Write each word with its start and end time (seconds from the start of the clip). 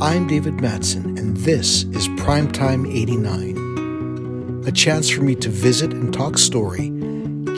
I'm 0.00 0.28
David 0.28 0.60
Matson, 0.60 1.18
and 1.18 1.36
this 1.38 1.82
is 1.82 2.06
Primetime 2.10 2.88
89. 2.88 4.62
A 4.64 4.70
chance 4.70 5.10
for 5.10 5.22
me 5.22 5.34
to 5.34 5.48
visit 5.48 5.92
and 5.92 6.14
talk 6.14 6.38
story, 6.38 6.92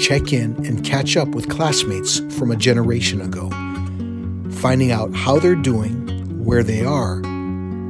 check 0.00 0.32
in, 0.32 0.56
and 0.64 0.82
catch 0.82 1.18
up 1.18 1.28
with 1.28 1.50
classmates 1.50 2.20
from 2.38 2.50
a 2.50 2.56
generation 2.56 3.20
ago, 3.20 3.50
finding 4.58 4.90
out 4.90 5.14
how 5.14 5.38
they're 5.38 5.54
doing, 5.54 6.42
where 6.42 6.62
they 6.62 6.82
are, 6.82 7.22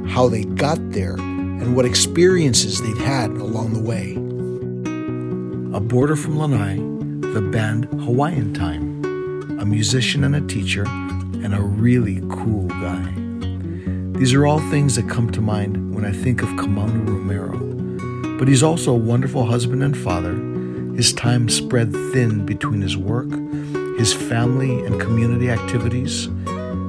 how 0.09 0.29
they 0.29 0.43
got 0.43 0.79
there, 0.91 1.15
and 1.15 1.77
what 1.77 1.85
experiences 1.85 2.83
they'd 2.83 2.99
had 2.99 3.31
along 3.31 3.73
the 3.73 3.81
way. 3.81 4.15
A 5.77 5.81
boarder 5.81 6.17
from 6.17 6.41
Lanai, 6.41 6.75
the 7.35 7.41
band 7.41 7.85
Hawaiian 8.03 8.53
Time, 8.53 9.05
a 9.61 9.65
musician 9.65 10.25
and 10.25 10.35
a 10.35 10.41
teacher, 10.41 10.87
and 10.89 11.55
a 11.55 11.63
really 11.63 12.21
cool 12.29 12.67
guy. 12.67 13.30
These 14.21 14.35
are 14.35 14.47
all 14.47 14.61
things 14.69 14.97
that 14.97 15.09
come 15.09 15.33
to 15.33 15.41
mind 15.41 15.95
when 15.95 16.05
I 16.05 16.13
think 16.13 16.43
of 16.43 16.51
Kamanu 16.51 17.09
Romero. 17.09 17.57
But 18.39 18.49
he's 18.49 18.63
also 18.63 18.93
a 18.93 18.99
wonderful 18.99 19.47
husband 19.47 19.83
and 19.83 19.97
father. 19.97 20.35
His 20.95 21.15
time 21.15 21.49
spread 21.49 21.91
thin 22.13 22.45
between 22.45 22.83
his 22.83 22.99
work, 22.99 23.31
his 23.97 24.13
family 24.13 24.85
and 24.85 25.01
community 25.01 25.49
activities, 25.49 26.29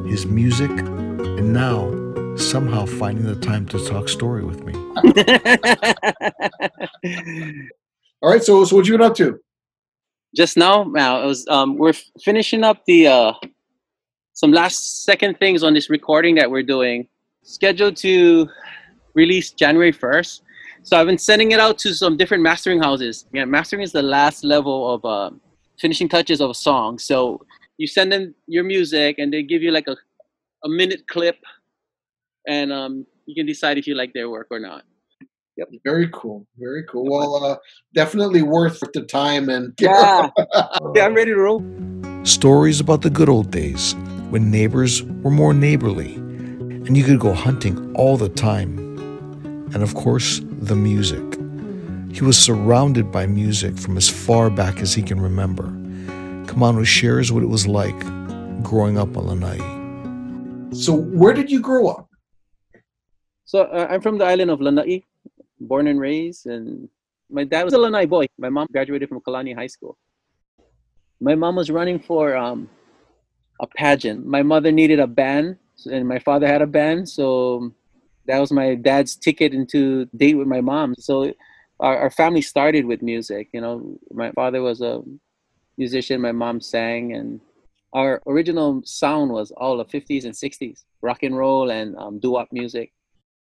his 0.05 0.25
music, 0.25 0.71
and 0.71 1.53
now 1.53 2.35
somehow 2.35 2.85
finding 2.85 3.23
the 3.23 3.37
time 3.37 3.65
to 3.67 3.79
talk 3.87 4.09
story 4.09 4.43
with 4.43 4.65
me. 4.65 4.73
All 8.21 8.29
right, 8.29 8.43
so 8.43 8.65
so 8.65 8.75
what 8.75 8.87
you 8.87 8.97
been 8.97 9.07
up 9.07 9.15
to? 9.15 9.39
Just 10.35 10.57
now, 10.57 10.83
now 10.83 11.23
it 11.23 11.27
was 11.27 11.47
um, 11.47 11.77
we're 11.77 11.91
f- 11.91 12.03
finishing 12.21 12.65
up 12.65 12.83
the 12.85 13.07
uh, 13.07 13.31
some 14.33 14.51
last 14.51 15.05
second 15.05 15.39
things 15.39 15.63
on 15.63 15.73
this 15.73 15.89
recording 15.89 16.35
that 16.35 16.51
we're 16.51 16.61
doing 16.61 17.07
scheduled 17.43 17.97
to 17.97 18.47
release 19.13 19.51
January 19.51 19.91
1st. 19.91 20.41
So 20.83 20.99
I've 20.99 21.05
been 21.05 21.17
sending 21.17 21.51
it 21.51 21.59
out 21.59 21.77
to 21.79 21.93
some 21.93 22.17
different 22.17 22.43
mastering 22.43 22.81
houses. 22.81 23.25
Yeah, 23.33 23.45
mastering 23.45 23.83
is 23.83 23.91
the 23.91 24.01
last 24.01 24.43
level 24.43 24.93
of 24.93 25.05
uh, 25.05 25.31
finishing 25.79 26.09
touches 26.09 26.41
of 26.41 26.49
a 26.49 26.55
song. 26.55 26.97
So 26.97 27.45
you 27.77 27.87
send 27.87 28.11
them 28.11 28.33
your 28.47 28.63
music 28.63 29.19
and 29.19 29.31
they 29.31 29.43
give 29.43 29.61
you 29.61 29.71
like 29.71 29.87
a, 29.87 29.95
a 30.63 30.69
minute 30.69 31.07
clip 31.07 31.37
and 32.47 32.71
um, 32.73 33.05
you 33.25 33.35
can 33.35 33.45
decide 33.45 33.77
if 33.77 33.85
you 33.85 33.95
like 33.95 34.13
their 34.13 34.29
work 34.29 34.47
or 34.49 34.59
not. 34.59 34.83
Yep. 35.57 35.67
Very 35.83 36.09
cool. 36.13 36.47
Very 36.57 36.83
cool. 36.89 37.05
Well, 37.05 37.43
uh, 37.43 37.57
definitely 37.93 38.41
worth 38.41 38.79
the 38.93 39.03
time 39.03 39.49
and 39.49 39.73
yeah, 39.79 40.29
yeah, 40.95 41.05
I'm 41.05 41.13
ready 41.13 41.31
to 41.31 41.37
roll. 41.37 41.63
Stories 42.23 42.79
about 42.79 43.01
the 43.01 43.09
good 43.09 43.29
old 43.29 43.51
days 43.51 43.93
when 44.29 44.49
neighbors 44.49 45.03
were 45.03 45.31
more 45.31 45.53
neighborly 45.53 46.17
and 46.85 46.97
you 46.97 47.03
could 47.03 47.19
go 47.19 47.33
hunting 47.33 47.93
all 47.95 48.17
the 48.17 48.29
time. 48.29 48.77
And 49.73 49.83
of 49.83 49.93
course, 49.93 50.41
the 50.43 50.75
music. 50.75 51.23
He 52.11 52.23
was 52.23 52.37
surrounded 52.37 53.11
by 53.11 53.25
music 53.25 53.77
from 53.77 53.97
as 53.97 54.09
far 54.09 54.49
back 54.49 54.81
as 54.81 54.93
he 54.93 55.01
can 55.01 55.19
remember. 55.21 55.67
Kamanu 56.47 56.85
shares 56.85 57.31
what 57.31 57.43
it 57.43 57.47
was 57.47 57.67
like 57.67 57.99
growing 58.63 58.97
up 58.97 59.15
on 59.15 59.27
Lanai. 59.27 59.59
So, 60.75 60.93
where 60.93 61.33
did 61.33 61.51
you 61.51 61.61
grow 61.61 61.87
up? 61.87 62.09
So, 63.45 63.63
uh, 63.63 63.87
I'm 63.89 64.01
from 64.01 64.17
the 64.17 64.25
island 64.25 64.51
of 64.51 64.59
Lanai, 64.59 65.03
born 65.59 65.87
and 65.87 65.99
raised, 65.99 66.47
and 66.47 66.89
my 67.29 67.43
dad 67.43 67.63
was 67.63 67.73
a 67.73 67.77
Lanai 67.77 68.05
boy. 68.05 68.25
My 68.37 68.49
mom 68.49 68.67
graduated 68.71 69.07
from 69.07 69.21
Kalani 69.21 69.55
High 69.55 69.67
School. 69.67 69.97
My 71.19 71.35
mom 71.35 71.55
was 71.55 71.69
running 71.69 71.99
for 71.99 72.35
um, 72.35 72.69
a 73.61 73.67
pageant. 73.67 74.25
My 74.25 74.41
mother 74.43 74.71
needed 74.71 74.99
a 74.99 75.07
band 75.07 75.57
and 75.85 76.07
my 76.07 76.19
father 76.19 76.47
had 76.47 76.61
a 76.61 76.67
band, 76.67 77.07
so 77.07 77.73
that 78.25 78.39
was 78.39 78.51
my 78.51 78.75
dad's 78.75 79.15
ticket 79.15 79.53
into 79.53 80.05
date 80.15 80.35
with 80.35 80.47
my 80.47 80.61
mom. 80.61 80.95
So 80.97 81.33
our, 81.79 81.97
our 81.97 82.09
family 82.09 82.41
started 82.41 82.85
with 82.85 83.01
music. 83.01 83.49
You 83.53 83.61
know, 83.61 83.97
my 84.11 84.31
father 84.31 84.61
was 84.61 84.81
a 84.81 85.01
musician, 85.77 86.21
my 86.21 86.31
mom 86.31 86.61
sang, 86.61 87.13
and 87.13 87.41
our 87.93 88.21
original 88.27 88.81
sound 88.85 89.31
was 89.31 89.51
all 89.51 89.77
the 89.77 89.85
50s 89.85 90.25
and 90.25 90.33
60s, 90.33 90.83
rock 91.01 91.23
and 91.23 91.35
roll 91.35 91.71
and 91.71 91.95
um, 91.97 92.19
doo-wop 92.19 92.47
music. 92.51 92.93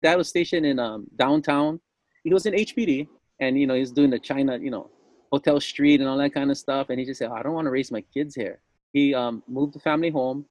Dad 0.02 0.18
was 0.18 0.28
stationed 0.28 0.66
in 0.66 0.80
um, 0.80 1.08
downtown. 1.16 1.80
He 2.24 2.34
was 2.34 2.46
in 2.46 2.54
HPD, 2.54 3.08
and 3.40 3.58
you 3.60 3.68
know 3.68 3.76
he's 3.76 3.92
doing 3.92 4.10
the 4.10 4.20
China, 4.20 4.58
you 4.58 4.72
know, 4.72 4.90
Hotel 5.32 5.60
Street 5.60 6.02
and 6.02 6.10
all 6.10 6.18
that 6.18 6.34
kind 6.34 6.52
of 6.52 6.58
stuff. 6.58 6.90
And 6.90 7.00
he 7.00 7.06
just 7.06 7.20
said, 7.20 7.30
oh, 7.32 7.36
"I 7.36 7.44
don't 7.44 7.54
want 7.54 7.66
to 7.66 7.72
raise 7.72 7.92
my 7.92 8.02
kids 8.14 8.36
here." 8.36 8.60
He 8.92 9.14
um, 9.14 9.44
moved 9.48 9.74
the 9.74 9.80
family 9.80 10.10
home, 10.10 10.46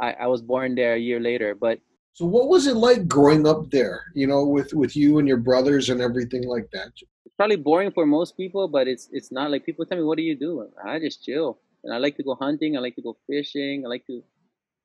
I, 0.00 0.12
I 0.12 0.26
was 0.26 0.42
born 0.42 0.74
there 0.74 0.94
a 0.94 0.98
year 0.98 1.20
later. 1.20 1.54
But 1.54 1.80
so, 2.12 2.24
what 2.24 2.48
was 2.48 2.66
it 2.66 2.76
like 2.76 3.08
growing 3.08 3.46
up 3.46 3.70
there? 3.70 4.04
You 4.14 4.26
know, 4.26 4.44
with 4.44 4.72
with 4.72 4.96
you 4.96 5.18
and 5.18 5.28
your 5.28 5.36
brothers 5.36 5.88
and 5.90 6.00
everything 6.00 6.46
like 6.48 6.70
that. 6.72 6.88
It's 7.24 7.34
probably 7.36 7.56
boring 7.56 7.92
for 7.92 8.06
most 8.06 8.36
people, 8.36 8.68
but 8.68 8.88
it's 8.88 9.08
it's 9.12 9.30
not 9.30 9.50
like 9.50 9.66
people 9.66 9.84
tell 9.84 9.98
me, 9.98 10.04
"What 10.04 10.16
do 10.16 10.24
you 10.24 10.36
do?" 10.36 10.68
I 10.84 10.98
just 10.98 11.24
chill, 11.24 11.58
and 11.84 11.92
I 11.92 11.98
like 11.98 12.16
to 12.16 12.22
go 12.22 12.34
hunting. 12.34 12.76
I 12.76 12.80
like 12.80 12.96
to 12.96 13.02
go 13.02 13.16
fishing. 13.26 13.84
I 13.84 13.88
like 13.88 14.06
to 14.06 14.22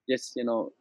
just 0.09 0.35
you 0.35 0.43
know 0.43 0.73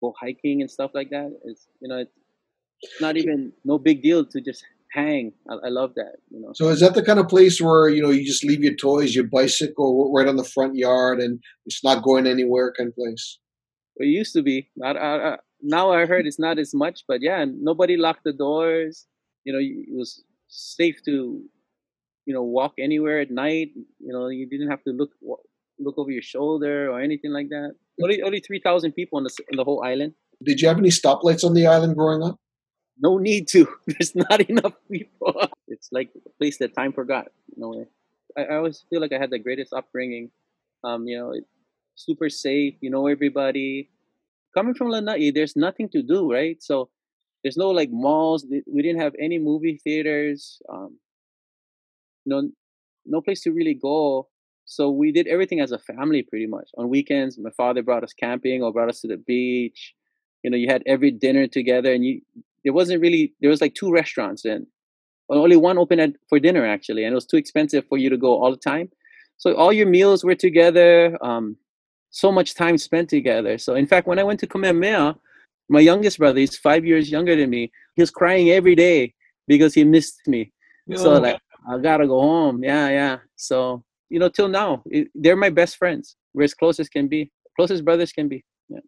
go 0.00 0.14
hiking 0.18 0.60
and 0.60 0.70
stuff 0.70 0.92
like 0.94 1.10
that. 1.10 1.30
It's 1.44 1.68
you 1.80 1.88
know 1.88 1.98
it's 1.98 3.00
not 3.00 3.16
even 3.16 3.52
no 3.64 3.78
big 3.78 4.02
deal 4.02 4.24
to 4.24 4.40
just 4.40 4.64
hang. 4.92 5.32
I, 5.50 5.66
I, 5.66 5.68
love 5.68 5.94
that. 5.96 6.16
You 6.30 6.40
know. 6.40 6.52
So 6.54 6.68
is 6.68 6.80
that 6.80 6.94
the 6.94 7.02
kind 7.02 7.18
of 7.18 7.28
place 7.28 7.60
where 7.60 7.88
you 7.88 8.02
know 8.02 8.10
you 8.10 8.24
just 8.24 8.44
leave 8.44 8.62
your 8.62 8.74
toys, 8.74 9.14
your 9.14 9.26
bicycle 9.26 10.12
right 10.12 10.28
on 10.28 10.36
the 10.36 10.44
front 10.44 10.74
yard, 10.74 11.20
and 11.20 11.40
it's 11.66 11.84
not 11.84 12.02
going 12.02 12.26
anywhere 12.26 12.72
kind 12.72 12.88
of 12.88 12.96
place? 12.96 13.38
It 13.96 14.06
used 14.06 14.32
to 14.34 14.42
be. 14.42 14.68
I, 14.82 14.90
I, 14.90 15.36
now 15.62 15.92
I 15.92 16.06
heard 16.06 16.26
it's 16.26 16.38
not 16.38 16.58
as 16.58 16.74
much, 16.74 17.04
but 17.08 17.22
yeah, 17.22 17.44
nobody 17.48 17.96
locked 17.96 18.24
the 18.24 18.32
doors. 18.32 19.06
You 19.44 19.52
know, 19.52 19.58
it 19.60 19.94
was 19.96 20.24
safe 20.48 21.02
to, 21.04 21.40
you 22.26 22.34
know, 22.34 22.42
walk 22.42 22.74
anywhere 22.78 23.20
at 23.20 23.30
night. 23.30 23.70
You 23.74 24.12
know, 24.12 24.28
you 24.28 24.48
didn't 24.48 24.70
have 24.70 24.82
to 24.84 24.90
look 24.90 25.10
look 25.78 25.98
over 25.98 26.10
your 26.10 26.22
shoulder 26.22 26.90
or 26.90 27.00
anything 27.00 27.32
like 27.32 27.48
that. 27.50 27.74
Only 28.02 28.22
only 28.22 28.40
three 28.40 28.60
thousand 28.60 28.92
people 28.92 29.18
on 29.18 29.24
the 29.24 29.30
on 29.50 29.56
the 29.56 29.64
whole 29.64 29.82
island. 29.84 30.14
Did 30.42 30.60
you 30.60 30.68
have 30.68 30.78
any 30.78 30.90
stoplights 30.90 31.44
on 31.44 31.54
the 31.54 31.66
island 31.66 31.96
growing 31.96 32.22
up? 32.22 32.38
No 32.98 33.18
need 33.18 33.48
to. 33.48 33.66
There's 33.86 34.14
not 34.14 34.40
enough 34.48 34.74
people. 34.90 35.48
It's 35.68 35.88
like 35.90 36.10
a 36.24 36.30
place 36.38 36.58
that 36.58 36.74
time 36.74 36.92
forgot. 36.92 37.26
You 37.54 37.60
know, 37.60 37.84
I, 38.38 38.44
I 38.44 38.56
always 38.56 38.84
feel 38.88 39.00
like 39.00 39.12
I 39.12 39.18
had 39.18 39.30
the 39.30 39.38
greatest 39.38 39.72
upbringing. 39.72 40.30
Um, 40.84 41.08
you 41.08 41.18
know, 41.18 41.32
it, 41.32 41.44
super 41.96 42.28
safe. 42.28 42.74
You 42.80 42.90
know 42.90 43.08
everybody. 43.08 43.90
Coming 44.54 44.74
from 44.74 44.88
Lanai, 44.88 45.32
there's 45.32 45.56
nothing 45.56 45.88
to 45.90 46.02
do, 46.02 46.30
right? 46.32 46.62
So 46.62 46.88
there's 47.42 47.56
no 47.56 47.70
like 47.70 47.90
malls. 47.90 48.46
We 48.50 48.82
didn't 48.82 49.00
have 49.00 49.14
any 49.20 49.38
movie 49.38 49.78
theaters. 49.82 50.60
Um, 50.72 50.98
no, 52.24 52.48
no 53.04 53.20
place 53.20 53.42
to 53.42 53.52
really 53.52 53.74
go. 53.74 54.28
So 54.64 54.90
we 54.90 55.12
did 55.12 55.28
everything 55.28 55.60
as 55.60 55.72
a 55.72 55.78
family, 55.78 56.22
pretty 56.22 56.46
much. 56.46 56.68
On 56.76 56.88
weekends, 56.88 57.38
my 57.38 57.50
father 57.56 57.82
brought 57.82 58.02
us 58.02 58.12
camping 58.12 58.62
or 58.62 58.72
brought 58.72 58.88
us 58.88 59.00
to 59.02 59.08
the 59.08 59.16
beach. 59.16 59.94
You 60.42 60.50
know, 60.50 60.56
you 60.56 60.68
had 60.68 60.82
every 60.86 61.10
dinner 61.10 61.46
together, 61.46 61.92
and 61.92 62.04
you 62.04 62.20
there 62.64 62.72
wasn't 62.72 63.00
really 63.00 63.34
there 63.40 63.50
was 63.50 63.60
like 63.60 63.74
two 63.74 63.92
restaurants 63.92 64.44
and 64.44 64.66
only 65.28 65.56
one 65.56 65.78
open 65.78 66.00
at, 66.00 66.10
for 66.28 66.38
dinner 66.38 66.66
actually, 66.66 67.04
and 67.04 67.12
it 67.12 67.14
was 67.14 67.26
too 67.26 67.36
expensive 67.36 67.84
for 67.88 67.98
you 67.98 68.10
to 68.10 68.16
go 68.16 68.42
all 68.42 68.50
the 68.50 68.56
time. 68.56 68.90
So 69.38 69.54
all 69.54 69.72
your 69.72 69.86
meals 69.86 70.24
were 70.24 70.34
together. 70.34 71.16
Um, 71.22 71.56
so 72.16 72.32
much 72.32 72.54
time 72.54 72.78
spent 72.78 73.10
together. 73.10 73.58
So 73.58 73.74
in 73.74 73.86
fact, 73.86 74.06
when 74.06 74.18
I 74.18 74.24
went 74.24 74.40
to 74.40 74.46
Kamehameha, 74.46 75.16
my 75.68 75.80
youngest 75.80 76.18
brother, 76.18 76.40
he's 76.40 76.56
five 76.56 76.86
years 76.86 77.10
younger 77.10 77.36
than 77.36 77.50
me. 77.50 77.70
He 77.94 78.00
was 78.00 78.10
crying 78.10 78.48
every 78.48 78.74
day 78.74 79.12
because 79.46 79.74
he 79.74 79.84
missed 79.84 80.26
me. 80.26 80.50
So 80.94 81.18
like, 81.18 81.38
I 81.68 81.76
gotta 81.78 82.06
go 82.06 82.18
home. 82.20 82.64
Yeah, 82.64 82.88
yeah. 82.88 83.18
So 83.34 83.84
you 84.08 84.18
know, 84.18 84.30
till 84.30 84.48
now, 84.48 84.82
it, 84.86 85.08
they're 85.14 85.36
my 85.36 85.50
best 85.50 85.76
friends. 85.76 86.16
We're 86.32 86.44
as 86.44 86.54
close 86.54 86.80
as 86.80 86.88
can 86.88 87.06
be, 87.06 87.30
closest 87.54 87.84
brothers 87.84 88.12
can 88.12 88.28
be. 88.28 88.44
Yeah. 88.70 88.78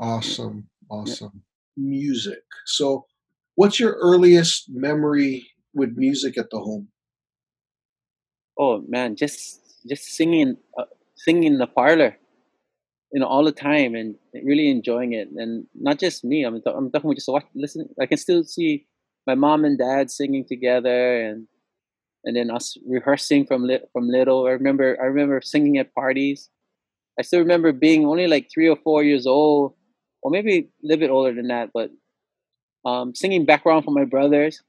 Awesome, 0.00 0.68
awesome. 0.90 1.30
Yeah. 1.76 1.84
Music. 1.84 2.42
So, 2.66 3.04
what's 3.54 3.78
your 3.78 3.92
earliest 3.92 4.70
memory 4.70 5.46
with 5.72 5.92
music 5.96 6.36
at 6.36 6.50
the 6.50 6.58
home? 6.58 6.88
Oh 8.58 8.82
man, 8.88 9.14
just 9.14 9.60
just 9.86 10.04
singing, 10.16 10.56
uh, 10.76 10.90
singing 11.14 11.44
in 11.44 11.58
the 11.58 11.68
parlor 11.68 12.16
you 13.12 13.20
know 13.20 13.26
all 13.26 13.44
the 13.44 13.52
time 13.52 13.94
and 13.94 14.14
really 14.44 14.70
enjoying 14.70 15.12
it. 15.12 15.28
And 15.36 15.66
not 15.74 15.98
just 15.98 16.24
me 16.24 16.44
i'm, 16.44 16.60
I'm 16.66 16.90
talking 16.90 17.14
just 17.14 17.28
watch 17.28 17.44
listen 17.54 17.88
i 18.00 18.06
can 18.06 18.18
still 18.18 18.44
see 18.44 18.86
my 19.26 19.34
mom 19.34 19.64
and 19.64 19.78
dad 19.78 20.10
singing 20.10 20.44
together 20.44 21.22
and 21.24 21.46
and 22.24 22.36
then 22.36 22.50
us 22.50 22.76
rehearsing 22.86 23.46
from 23.46 23.68
from 23.92 24.08
little. 24.08 24.46
I 24.46 24.50
remember 24.50 24.96
i 25.00 25.06
remember 25.06 25.40
singing 25.40 25.78
at 25.78 25.94
parties. 25.94 26.48
I 27.18 27.22
still 27.22 27.40
remember 27.40 27.72
being 27.72 28.06
only 28.06 28.26
like 28.26 28.48
three 28.52 28.68
or 28.68 28.76
four 28.76 29.02
years 29.02 29.26
old 29.26 29.74
or 30.22 30.30
maybe 30.30 30.58
a 30.58 30.86
little 30.86 31.00
bit 31.00 31.10
older 31.10 31.34
than 31.34 31.48
that 31.48 31.70
but 31.72 31.90
um, 32.84 33.14
singing 33.14 33.44
background 33.44 33.84
for 33.84 33.90
my 33.90 34.04
brothers. 34.04 34.62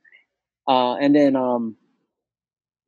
Uh, 0.67 0.95
and 0.95 1.15
then 1.15 1.35
um, 1.35 1.75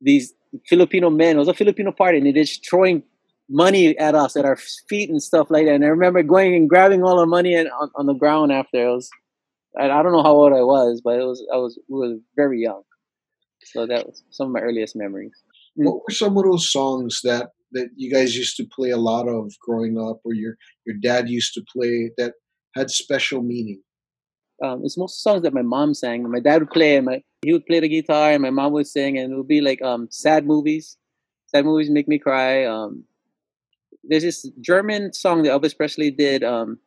these 0.00 0.32
filipino 0.68 1.10
men 1.10 1.36
it 1.36 1.38
was 1.38 1.48
a 1.48 1.54
filipino 1.54 1.90
party 1.90 2.18
and 2.18 2.26
they're 2.26 2.44
just 2.44 2.68
throwing 2.68 3.02
money 3.48 3.96
at 3.98 4.14
us 4.14 4.36
at 4.36 4.44
our 4.44 4.56
feet 4.88 5.10
and 5.10 5.22
stuff 5.22 5.50
like 5.50 5.66
that. 5.66 5.74
And 5.74 5.84
I 5.84 5.88
remember 5.88 6.22
going 6.22 6.54
and 6.54 6.68
grabbing 6.68 7.02
all 7.02 7.18
the 7.18 7.26
money 7.26 7.54
and, 7.54 7.68
on, 7.70 7.90
on 7.96 8.06
the 8.06 8.14
ground 8.14 8.52
after. 8.52 8.86
It 8.86 8.90
was 8.90 9.10
I, 9.78 9.90
I 9.90 10.02
don't 10.02 10.12
know 10.12 10.22
how 10.22 10.32
old 10.32 10.52
I 10.52 10.62
was, 10.62 11.00
but 11.02 11.18
it 11.18 11.24
was 11.24 11.44
I 11.52 11.56
was 11.56 11.78
was 11.88 12.18
very 12.36 12.60
young. 12.60 12.82
So 13.64 13.86
that 13.86 14.06
was 14.06 14.22
some 14.30 14.48
of 14.48 14.52
my 14.52 14.60
earliest 14.60 14.94
memories. 14.96 15.32
Mm. 15.78 15.86
What 15.86 16.02
were 16.06 16.14
some 16.14 16.36
of 16.36 16.44
those 16.44 16.70
songs 16.70 17.20
that 17.24 17.50
that 17.72 17.88
you 17.96 18.12
guys 18.12 18.36
used 18.36 18.56
to 18.58 18.64
play 18.64 18.90
a 18.90 18.96
lot 18.96 19.28
of 19.28 19.52
growing 19.60 19.98
up, 19.98 20.20
or 20.24 20.34
your 20.34 20.56
your 20.86 20.96
dad 21.02 21.28
used 21.28 21.54
to 21.54 21.64
play 21.72 22.10
that 22.18 22.34
had 22.76 22.90
special 22.90 23.42
meaning? 23.42 23.82
Um, 24.62 24.82
it's 24.84 24.96
most 24.96 25.22
songs 25.22 25.42
that 25.42 25.52
my 25.52 25.62
mom 25.62 25.94
sang. 25.94 26.30
My 26.30 26.40
dad 26.40 26.60
would 26.60 26.70
play, 26.70 26.96
and 26.96 27.06
my 27.06 27.22
he 27.42 27.52
would 27.52 27.66
play 27.66 27.80
the 27.80 27.88
guitar, 27.88 28.30
and 28.30 28.42
my 28.42 28.50
mom 28.50 28.72
would 28.72 28.86
sing, 28.86 29.18
and 29.18 29.32
it 29.32 29.36
would 29.36 29.48
be 29.48 29.60
like 29.60 29.82
um, 29.82 30.08
sad 30.10 30.46
movies. 30.46 30.96
Sad 31.46 31.64
movies 31.64 31.90
make 31.90 32.08
me 32.08 32.18
cry. 32.18 32.64
Um, 32.64 33.04
there's 34.08 34.22
this 34.22 34.50
German 34.60 35.12
song 35.12 35.42
that 35.42 35.50
Elvis 35.50 35.76
Presley 35.76 36.10
did, 36.10 36.44
um, 36.44 36.78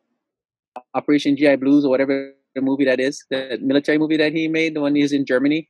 Operation 0.94 1.36
GI 1.36 1.56
Blues 1.58 1.86
or 1.86 1.90
whatever 1.90 2.34
the 2.56 2.62
movie 2.62 2.86
that 2.86 3.00
is, 3.00 3.24
the 3.30 3.60
military 3.62 3.98
movie 3.98 4.18
that 4.18 4.34
he 4.34 4.48
made, 4.48 4.76
the 4.76 4.82
one 4.82 4.96
he's 4.96 5.14
in 5.14 5.26
Germany. 5.26 5.70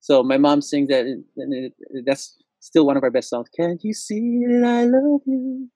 So 0.00 0.22
my 0.22 0.36
mom 0.36 0.62
sings 0.62 0.88
that, 0.88 1.06
and 1.06 1.72
that's 2.04 2.36
still 2.60 2.86
one 2.86 2.96
of 2.96 3.02
our 3.02 3.10
best 3.10 3.28
songs. 3.30 3.48
Can't 3.56 3.82
you 3.84 3.94
see 3.94 4.44
that 4.48 4.64
I 4.64 4.84
love 4.84 5.20
you? 5.26 5.68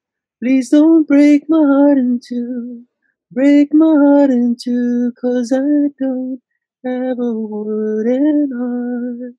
Please 0.43 0.71
don't 0.71 1.07
break 1.07 1.45
my 1.49 1.59
heart 1.59 1.99
in 1.99 2.21
two. 2.27 2.83
Break 3.31 3.73
my 3.73 3.95
heart 4.05 4.31
in 4.31 4.57
two, 4.62 5.12
cause 5.21 5.53
I 5.53 5.59
don't 5.99 6.41
have 6.85 7.19
a 7.19 7.33
wooden 7.33 8.51
heart. 8.57 9.35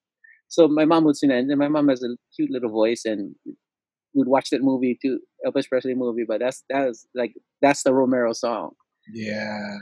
So 0.50 0.68
my 0.68 0.86
mom 0.86 1.04
would 1.06 1.18
sing 1.18 1.30
that, 1.30 1.40
and 1.40 1.58
my 1.58 1.68
mom 1.68 1.90
has 1.90 2.04
a 2.04 2.16
cute 2.36 2.52
little 2.52 2.70
voice, 2.70 3.06
and 3.06 3.36
would 4.18 4.28
watch 4.28 4.50
that 4.50 4.62
movie 4.62 4.98
too, 5.02 5.20
Elvis 5.46 5.70
Presley 5.70 5.94
movie. 5.94 6.26
But 6.28 6.40
that's 6.40 6.64
that's 6.70 7.08
like 7.16 7.34
that's 7.62 7.84
the 7.84 7.94
Romero 7.94 8.34
song. 8.34 8.72
Yeah. 9.14 9.78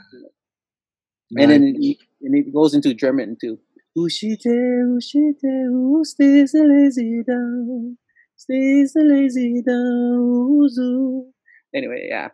And 1.31 1.49
nice. 1.49 1.49
then 1.49 1.75
it, 1.79 1.97
and 2.21 2.35
it 2.35 2.53
goes 2.53 2.75
into 2.75 2.93
German 2.93 3.37
too. 3.41 3.57
Ushite, 3.97 4.45
ushite, 4.45 5.69
usted 6.01 6.49
se 6.49 6.59
lazy 6.59 7.23
down, 7.23 7.97
stay 8.35 8.85
se 8.85 9.01
lazy 9.01 9.61
down, 9.61 11.31
Anyway, 11.73 12.07
yeah, 12.09 12.27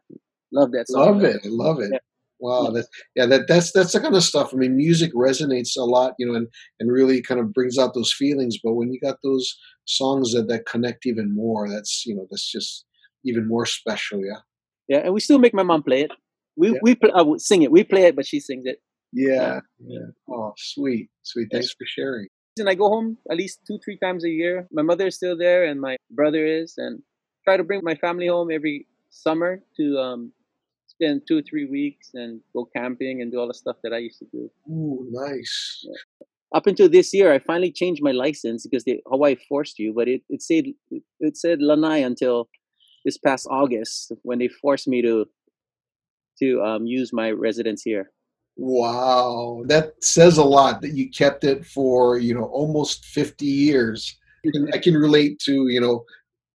love 0.51 0.71
that 0.71 0.89
song. 0.89 1.21
Love 1.21 1.23
it, 1.23 1.45
love 1.45 1.79
it. 1.79 1.91
Yeah. 1.93 1.99
Wow, 2.41 2.71
that 2.71 2.87
yeah, 3.15 3.27
that 3.27 3.47
that's 3.47 3.71
that's 3.71 3.93
the 3.93 3.99
kind 3.99 4.15
of 4.15 4.23
stuff. 4.23 4.51
I 4.51 4.57
mean, 4.57 4.75
music 4.75 5.13
resonates 5.13 5.77
a 5.77 5.83
lot, 5.83 6.15
you 6.17 6.25
know, 6.25 6.33
and 6.33 6.47
and 6.79 6.91
really 6.91 7.21
kind 7.21 7.39
of 7.39 7.53
brings 7.53 7.77
out 7.77 7.93
those 7.93 8.11
feelings. 8.11 8.57
But 8.63 8.73
when 8.73 8.91
you 8.91 8.99
got 8.99 9.17
those 9.23 9.55
songs 9.85 10.33
that 10.33 10.47
that 10.47 10.65
connect 10.65 11.05
even 11.05 11.35
more, 11.35 11.69
that's 11.69 12.03
you 12.05 12.15
know, 12.15 12.25
that's 12.31 12.51
just 12.51 12.85
even 13.23 13.47
more 13.47 13.67
special. 13.67 14.25
Yeah. 14.25 14.41
Yeah, 14.87 15.01
and 15.05 15.13
we 15.13 15.19
still 15.19 15.39
make 15.39 15.53
my 15.53 15.63
mom 15.63 15.83
play 15.83 16.01
it. 16.01 16.11
We 16.57 16.71
yeah. 16.71 16.79
we 16.81 16.95
play, 16.95 17.11
I 17.15 17.21
would 17.21 17.41
sing 17.41 17.61
it. 17.61 17.71
We 17.71 17.83
play 17.83 18.03
it, 18.03 18.15
but 18.15 18.25
she 18.25 18.39
sings 18.39 18.65
it. 18.65 18.81
Yeah, 19.13 19.59
yeah. 19.79 20.07
Oh, 20.29 20.53
sweet, 20.57 21.09
sweet. 21.21 21.49
Thanks 21.51 21.71
for 21.71 21.85
sharing. 21.85 22.27
And 22.57 22.69
I 22.69 22.75
go 22.75 22.89
home 22.89 23.17
at 23.29 23.37
least 23.37 23.59
two, 23.67 23.79
three 23.85 23.97
times 23.97 24.25
a 24.25 24.29
year. 24.29 24.67
My 24.71 24.81
mother 24.81 25.07
is 25.07 25.15
still 25.15 25.37
there, 25.37 25.63
and 25.63 25.79
my 25.79 25.95
brother 26.09 26.45
is, 26.45 26.73
and 26.77 27.01
try 27.45 27.55
to 27.55 27.63
bring 27.63 27.81
my 27.83 27.95
family 27.95 28.27
home 28.27 28.49
every 28.51 28.87
summer 29.09 29.61
to 29.77 29.97
um, 29.97 30.33
spend 30.91 31.21
two 31.27 31.39
or 31.39 31.41
three 31.41 31.65
weeks 31.65 32.11
and 32.13 32.41
go 32.53 32.67
camping 32.75 33.21
and 33.21 33.31
do 33.31 33.39
all 33.39 33.47
the 33.47 33.53
stuff 33.53 33.77
that 33.83 33.93
I 33.93 33.97
used 33.97 34.19
to 34.19 34.25
do. 34.31 34.51
Ooh, 34.69 35.07
nice. 35.09 35.83
Yeah. 35.83 36.27
Up 36.53 36.67
until 36.67 36.89
this 36.89 37.13
year, 37.13 37.31
I 37.31 37.39
finally 37.39 37.71
changed 37.71 38.03
my 38.03 38.11
license 38.11 38.67
because 38.67 38.83
the 38.83 38.99
Hawaii 39.07 39.37
forced 39.47 39.79
you, 39.79 39.93
but 39.93 40.07
it, 40.07 40.21
it 40.29 40.41
said 40.41 40.65
it 41.19 41.37
said 41.37 41.61
Lanai 41.61 41.99
until 41.99 42.49
this 43.05 43.17
past 43.17 43.47
August 43.49 44.11
when 44.23 44.39
they 44.39 44.49
forced 44.49 44.87
me 44.87 45.01
to 45.01 45.25
to 46.39 46.61
um, 46.61 46.85
use 46.85 47.13
my 47.13 47.31
residence 47.31 47.83
here. 47.83 48.11
Wow, 48.57 49.63
that 49.67 49.93
says 50.03 50.37
a 50.37 50.43
lot 50.43 50.81
that 50.81 50.93
you 50.93 51.09
kept 51.09 51.45
it 51.45 51.65
for 51.65 52.17
you 52.17 52.33
know 52.33 52.45
almost 52.45 53.05
fifty 53.05 53.45
years. 53.45 54.17
I 54.73 54.79
can 54.79 54.95
relate 54.95 55.39
to 55.45 55.67
you 55.69 55.79
know 55.79 56.03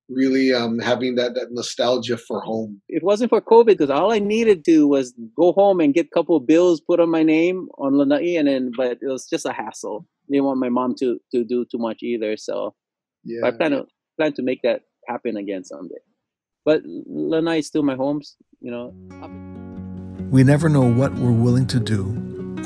really 0.09 0.53
um, 0.53 0.79
having 0.79 1.17
that 1.17 1.35
that 1.35 1.49
nostalgia 1.51 2.17
for 2.17 2.41
home. 2.41 2.81
It 2.89 3.03
wasn't 3.03 3.31
for 3.31 3.41
COVID 3.41 3.67
because 3.67 3.91
all 3.91 4.13
I 4.13 4.19
needed 4.19 4.65
to 4.67 4.87
was 4.87 5.15
go 5.37 5.53
home 5.53 5.81
and 5.81 5.95
get 5.95 6.07
a 6.07 6.15
couple 6.15 6.37
of 6.37 6.47
bills 6.47 6.81
put 6.81 7.01
on 7.01 7.11
my 7.11 7.23
name 7.23 7.69
on 7.79 7.97
Lanai, 7.97 8.37
and 8.37 8.49
then 8.49 8.73
but 8.77 8.99
it 9.03 9.07
was 9.07 9.27
just 9.29 9.47
a 9.47 9.53
hassle. 9.53 10.07
Didn't 10.31 10.45
want 10.45 10.61
my 10.61 10.69
mom 10.69 10.95
to 11.01 11.19
to 11.33 11.45
do 11.45 11.65
too 11.65 11.79
much 11.79 12.03
either, 12.03 12.37
so 12.37 12.75
yeah. 13.25 13.47
I 13.47 13.51
plan 13.51 13.73
to 13.73 13.87
plan 14.17 14.33
to 14.35 14.43
make 14.43 14.63
that 14.63 14.83
happen 15.09 15.37
again 15.37 15.65
someday. 15.65 16.01
But 16.65 16.83
Lanai 16.85 17.59
is 17.59 17.67
still 17.67 17.85
my 17.85 17.95
home, 17.95 18.23
you 18.61 18.71
know. 18.71 18.95
We 20.31 20.43
never 20.43 20.69
know 20.69 20.83
what 20.83 21.15
we're 21.15 21.31
willing 21.31 21.69
to 21.69 21.79
do 21.79 22.05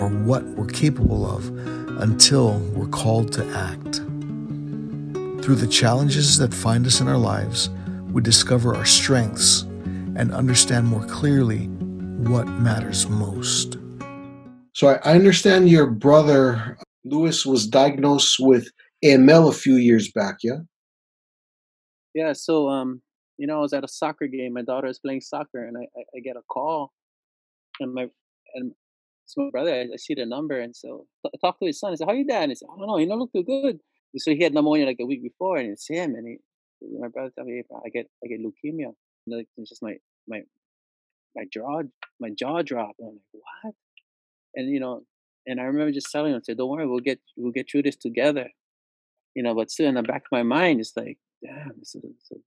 or 0.01 0.09
what 0.09 0.43
we're 0.45 0.67
capable 0.67 1.27
of 1.31 1.49
until 2.01 2.59
we're 2.75 2.89
called 2.89 3.33
to 3.33 3.45
act. 3.51 4.01
Through 5.43 5.57
the 5.57 5.67
challenges 5.67 6.39
that 6.39 6.53
find 6.53 6.87
us 6.87 7.01
in 7.01 7.09
our 7.09 7.19
lives, 7.19 7.71
we 8.13 8.23
discover 8.23 8.75
our 8.75 8.85
strengths 8.85 9.63
and 10.17 10.33
understand 10.33 10.87
more 10.87 11.05
clearly 11.07 11.67
what 12.29 12.47
matters 12.47 13.09
most. 13.09 13.79
So 14.75 14.89
I 14.89 15.15
understand 15.15 15.69
your 15.69 15.87
brother 15.87 16.79
Lewis 17.05 17.47
was 17.47 17.67
diagnosed 17.67 18.37
with 18.39 18.69
AML 19.05 19.49
a 19.49 19.53
few 19.53 19.77
years 19.77 20.13
back, 20.13 20.37
yeah? 20.43 20.59
Yeah, 22.15 22.33
so 22.33 22.69
um, 22.69 23.03
you 23.39 23.47
know, 23.47 23.59
I 23.59 23.61
was 23.61 23.73
at 23.73 23.85
a 23.85 23.89
soccer 23.89 24.27
game. 24.27 24.53
My 24.53 24.63
daughter 24.63 24.89
is 24.89 24.99
playing 24.99 25.23
soccer, 25.23 25.65
and 25.65 25.77
I, 25.77 25.83
I, 25.99 26.03
I 26.17 26.21
get 26.21 26.37
a 26.37 26.43
call 26.51 26.93
and 27.81 27.95
my 27.95 28.09
and 28.55 28.73
it's 29.25 29.37
my 29.37 29.49
brother, 29.51 29.73
I, 29.73 29.83
I 29.83 29.97
see 29.97 30.15
the 30.15 30.27
number, 30.27 30.61
and 30.61 30.75
so 30.75 31.07
I 31.25 31.31
talked 31.41 31.61
to 31.61 31.67
his 31.67 31.79
son. 31.79 31.93
I 31.93 31.95
said, 31.95 32.09
"How 32.09 32.15
you 32.15 32.27
dad?" 32.27 32.45
And 32.45 32.51
he 32.53 32.57
said, 32.57 32.69
"I 32.73 32.79
don't 32.79 32.87
know. 32.87 32.99
You 32.99 33.07
don't 33.07 33.19
look 33.19 33.33
too 33.33 33.45
good." 33.45 33.79
So 34.17 34.33
he 34.33 34.43
had 34.43 34.55
pneumonia 34.55 34.87
like 34.87 34.99
a 35.01 35.07
week 35.07 35.23
before, 35.23 35.59
and 35.59 35.71
it's 35.71 35.89
him. 35.89 36.15
And 36.15 36.27
he, 36.27 36.39
my 36.99 37.09
brother 37.09 37.31
told 37.37 37.49
me, 37.49 37.63
"I 37.85 37.89
get, 37.89 38.07
I 38.25 38.29
get 38.29 38.41
leukemia." 38.41 38.93
And 39.27 39.37
like, 39.37 39.47
it's 39.57 39.71
just 39.71 39.83
my, 39.83 39.97
my, 40.27 40.43
my 41.37 41.45
jaw, 41.53 41.83
my 42.19 42.31
jaw 42.31 42.63
dropped. 42.63 42.99
And 42.99 43.09
I'm 43.09 43.15
like, 43.15 43.43
"What?" 43.63 43.75
And 44.55 44.69
you 44.69 44.81
know, 44.81 45.03
and 45.47 45.61
I 45.61 45.65
remember 45.65 45.93
just 45.93 46.11
telling 46.11 46.33
him, 46.33 46.39
"I 46.39 46.43
said, 46.43 46.59
don't 46.59 46.69
worry, 46.69 46.87
we'll 46.87 47.01
get, 47.01 47.21
we'll 47.37 47.53
get 47.53 47.71
through 47.71 47.83
this 47.83 47.97
together." 47.97 48.49
You 49.35 49.45
know, 49.45 49.55
but 49.55 49.71
still 49.71 49.87
in 49.87 49.95
the 49.95 50.03
back 50.03 50.23
of 50.23 50.33
my 50.33 50.43
mind, 50.43 50.81
it's 50.81 50.97
like, 50.97 51.19
"Damn, 51.45 51.73
this 51.79 51.95
is, 51.95 52.03
this 52.03 52.31
is 52.33 52.43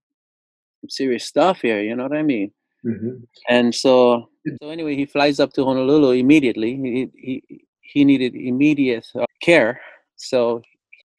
some 0.80 0.90
serious 0.90 1.24
stuff 1.24 1.60
here." 1.62 1.80
You 1.80 1.96
know 1.96 2.02
what 2.02 2.16
I 2.16 2.22
mean? 2.22 2.52
Mm-hmm. 2.84 3.24
And 3.48 3.74
so, 3.74 4.28
so 4.62 4.68
anyway, 4.68 4.94
he 4.94 5.06
flies 5.06 5.40
up 5.40 5.54
to 5.54 5.64
Honolulu 5.64 6.10
immediately. 6.10 6.76
He 6.76 7.08
he, 7.16 7.66
he 7.80 8.04
needed 8.04 8.34
immediate 8.34 9.06
uh, 9.18 9.24
care, 9.40 9.80
so 10.16 10.60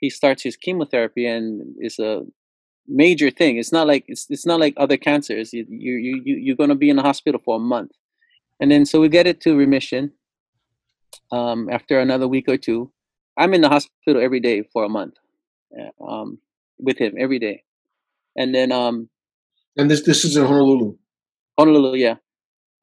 he 0.06 0.10
starts 0.10 0.44
his 0.44 0.56
chemotherapy, 0.56 1.26
and 1.26 1.76
it's 1.86 2.00
a 2.00 2.22
major 2.88 3.30
thing. 3.32 3.58
It's 3.58 3.74
not 3.78 3.88
like 3.88 4.04
it's 4.08 4.26
it's 4.30 4.46
not 4.46 4.60
like 4.60 4.74
other 4.78 4.98
cancers. 4.98 5.48
You 5.54 5.66
you 5.68 5.94
you 6.26 6.36
you're 6.46 6.62
going 6.62 6.74
to 6.76 6.82
be 6.86 6.90
in 6.90 6.98
the 6.98 7.08
hospital 7.12 7.42
for 7.44 7.56
a 7.58 7.66
month, 7.76 7.92
and 8.60 8.72
then 8.72 8.86
so 8.86 9.02
we 9.02 9.10
get 9.10 9.28
it 9.28 9.42
to 9.42 9.56
remission. 9.56 10.12
Um, 11.32 11.70
after 11.72 12.00
another 12.00 12.28
week 12.28 12.46
or 12.48 12.58
two, 12.58 12.92
I'm 13.38 13.54
in 13.54 13.62
the 13.62 13.70
hospital 13.70 14.22
every 14.22 14.42
day 14.50 14.64
for 14.74 14.84
a 14.84 14.90
month, 14.90 15.16
uh, 15.80 16.04
um, 16.04 16.40
with 16.78 16.98
him 17.00 17.14
every 17.18 17.40
day, 17.40 17.64
and 18.36 18.54
then 18.54 18.72
um, 18.72 19.10
and 19.78 19.90
this 19.90 20.04
this 20.04 20.24
is 20.26 20.38
in 20.38 20.46
Honolulu. 20.46 20.96
Honolulu, 21.58 21.98
yeah. 21.98 22.16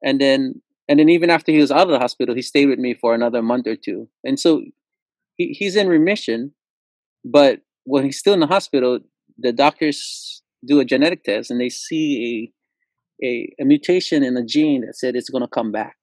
And 0.03 0.19
then 0.19 0.61
and 0.89 0.99
then 0.99 1.09
even 1.09 1.29
after 1.29 1.51
he 1.51 1.59
was 1.59 1.71
out 1.71 1.87
of 1.87 1.95
the 1.95 1.99
hospital, 1.99 2.35
he 2.35 2.41
stayed 2.41 2.67
with 2.67 2.79
me 2.79 2.93
for 2.93 3.15
another 3.15 3.41
month 3.41 3.67
or 3.67 3.77
two. 3.77 4.09
And 4.23 4.39
so 4.39 4.63
he, 5.35 5.55
he's 5.57 5.75
in 5.75 5.87
remission, 5.87 6.53
but 7.23 7.61
when 7.85 8.03
he's 8.05 8.19
still 8.19 8.33
in 8.33 8.39
the 8.39 8.47
hospital, 8.47 8.99
the 9.37 9.51
doctors 9.51 10.41
do 10.65 10.79
a 10.79 10.85
genetic 10.85 11.23
test 11.23 11.51
and 11.51 11.59
they 11.59 11.69
see 11.69 12.51
a 12.51 12.53
a, 13.23 13.53
a 13.59 13.65
mutation 13.65 14.23
in 14.23 14.35
a 14.37 14.43
gene 14.43 14.85
that 14.85 14.97
said 14.97 15.15
it's 15.15 15.29
going 15.29 15.43
to 15.43 15.47
come 15.47 15.71
back. 15.71 15.95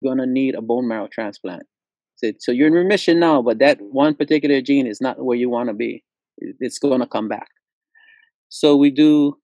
You're 0.00 0.14
going 0.14 0.26
to 0.26 0.32
need 0.32 0.54
a 0.54 0.62
bone 0.62 0.88
marrow 0.88 1.08
transplant. 1.12 1.64
So, 2.16 2.32
so 2.38 2.52
you're 2.52 2.68
in 2.68 2.72
remission 2.72 3.18
now, 3.18 3.42
but 3.42 3.58
that 3.58 3.78
one 3.80 4.14
particular 4.14 4.60
gene 4.60 4.86
is 4.86 5.00
not 5.00 5.22
where 5.22 5.36
you 5.36 5.50
want 5.50 5.68
to 5.68 5.74
be. 5.74 6.04
It's 6.38 6.78
going 6.78 7.00
to 7.00 7.06
come 7.06 7.28
back. 7.28 7.48
So 8.48 8.76
we 8.76 8.90
do 8.90 9.38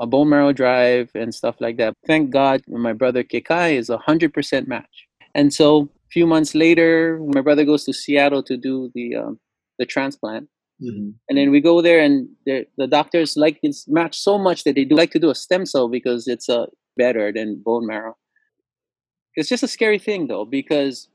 a 0.00 0.06
bone 0.06 0.28
marrow 0.28 0.52
drive 0.52 1.10
and 1.14 1.34
stuff 1.34 1.56
like 1.60 1.76
that. 1.78 1.94
Thank 2.06 2.30
God 2.30 2.62
my 2.68 2.92
brother 2.92 3.22
Kekai 3.22 3.76
is 3.76 3.90
a 3.90 3.98
100% 3.98 4.66
match. 4.66 5.06
And 5.34 5.52
so 5.52 5.82
a 5.82 6.08
few 6.10 6.26
months 6.26 6.54
later, 6.54 7.20
my 7.32 7.40
brother 7.40 7.64
goes 7.64 7.84
to 7.84 7.92
Seattle 7.92 8.42
to 8.44 8.56
do 8.56 8.90
the, 8.94 9.16
um, 9.16 9.40
the 9.78 9.86
transplant. 9.86 10.48
Mm-hmm. 10.82 11.10
And 11.28 11.38
then 11.38 11.50
we 11.50 11.60
go 11.60 11.80
there, 11.80 12.00
and 12.00 12.28
the, 12.46 12.66
the 12.76 12.86
doctors 12.86 13.36
like 13.36 13.60
this 13.62 13.86
match 13.88 14.18
so 14.18 14.38
much 14.38 14.64
that 14.64 14.74
they 14.74 14.84
do 14.84 14.96
like 14.96 15.12
to 15.12 15.18
do 15.18 15.30
a 15.30 15.34
stem 15.34 15.66
cell 15.66 15.88
because 15.88 16.26
it's 16.26 16.48
uh, 16.48 16.66
better 16.96 17.32
than 17.32 17.62
bone 17.64 17.86
marrow. 17.86 18.16
It's 19.36 19.48
just 19.48 19.62
a 19.62 19.68
scary 19.68 19.98
thing, 19.98 20.26
though, 20.26 20.44
because 20.44 21.08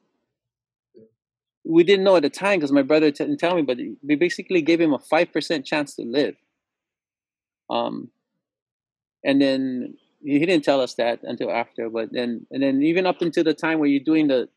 we 1.66 1.84
didn't 1.84 2.04
know 2.04 2.16
at 2.16 2.24
the 2.24 2.30
time 2.30 2.60
because 2.60 2.72
my 2.72 2.82
brother 2.82 3.12
didn't 3.12 3.38
tell 3.38 3.56
me, 3.56 3.62
but 3.62 3.78
we 4.02 4.16
basically 4.16 4.62
gave 4.62 4.82
him 4.82 4.94
a 4.94 5.00
5% 5.00 5.66
chance 5.66 5.96
to 5.96 6.04
live. 6.04 6.36
Um, 7.70 8.10
and 9.24 9.42
then 9.42 9.96
he 10.24 10.40
didn't 10.40 10.64
tell 10.64 10.82
us 10.82 10.96
that 10.96 11.20
until 11.24 11.52
after 11.52 11.90
but 11.90 12.10
then 12.12 12.46
and 12.52 12.62
then 12.62 12.82
even 12.82 13.06
up 13.06 13.22
until 13.22 13.44
the 13.44 13.54
time 13.54 13.80
where 13.80 13.88
you're 13.88 14.04
doing 14.04 14.28
the 14.28 14.50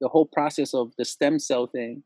the 0.00 0.08
whole 0.08 0.26
process 0.26 0.74
of 0.74 0.92
the 0.98 1.04
stem 1.04 1.38
cell 1.38 1.66
thing. 1.66 2.02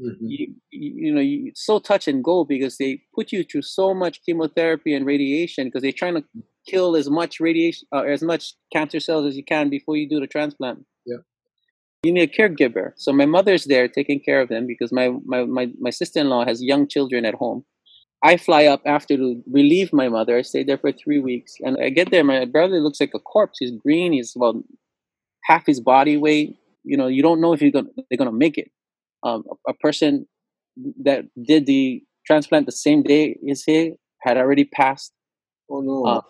Mhm. 0.00 0.16
You, 0.20 0.54
you, 0.70 1.14
know, 1.14 1.20
you, 1.20 1.48
it's 1.48 1.66
so 1.66 1.78
touch 1.78 2.08
and 2.08 2.24
go 2.24 2.44
because 2.44 2.78
they 2.78 3.02
put 3.14 3.30
you 3.30 3.44
through 3.44 3.62
so 3.62 3.92
much 3.92 4.22
chemotherapy 4.24 4.94
and 4.94 5.04
radiation 5.04 5.66
because 5.66 5.82
they're 5.82 5.92
trying 5.92 6.14
to 6.14 6.24
kill 6.66 6.96
as 6.96 7.10
much 7.10 7.40
radiation, 7.40 7.86
uh, 7.92 8.02
as 8.02 8.22
much 8.22 8.54
cancer 8.72 9.00
cells 9.00 9.26
as 9.26 9.36
you 9.36 9.44
can 9.44 9.68
before 9.68 9.96
you 9.96 10.08
do 10.08 10.20
the 10.20 10.26
transplant. 10.26 10.86
Yeah. 11.04 11.18
You 12.04 12.12
need 12.12 12.30
a 12.30 12.32
caregiver. 12.32 12.92
So 12.96 13.12
my 13.12 13.26
mother's 13.26 13.64
there 13.66 13.86
taking 13.86 14.20
care 14.20 14.40
of 14.40 14.48
them 14.48 14.66
because 14.66 14.92
my, 14.92 15.10
my, 15.26 15.44
my, 15.44 15.70
my 15.78 15.90
sister-in-law 15.90 16.46
has 16.46 16.62
young 16.62 16.88
children 16.88 17.24
at 17.26 17.34
home. 17.34 17.64
I 18.24 18.36
fly 18.36 18.66
up 18.66 18.82
after 18.86 19.16
to 19.16 19.42
relieve 19.50 19.92
my 19.92 20.08
mother. 20.08 20.38
I 20.38 20.42
stay 20.42 20.62
there 20.62 20.78
for 20.78 20.92
three 20.92 21.18
weeks, 21.18 21.54
and 21.60 21.76
I 21.82 21.90
get 21.90 22.12
there. 22.12 22.22
My 22.22 22.44
brother 22.44 22.78
looks 22.78 23.00
like 23.00 23.10
a 23.14 23.18
corpse. 23.18 23.58
He's 23.58 23.72
green. 23.72 24.12
He's 24.12 24.34
about 24.36 24.56
half 25.44 25.66
his 25.66 25.80
body 25.80 26.16
weight. 26.16 26.56
You 26.84 26.96
know, 26.96 27.08
you 27.08 27.22
don't 27.22 27.40
know 27.40 27.52
if 27.52 27.60
you're 27.60 27.72
gonna, 27.72 27.88
they're 28.08 28.18
gonna 28.18 28.30
make 28.30 28.58
it. 28.58 28.70
Um, 29.24 29.44
a, 29.50 29.70
a 29.70 29.74
person 29.74 30.26
that 31.04 31.24
did 31.40 31.66
the 31.66 32.02
transplant 32.26 32.66
the 32.66 32.72
same 32.72 33.02
day 33.02 33.36
as 33.50 33.62
he 33.62 33.94
had 34.20 34.36
already 34.36 34.64
passed. 34.64 35.12
Oh 35.70 35.80
no. 35.80 36.04
Uh, 36.04 36.20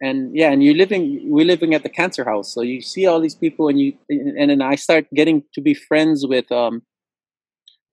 and 0.00 0.36
yeah, 0.36 0.50
and 0.50 0.62
you're 0.62 0.74
living, 0.74 1.30
we're 1.30 1.46
living 1.46 1.72
at 1.72 1.82
the 1.82 1.88
cancer 1.88 2.24
house, 2.24 2.52
so 2.52 2.60
you 2.60 2.82
see 2.82 3.06
all 3.06 3.20
these 3.20 3.34
people, 3.34 3.68
and 3.68 3.80
you, 3.80 3.94
and 4.10 4.50
then 4.50 4.60
I 4.60 4.74
start 4.74 5.06
getting 5.14 5.44
to 5.54 5.60
be 5.60 5.72
friends 5.72 6.26
with 6.26 6.50
um, 6.52 6.82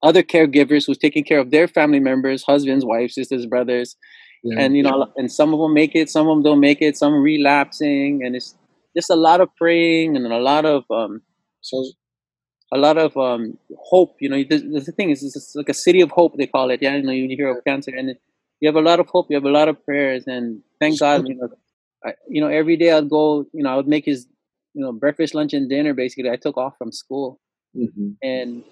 other 0.03 0.23
caregivers 0.23 0.87
who's 0.87 0.97
taking 0.97 1.23
care 1.23 1.39
of 1.39 1.51
their 1.51 1.67
family 1.67 1.99
members, 1.99 2.43
husbands, 2.43 2.83
wives, 2.83 3.15
sisters, 3.15 3.45
brothers, 3.45 3.95
yeah. 4.43 4.59
and 4.59 4.75
you 4.75 4.83
know, 4.83 5.11
and 5.15 5.31
some 5.31 5.53
of 5.53 5.59
them 5.59 5.73
make 5.73 5.95
it, 5.95 6.09
some 6.09 6.27
of 6.27 6.35
them 6.35 6.43
don't 6.43 6.59
make 6.59 6.81
it, 6.81 6.97
some 6.97 7.13
relapsing, 7.13 8.21
and 8.25 8.35
it's 8.35 8.55
just 8.97 9.09
a 9.09 9.15
lot 9.15 9.39
of 9.39 9.55
praying 9.55 10.17
and 10.17 10.25
a 10.25 10.39
lot 10.39 10.65
of 10.65 10.83
um, 10.89 11.21
so 11.61 11.85
a 12.71 12.77
lot 12.77 12.97
of 12.97 13.15
um, 13.17 13.57
hope. 13.77 14.15
You 14.19 14.29
know, 14.29 14.43
the, 14.43 14.57
the 14.57 14.91
thing 14.91 15.09
is, 15.09 15.23
it's 15.23 15.55
like 15.55 15.69
a 15.69 15.73
city 15.73 16.01
of 16.01 16.11
hope 16.11 16.37
they 16.37 16.47
call 16.47 16.69
it. 16.71 16.81
Yeah, 16.81 16.95
you 16.95 17.03
know, 17.03 17.11
you 17.11 17.27
hear 17.35 17.49
of 17.49 17.63
cancer, 17.63 17.91
and 17.95 18.15
you 18.59 18.67
have 18.67 18.75
a 18.75 18.81
lot 18.81 18.99
of 18.99 19.07
hope, 19.07 19.27
you 19.29 19.35
have 19.35 19.45
a 19.45 19.49
lot 19.49 19.67
of 19.67 19.83
prayers, 19.85 20.25
and 20.27 20.61
thank 20.79 20.99
God, 20.99 21.27
you 21.27 21.35
know, 21.35 21.49
I, 22.05 22.13
you 22.27 22.41
know, 22.41 22.47
every 22.47 22.77
day 22.77 22.91
I'd 22.91 23.09
go, 23.09 23.45
you 23.53 23.63
know, 23.63 23.71
I 23.71 23.75
would 23.75 23.87
make 23.87 24.05
his, 24.05 24.27
you 24.73 24.81
know, 24.83 24.91
breakfast, 24.91 25.35
lunch, 25.35 25.53
and 25.53 25.69
dinner. 25.69 25.93
Basically, 25.93 26.29
I 26.29 26.35
took 26.35 26.57
off 26.57 26.77
from 26.77 26.91
school, 26.91 27.39
mhm. 27.75 28.15
and 28.23 28.63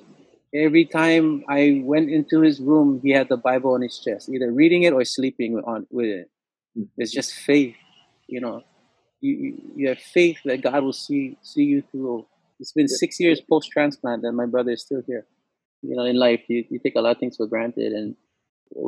every 0.53 0.85
time 0.85 1.43
I 1.49 1.81
went 1.83 2.09
into 2.09 2.41
his 2.41 2.59
room, 2.59 3.01
he 3.03 3.11
had 3.11 3.29
the 3.29 3.37
Bible 3.37 3.73
on 3.73 3.81
his 3.81 3.99
chest, 3.99 4.29
either 4.29 4.51
reading 4.51 4.83
it 4.83 4.93
or 4.93 5.03
sleeping 5.03 5.61
on 5.65 5.87
with 5.91 6.07
it. 6.07 6.29
Mhm. 6.77 6.87
It's 6.97 7.11
just 7.11 7.33
faith, 7.33 7.75
you 8.27 8.39
know. 8.41 8.63
You, 9.21 9.33
you 9.35 9.61
you 9.75 9.87
have 9.89 9.99
faith 9.99 10.37
that 10.45 10.61
God 10.61 10.83
will 10.83 10.93
see 10.93 11.37
see 11.41 11.63
you 11.63 11.81
through. 11.91 12.25
It's 12.59 12.73
been 12.73 12.87
six 12.87 13.19
years 13.19 13.41
post 13.41 13.71
transplant, 13.71 14.23
and 14.23 14.35
my 14.35 14.45
brother 14.45 14.71
is 14.71 14.81
still 14.81 15.01
here. 15.07 15.25
You 15.81 15.95
know, 15.95 16.05
in 16.05 16.17
life, 16.17 16.41
you, 16.49 16.65
you 16.69 16.79
take 16.79 16.95
a 16.95 17.01
lot 17.01 17.11
of 17.11 17.19
things 17.19 17.37
for 17.37 17.47
granted, 17.47 17.93
and 17.93 18.15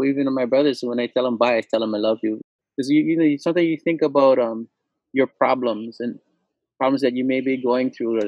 even 0.06 0.34
my 0.34 0.46
brothers, 0.46 0.82
when 0.84 1.00
I 1.00 1.08
tell 1.08 1.24
them 1.24 1.38
bye, 1.38 1.58
I 1.58 1.62
tell 1.62 1.80
them 1.80 1.96
I 1.96 2.00
love 2.00 2.20
you 2.24 2.42
because 2.76 2.90
you 2.90 3.04
you 3.04 3.18
know 3.18 3.38
sometimes 3.38 3.68
you 3.68 3.78
think 3.78 4.02
about 4.02 4.40
um 4.40 4.68
your 5.14 5.28
problems 5.28 5.98
and 6.00 6.20
problems 6.80 7.02
that 7.02 7.16
you 7.16 7.24
may 7.26 7.42
be 7.42 7.58
going 7.62 7.92
through. 7.92 8.20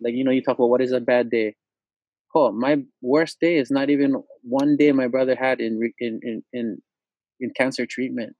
Like 0.00 0.14
you 0.14 0.24
know, 0.24 0.30
you 0.32 0.42
talk 0.42 0.58
about 0.58 0.70
what 0.70 0.82
is 0.82 0.92
a 0.92 1.00
bad 1.00 1.30
day. 1.30 1.56
Oh, 2.34 2.52
my 2.52 2.82
worst 3.02 3.40
day 3.40 3.56
is 3.56 3.70
not 3.70 3.90
even 3.90 4.22
one 4.42 4.76
day 4.76 4.92
my 4.92 5.08
brother 5.08 5.34
had 5.34 5.60
in 5.60 5.92
in 5.98 6.20
in 6.22 6.42
in, 6.52 6.82
in 7.40 7.50
cancer 7.56 7.86
treatment. 7.86 8.36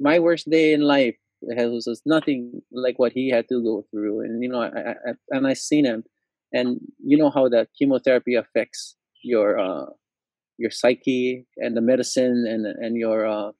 My 0.00 0.18
worst 0.18 0.50
day 0.50 0.72
in 0.72 0.82
life 0.82 1.16
has 1.56 1.86
was 1.86 2.02
nothing 2.06 2.62
like 2.72 2.98
what 2.98 3.12
he 3.12 3.30
had 3.30 3.48
to 3.48 3.62
go 3.62 3.84
through, 3.90 4.20
and 4.20 4.42
you 4.42 4.48
know, 4.48 4.62
I, 4.62 4.90
I, 4.90 5.12
and 5.30 5.46
I 5.46 5.54
seen 5.54 5.84
him, 5.84 6.04
and 6.52 6.80
you 7.04 7.16
know 7.16 7.30
how 7.30 7.48
that 7.48 7.68
chemotherapy 7.78 8.34
affects 8.34 8.96
your 9.22 9.58
uh 9.58 9.86
your 10.58 10.70
psyche 10.70 11.46
and 11.56 11.76
the 11.76 11.80
medicine 11.80 12.46
and 12.48 12.66
and 12.66 12.96
your 12.96 13.26
uh 13.26 13.52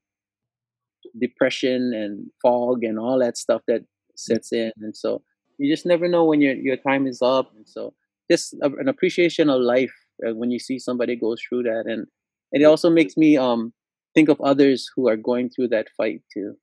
depression 1.21 1.93
and 1.95 2.31
fog 2.43 2.85
and 2.85 2.99
all 2.99 3.19
that 3.19 3.37
stuff 3.37 3.63
that 3.69 3.83
sets 4.17 4.53
in. 4.53 4.73
And 4.81 4.97
so 4.97 5.23
you 5.59 5.73
just 5.73 5.87
never 5.87 6.09
know 6.09 6.25
when 6.25 6.41
your 6.41 6.55
your 6.55 6.77
time 6.77 7.07
is 7.07 7.21
up. 7.23 7.51
And 7.55 7.69
so 7.69 7.95
just 8.31 8.55
an 8.63 8.89
appreciation 8.89 9.51
of 9.51 9.61
life 9.61 9.93
uh, 10.27 10.35
when 10.35 10.51
you 10.51 10.59
see 10.59 10.79
somebody 10.79 11.17
goes 11.17 11.41
through 11.47 11.65
that. 11.65 11.85
And, 11.87 12.07
and 12.53 12.63
it 12.63 12.65
also 12.65 12.91
makes 12.91 13.17
me 13.17 13.37
um 13.37 13.73
think 14.15 14.29
of 14.29 14.41
others 14.41 14.91
who 14.95 15.09
are 15.09 15.17
going 15.17 15.51
through 15.51 15.69
that 15.69 15.89
fight 15.97 16.23
too 16.33 16.55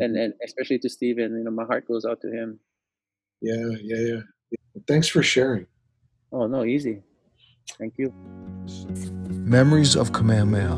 and 0.00 0.14
Mhm. 0.16 0.24
and 0.24 0.34
especially 0.44 0.78
to 0.80 0.88
Stephen 0.88 1.36
you 1.38 1.44
know 1.44 1.50
my 1.50 1.64
heart 1.64 1.86
goes 1.86 2.04
out 2.04 2.20
to 2.22 2.28
him 2.30 2.58
yeah, 3.40 3.68
yeah, 3.82 3.96
yeah. 4.10 4.20
Thanks 4.86 5.08
for 5.08 5.22
sharing. 5.22 5.66
oh 6.32 6.46
no 6.46 6.64
easy 6.64 7.02
thank 7.78 7.94
you 7.98 8.12
Memories 9.44 9.96
of 9.96 10.12
Kamehameha. 10.12 10.76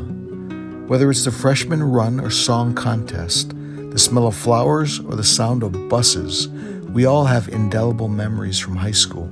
Whether 0.87 1.09
it's 1.11 1.23
the 1.23 1.31
freshman 1.31 1.81
run 1.83 2.19
or 2.19 2.29
song 2.29 2.73
contest, 2.75 3.53
the 3.93 3.97
smell 3.99 4.27
of 4.27 4.35
flowers, 4.35 4.99
or 4.99 5.15
the 5.15 5.23
sound 5.23 5.63
of 5.63 5.71
buses, 5.89 6.49
we 6.93 7.05
all 7.05 7.25
have 7.25 7.47
indelible 7.49 8.07
memories 8.07 8.59
from 8.59 8.75
high 8.75 8.91
school. 9.05 9.27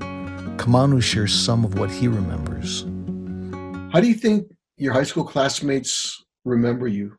Kamanu 0.57 1.01
shares 1.01 1.33
some 1.33 1.65
of 1.65 1.77
what 1.79 1.89
he 1.91 2.07
remembers. 2.07 2.83
How 3.91 3.99
do 3.99 4.07
you 4.07 4.13
think 4.15 4.47
your 4.77 4.93
high 4.93 5.03
school 5.03 5.23
classmates 5.25 6.23
remember 6.45 6.87
you? 6.87 7.17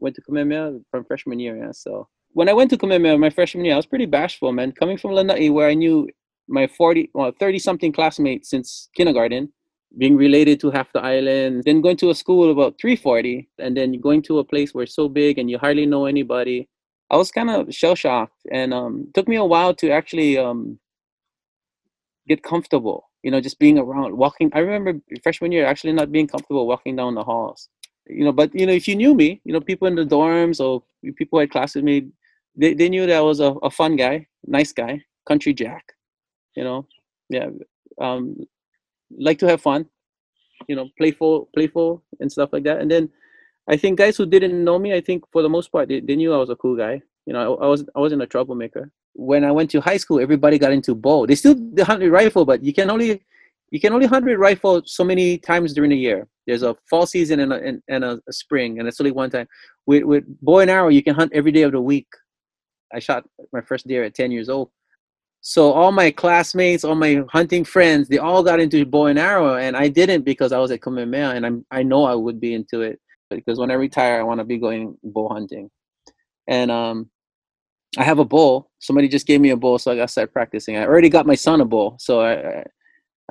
Went 0.00 0.16
to 0.16 0.22
Kamehameha 0.22 0.80
from 0.90 1.04
freshman 1.04 1.38
year. 1.38 1.56
Yeah. 1.56 1.72
So 1.72 2.08
when 2.32 2.48
I 2.48 2.52
went 2.52 2.70
to 2.70 2.78
Kamehameha 2.78 3.18
my 3.18 3.30
freshman 3.30 3.64
year, 3.64 3.74
I 3.74 3.76
was 3.76 3.86
pretty 3.86 4.06
bashful, 4.06 4.52
man. 4.52 4.72
Coming 4.72 4.98
from 4.98 5.12
Lanai, 5.12 5.48
where 5.50 5.68
I 5.68 5.74
knew 5.74 6.08
my 6.48 6.66
40, 6.66 7.10
well, 7.14 7.32
30 7.38 7.58
something 7.58 7.92
classmates 7.92 8.50
since 8.50 8.88
kindergarten, 8.94 9.52
being 9.98 10.16
related 10.16 10.60
to 10.60 10.70
half 10.70 10.92
the 10.92 11.00
island, 11.00 11.62
then 11.64 11.80
going 11.80 11.96
to 11.98 12.10
a 12.10 12.14
school 12.14 12.50
about 12.50 12.80
340, 12.80 13.48
and 13.58 13.76
then 13.76 14.00
going 14.00 14.22
to 14.22 14.38
a 14.38 14.44
place 14.44 14.72
where 14.72 14.84
it's 14.84 14.94
so 14.94 15.08
big 15.08 15.38
and 15.38 15.50
you 15.50 15.58
hardly 15.58 15.86
know 15.86 16.06
anybody. 16.06 16.68
I 17.10 17.16
was 17.16 17.32
kind 17.32 17.50
of 17.50 17.74
shell 17.74 17.96
shocked, 17.96 18.40
and 18.52 18.72
um, 18.72 19.08
took 19.14 19.26
me 19.26 19.36
a 19.36 19.44
while 19.44 19.74
to 19.74 19.90
actually 19.90 20.38
um, 20.38 20.78
get 22.28 22.44
comfortable. 22.44 23.08
You 23.24 23.32
know, 23.32 23.40
just 23.40 23.58
being 23.58 23.78
around, 23.78 24.16
walking. 24.16 24.50
I 24.54 24.60
remember 24.60 25.00
freshman 25.22 25.50
year 25.52 25.66
actually 25.66 25.92
not 25.92 26.12
being 26.12 26.28
comfortable 26.28 26.68
walking 26.68 26.96
down 26.96 27.16
the 27.16 27.24
halls 27.24 27.68
you 28.06 28.24
know, 28.24 28.32
but 28.32 28.54
you 28.54 28.66
know, 28.66 28.72
if 28.72 28.88
you 28.88 28.96
knew 28.96 29.14
me, 29.14 29.40
you 29.44 29.52
know, 29.52 29.60
people 29.60 29.88
in 29.88 29.94
the 29.94 30.04
dorms 30.04 30.60
or 30.60 30.82
people 31.16 31.38
had 31.38 31.50
class 31.50 31.74
with 31.74 31.84
me, 31.84 32.08
they, 32.56 32.74
they 32.74 32.88
knew 32.88 33.06
that 33.06 33.16
I 33.16 33.20
was 33.20 33.40
a, 33.40 33.52
a 33.62 33.70
fun 33.70 33.96
guy, 33.96 34.26
nice 34.46 34.72
guy, 34.72 35.02
country 35.26 35.54
jack, 35.54 35.92
you 36.56 36.64
know, 36.64 36.86
yeah, 37.28 37.46
um, 38.00 38.36
like 39.16 39.38
to 39.38 39.48
have 39.48 39.60
fun, 39.60 39.86
you 40.68 40.76
know, 40.76 40.88
playful, 40.98 41.48
playful 41.54 42.02
and 42.20 42.30
stuff 42.30 42.50
like 42.52 42.64
that. 42.64 42.80
And 42.80 42.90
then 42.90 43.08
I 43.68 43.76
think 43.76 43.98
guys 43.98 44.16
who 44.16 44.26
didn't 44.26 44.62
know 44.64 44.78
me, 44.78 44.94
I 44.94 45.00
think 45.00 45.24
for 45.30 45.42
the 45.42 45.48
most 45.48 45.70
part, 45.70 45.88
they, 45.88 46.00
they 46.00 46.16
knew 46.16 46.34
I 46.34 46.38
was 46.38 46.50
a 46.50 46.56
cool 46.56 46.76
guy. 46.76 47.00
You 47.26 47.32
know, 47.32 47.56
I, 47.56 47.64
I 47.64 47.68
was 47.68 47.84
I 47.94 48.00
wasn't 48.00 48.22
a 48.22 48.26
troublemaker. 48.26 48.90
When 49.14 49.44
I 49.44 49.52
went 49.52 49.70
to 49.72 49.80
high 49.80 49.98
school, 49.98 50.20
everybody 50.20 50.58
got 50.58 50.72
into 50.72 50.94
bow. 50.94 51.26
They 51.26 51.34
still 51.34 51.54
the 51.54 51.84
hunted 51.84 52.10
rifle, 52.10 52.44
but 52.44 52.64
you 52.64 52.72
can 52.72 52.90
only 52.90 53.22
you 53.70 53.80
can 53.80 53.92
only 53.92 54.06
hunt 54.06 54.24
with 54.24 54.38
rifle 54.38 54.82
so 54.84 55.04
many 55.04 55.38
times 55.38 55.72
during 55.74 55.90
the 55.90 55.96
year. 55.96 56.26
There's 56.50 56.64
a 56.64 56.76
fall 56.88 57.06
season 57.06 57.38
and 57.38 57.52
a, 57.52 57.56
and, 57.56 57.82
and 57.88 58.04
a, 58.04 58.20
a 58.28 58.32
spring, 58.32 58.80
and 58.80 58.88
it's 58.88 59.00
only 59.00 59.12
one 59.12 59.30
time. 59.30 59.46
With 59.86 60.02
with 60.02 60.24
bow 60.42 60.58
and 60.58 60.70
arrow, 60.70 60.88
you 60.88 61.00
can 61.00 61.14
hunt 61.14 61.32
every 61.32 61.52
day 61.52 61.62
of 61.62 61.70
the 61.70 61.80
week. 61.80 62.08
I 62.92 62.98
shot 62.98 63.24
my 63.52 63.60
first 63.60 63.86
deer 63.86 64.02
at 64.02 64.14
10 64.14 64.32
years 64.32 64.48
old. 64.48 64.70
So 65.42 65.70
all 65.70 65.92
my 65.92 66.10
classmates, 66.10 66.82
all 66.82 66.96
my 66.96 67.22
hunting 67.30 67.64
friends, 67.64 68.08
they 68.08 68.18
all 68.18 68.42
got 68.42 68.58
into 68.58 68.84
bow 68.84 69.06
and 69.06 69.18
arrow, 69.18 69.54
and 69.54 69.76
I 69.76 69.86
didn't 69.86 70.22
because 70.22 70.50
I 70.50 70.58
was 70.58 70.72
at 70.72 70.82
Kamehameha, 70.82 71.36
and 71.36 71.46
I'm 71.46 71.64
I 71.70 71.84
know 71.84 72.04
I 72.04 72.14
would 72.14 72.40
be 72.40 72.52
into 72.52 72.80
it 72.80 72.98
because 73.30 73.60
when 73.60 73.70
I 73.70 73.74
retire, 73.74 74.18
I 74.18 74.24
want 74.24 74.40
to 74.40 74.44
be 74.44 74.58
going 74.58 74.98
bow 75.04 75.28
hunting, 75.28 75.70
and 76.48 76.68
um, 76.72 77.10
I 77.96 78.02
have 78.02 78.18
a 78.18 78.24
bow. 78.24 78.68
Somebody 78.80 79.06
just 79.06 79.28
gave 79.28 79.40
me 79.40 79.50
a 79.50 79.56
bow, 79.56 79.76
so 79.78 79.92
I 79.92 79.94
got 79.94 80.08
to 80.08 80.12
start 80.12 80.32
practicing. 80.32 80.76
I 80.76 80.84
already 80.84 81.08
got 81.08 81.26
my 81.26 81.36
son 81.36 81.60
a 81.60 81.64
bow, 81.64 81.94
so 82.00 82.20
I, 82.20 82.32
I 82.32 82.64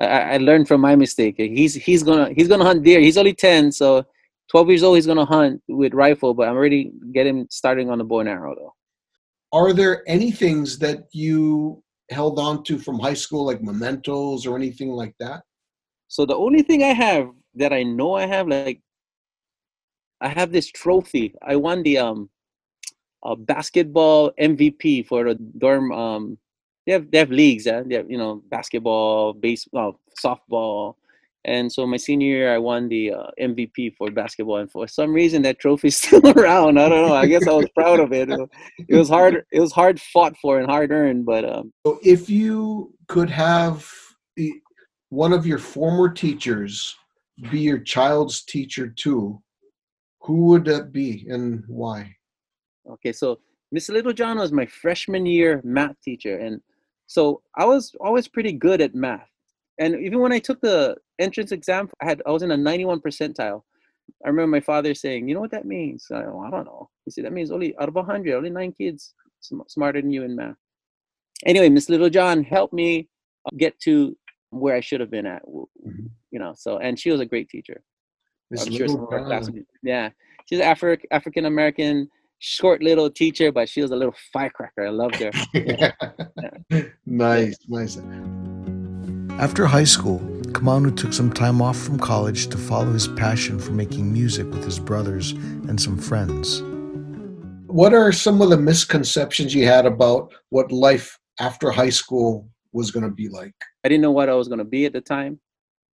I, 0.00 0.34
I 0.34 0.36
learned 0.38 0.66
from 0.66 0.80
my 0.80 0.96
mistake. 0.96 1.36
He's 1.38 1.74
he's 1.74 2.02
gonna 2.02 2.30
he's 2.34 2.48
gonna 2.48 2.64
hunt 2.64 2.82
deer. 2.82 3.00
He's 3.00 3.18
only 3.18 3.34
ten, 3.34 3.70
so 3.70 4.04
twelve 4.50 4.68
years 4.68 4.82
old. 4.82 4.96
He's 4.96 5.06
gonna 5.06 5.24
hunt 5.24 5.62
with 5.68 5.94
rifle, 5.94 6.34
but 6.34 6.48
I'm 6.48 6.56
already 6.56 6.92
getting 7.12 7.46
starting 7.50 7.90
on 7.90 7.98
the 7.98 8.04
bow 8.04 8.20
and 8.20 8.28
arrow 8.28 8.54
though. 8.54 8.74
Are 9.52 9.72
there 9.72 10.02
any 10.06 10.30
things 10.30 10.78
that 10.78 11.08
you 11.12 11.82
held 12.10 12.38
on 12.38 12.62
to 12.64 12.78
from 12.78 12.98
high 12.98 13.14
school, 13.14 13.44
like 13.44 13.62
mementos 13.62 14.46
or 14.46 14.56
anything 14.56 14.90
like 14.90 15.14
that? 15.18 15.42
So 16.08 16.26
the 16.26 16.36
only 16.36 16.62
thing 16.62 16.82
I 16.82 16.92
have 16.92 17.30
that 17.54 17.72
I 17.72 17.82
know 17.82 18.14
I 18.14 18.26
have, 18.26 18.48
like, 18.48 18.80
I 20.20 20.28
have 20.28 20.52
this 20.52 20.66
trophy. 20.66 21.34
I 21.42 21.56
won 21.56 21.82
the 21.82 21.98
um, 21.98 22.30
uh, 23.22 23.34
basketball 23.34 24.32
MVP 24.40 25.06
for 25.06 25.24
the 25.24 25.34
dorm. 25.58 25.92
Um, 25.92 26.38
they 26.90 26.94
have 26.94 27.10
they 27.12 27.18
have 27.18 27.30
leagues. 27.30 27.66
Yeah, 27.66 27.82
they 27.86 27.94
have 27.94 28.10
you 28.10 28.18
know 28.18 28.42
basketball, 28.50 29.32
baseball, 29.32 30.00
softball, 30.22 30.96
and 31.44 31.72
so 31.72 31.86
my 31.86 31.96
senior 31.96 32.26
year 32.26 32.52
I 32.52 32.58
won 32.58 32.88
the 32.88 33.12
uh, 33.12 33.26
MVP 33.40 33.94
for 33.96 34.10
basketball. 34.10 34.56
And 34.56 34.70
for 34.70 34.88
some 34.88 35.12
reason 35.12 35.42
that 35.42 35.60
trophy's 35.60 35.96
still 36.02 36.26
around. 36.36 36.78
I 36.78 36.88
don't 36.88 37.06
know. 37.06 37.14
I 37.14 37.26
guess 37.26 37.46
I 37.46 37.52
was 37.52 37.68
proud 37.76 38.00
of 38.00 38.12
it. 38.12 38.28
It 38.88 38.96
was 38.96 39.08
hard. 39.08 39.44
It 39.52 39.60
was 39.60 39.72
hard 39.72 40.00
fought 40.00 40.36
for 40.38 40.58
and 40.58 40.68
hard 40.68 40.90
earned, 40.90 41.26
but 41.26 41.44
um, 41.44 41.72
So 41.86 42.00
if 42.02 42.28
you 42.28 42.92
could 43.06 43.30
have 43.30 43.88
one 45.10 45.32
of 45.32 45.46
your 45.46 45.58
former 45.58 46.08
teachers 46.08 46.96
be 47.52 47.60
your 47.60 47.78
child's 47.78 48.42
teacher 48.42 48.88
too, 48.88 49.40
who 50.22 50.46
would 50.46 50.64
that 50.64 50.90
be 50.90 51.24
and 51.30 51.62
why? 51.68 52.16
Okay, 52.90 53.12
so 53.12 53.38
Miss 53.70 53.88
Littlejohn 53.88 54.38
was 54.38 54.50
my 54.50 54.66
freshman 54.66 55.24
year 55.24 55.60
math 55.62 56.00
teacher, 56.02 56.38
and 56.38 56.60
so 57.10 57.42
I 57.56 57.64
was 57.64 57.92
always 58.00 58.28
pretty 58.28 58.52
good 58.52 58.80
at 58.80 58.94
math. 58.94 59.28
And 59.80 59.96
even 59.96 60.20
when 60.20 60.32
I 60.32 60.38
took 60.38 60.60
the 60.60 60.96
entrance 61.18 61.50
exam, 61.50 61.90
I 62.00 62.04
had 62.04 62.22
I 62.24 62.30
was 62.30 62.44
in 62.44 62.52
a 62.52 62.56
91 62.56 63.00
percentile. 63.00 63.62
I 64.24 64.28
remember 64.28 64.46
my 64.46 64.60
father 64.60 64.94
saying, 64.94 65.26
"You 65.26 65.34
know 65.34 65.40
what 65.40 65.50
that 65.50 65.64
means?" 65.64 66.06
I, 66.12 66.22
oh, 66.22 66.44
I 66.46 66.50
don't 66.50 66.66
know. 66.66 66.88
He 67.04 67.10
said, 67.10 67.24
"That 67.24 67.32
means 67.32 67.50
only 67.50 67.76
out 67.78 67.88
of 67.88 67.96
100, 67.96 68.32
only 68.32 68.50
nine 68.50 68.70
kids 68.70 69.14
sm- 69.40 69.66
smarter 69.66 70.00
than 70.00 70.12
you 70.12 70.22
in 70.22 70.36
math." 70.36 70.54
Anyway, 71.46 71.68
Miss 71.68 71.88
Littlejohn 71.88 72.44
helped 72.44 72.72
me 72.72 73.08
get 73.56 73.76
to 73.80 74.16
where 74.50 74.76
I 74.76 74.80
should 74.80 75.00
have 75.00 75.10
been 75.10 75.26
at. 75.26 75.42
Mm-hmm. 75.44 76.06
You 76.30 76.38
know, 76.38 76.54
so 76.56 76.78
and 76.78 76.96
she 76.96 77.10
was 77.10 77.20
a 77.20 77.26
great 77.26 77.48
teacher. 77.48 77.82
Miss 78.52 78.66
I'm 78.66 78.72
sure 78.72 78.86
some 78.86 79.00
of 79.00 79.12
our 79.12 79.24
classmates. 79.24 79.72
Yeah, 79.82 80.10
she's 80.48 80.60
Afri- 80.60 81.10
African 81.10 81.46
American, 81.46 82.08
short 82.40 82.82
little 82.82 83.10
teacher, 83.10 83.52
but 83.52 83.68
she 83.68 83.82
was 83.82 83.90
a 83.92 83.96
little 83.96 84.14
firecracker. 84.32 84.86
I 84.86 84.90
loved 84.90 85.16
her. 85.16 85.30
yeah. 85.54 85.92
Yeah. 86.70 86.82
Nice, 87.04 87.58
nice. 87.68 87.98
After 89.40 89.66
high 89.66 89.84
school, 89.84 90.20
Kamanu 90.52 90.96
took 90.96 91.12
some 91.12 91.32
time 91.32 91.60
off 91.60 91.76
from 91.76 91.98
college 91.98 92.46
to 92.48 92.56
follow 92.56 92.92
his 92.92 93.08
passion 93.08 93.58
for 93.58 93.72
making 93.72 94.12
music 94.12 94.48
with 94.50 94.64
his 94.64 94.78
brothers 94.78 95.32
and 95.32 95.80
some 95.80 95.98
friends. 95.98 96.62
What 97.66 97.92
are 97.92 98.12
some 98.12 98.40
of 98.40 98.50
the 98.50 98.56
misconceptions 98.56 99.54
you 99.54 99.66
had 99.66 99.84
about 99.84 100.32
what 100.50 100.70
life 100.72 101.18
after 101.40 101.70
high 101.70 101.90
school 101.90 102.48
was 102.72 102.90
going 102.90 103.04
to 103.04 103.10
be 103.10 103.28
like? 103.28 103.54
I 103.84 103.88
didn't 103.88 104.02
know 104.02 104.12
what 104.12 104.28
I 104.28 104.34
was 104.34 104.48
going 104.48 104.58
to 104.58 104.64
be 104.64 104.86
at 104.86 104.92
the 104.92 105.00
time. 105.00 105.40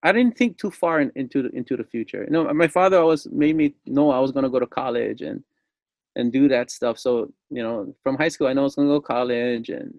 I 0.03 0.13
didn't 0.13 0.37
think 0.37 0.59
too 0.59 0.71
far 0.71 1.01
in, 1.01 1.11
into 1.17 1.43
the, 1.43 1.51
into 1.51 1.77
the 1.77 1.85
future. 1.85 2.25
You 2.25 2.31
know, 2.31 2.53
my 2.53 2.69
father 2.69 2.99
always 2.99 3.27
made 3.31 3.57
me 3.57 3.75
know 3.87 4.11
I 4.11 4.21
was 4.21 4.33
going 4.33 4.45
to 4.45 4.51
go 4.51 4.61
to 4.61 4.67
college 4.67 5.23
and 5.23 5.43
and 6.17 6.33
do 6.33 6.49
that 6.49 6.71
stuff. 6.71 6.99
So 6.99 7.33
you 7.51 7.63
know, 7.63 7.95
from 8.03 8.17
high 8.17 8.29
school, 8.29 8.49
I 8.49 8.53
know 8.53 8.63
I 8.63 8.65
was 8.65 8.75
going 8.75 8.89
to 8.89 8.95
go 8.95 9.01
to 9.01 9.07
college 9.07 9.69
and 9.69 9.95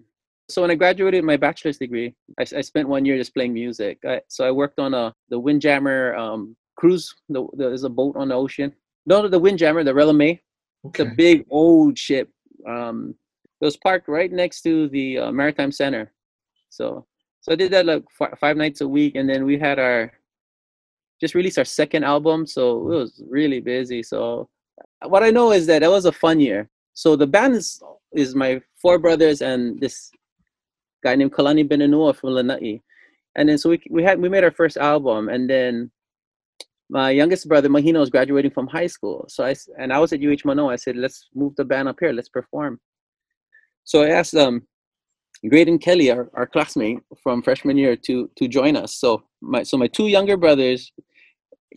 so 0.50 0.62
when 0.62 0.70
I 0.70 0.76
graduated 0.76 1.24
my 1.24 1.36
bachelor's 1.36 1.76
degree, 1.76 2.14
I, 2.38 2.42
I 2.42 2.62
spent 2.62 2.88
one 2.88 3.04
year 3.04 3.18
just 3.18 3.34
playing 3.34 3.52
music. 3.52 3.98
I, 4.06 4.22
so 4.28 4.46
I 4.46 4.50
worked 4.50 4.78
on 4.78 4.94
a 4.94 5.14
the 5.28 5.38
Windjammer 5.38 6.14
um, 6.16 6.56
cruise. 6.76 7.14
The, 7.28 7.46
there's 7.52 7.84
a 7.84 7.90
boat 7.90 8.16
on 8.16 8.28
the 8.28 8.34
ocean. 8.34 8.74
No, 9.04 9.28
the 9.28 9.38
Windjammer, 9.38 9.84
the 9.84 9.94
Rella 9.94 10.14
Mae. 10.14 10.40
Okay. 10.86 11.02
It's 11.02 11.12
a 11.12 11.14
big 11.14 11.44
old 11.50 11.98
ship. 11.98 12.30
Um, 12.66 13.14
it 13.60 13.64
was 13.64 13.76
parked 13.76 14.08
right 14.08 14.32
next 14.32 14.62
to 14.62 14.88
the 14.88 15.18
uh, 15.18 15.32
Maritime 15.32 15.72
Center. 15.72 16.12
So 16.70 17.06
so 17.42 17.52
I 17.52 17.54
did 17.54 17.72
that 17.72 17.86
like 17.86 18.04
f- 18.20 18.38
five 18.38 18.56
nights 18.56 18.80
a 18.80 18.88
week, 18.88 19.16
and 19.16 19.28
then 19.28 19.44
we 19.44 19.58
had 19.58 19.78
our 19.78 20.12
just 21.20 21.34
released 21.34 21.58
our 21.58 21.64
second 21.64 22.04
album. 22.04 22.46
So 22.46 22.90
it 22.92 22.96
was 22.96 23.22
really 23.28 23.60
busy. 23.60 24.02
So 24.02 24.48
what 25.04 25.22
I 25.22 25.30
know 25.30 25.52
is 25.52 25.66
that 25.66 25.82
it 25.82 25.88
was 25.88 26.04
a 26.04 26.12
fun 26.12 26.40
year. 26.40 26.68
So 26.94 27.16
the 27.16 27.26
band 27.26 27.54
is 27.54 27.82
is 28.12 28.34
my 28.34 28.60
four 28.80 28.98
brothers 28.98 29.42
and 29.42 29.80
this 29.80 30.10
guy 31.04 31.14
named 31.14 31.32
Kalani 31.32 31.68
Benanua 31.68 32.16
from 32.16 32.30
Lanai. 32.30 32.82
And 33.36 33.48
then 33.48 33.58
so 33.58 33.70
we 33.70 33.82
we 33.90 34.02
had 34.02 34.20
we 34.20 34.28
made 34.28 34.44
our 34.44 34.50
first 34.50 34.76
album 34.76 35.28
and 35.28 35.48
then 35.48 35.90
my 36.90 37.10
youngest 37.10 37.46
brother 37.46 37.68
Mahina 37.68 38.00
was 38.00 38.10
graduating 38.10 38.50
from 38.50 38.66
high 38.66 38.86
school. 38.86 39.26
So 39.28 39.44
I 39.44 39.54
and 39.78 39.92
I 39.92 39.98
was 39.98 40.12
at 40.12 40.20
UH 40.22 40.42
Manoa. 40.44 40.72
I 40.72 40.76
said, 40.76 40.96
let's 40.96 41.28
move 41.34 41.54
the 41.56 41.64
band 41.64 41.88
up 41.88 41.96
here. 42.00 42.12
Let's 42.12 42.30
perform. 42.30 42.80
So 43.84 44.02
I 44.02 44.08
asked 44.08 44.34
um 44.34 44.66
Graydon 45.48 45.78
Kelly, 45.78 46.10
our, 46.10 46.28
our 46.34 46.46
classmate 46.46 46.98
from 47.22 47.42
freshman 47.42 47.78
year, 47.78 47.94
to 47.94 48.28
to 48.36 48.48
join 48.48 48.74
us. 48.74 48.94
So 48.94 49.22
my 49.40 49.62
so 49.62 49.76
my 49.76 49.86
two 49.86 50.08
younger 50.08 50.36
brothers, 50.36 50.90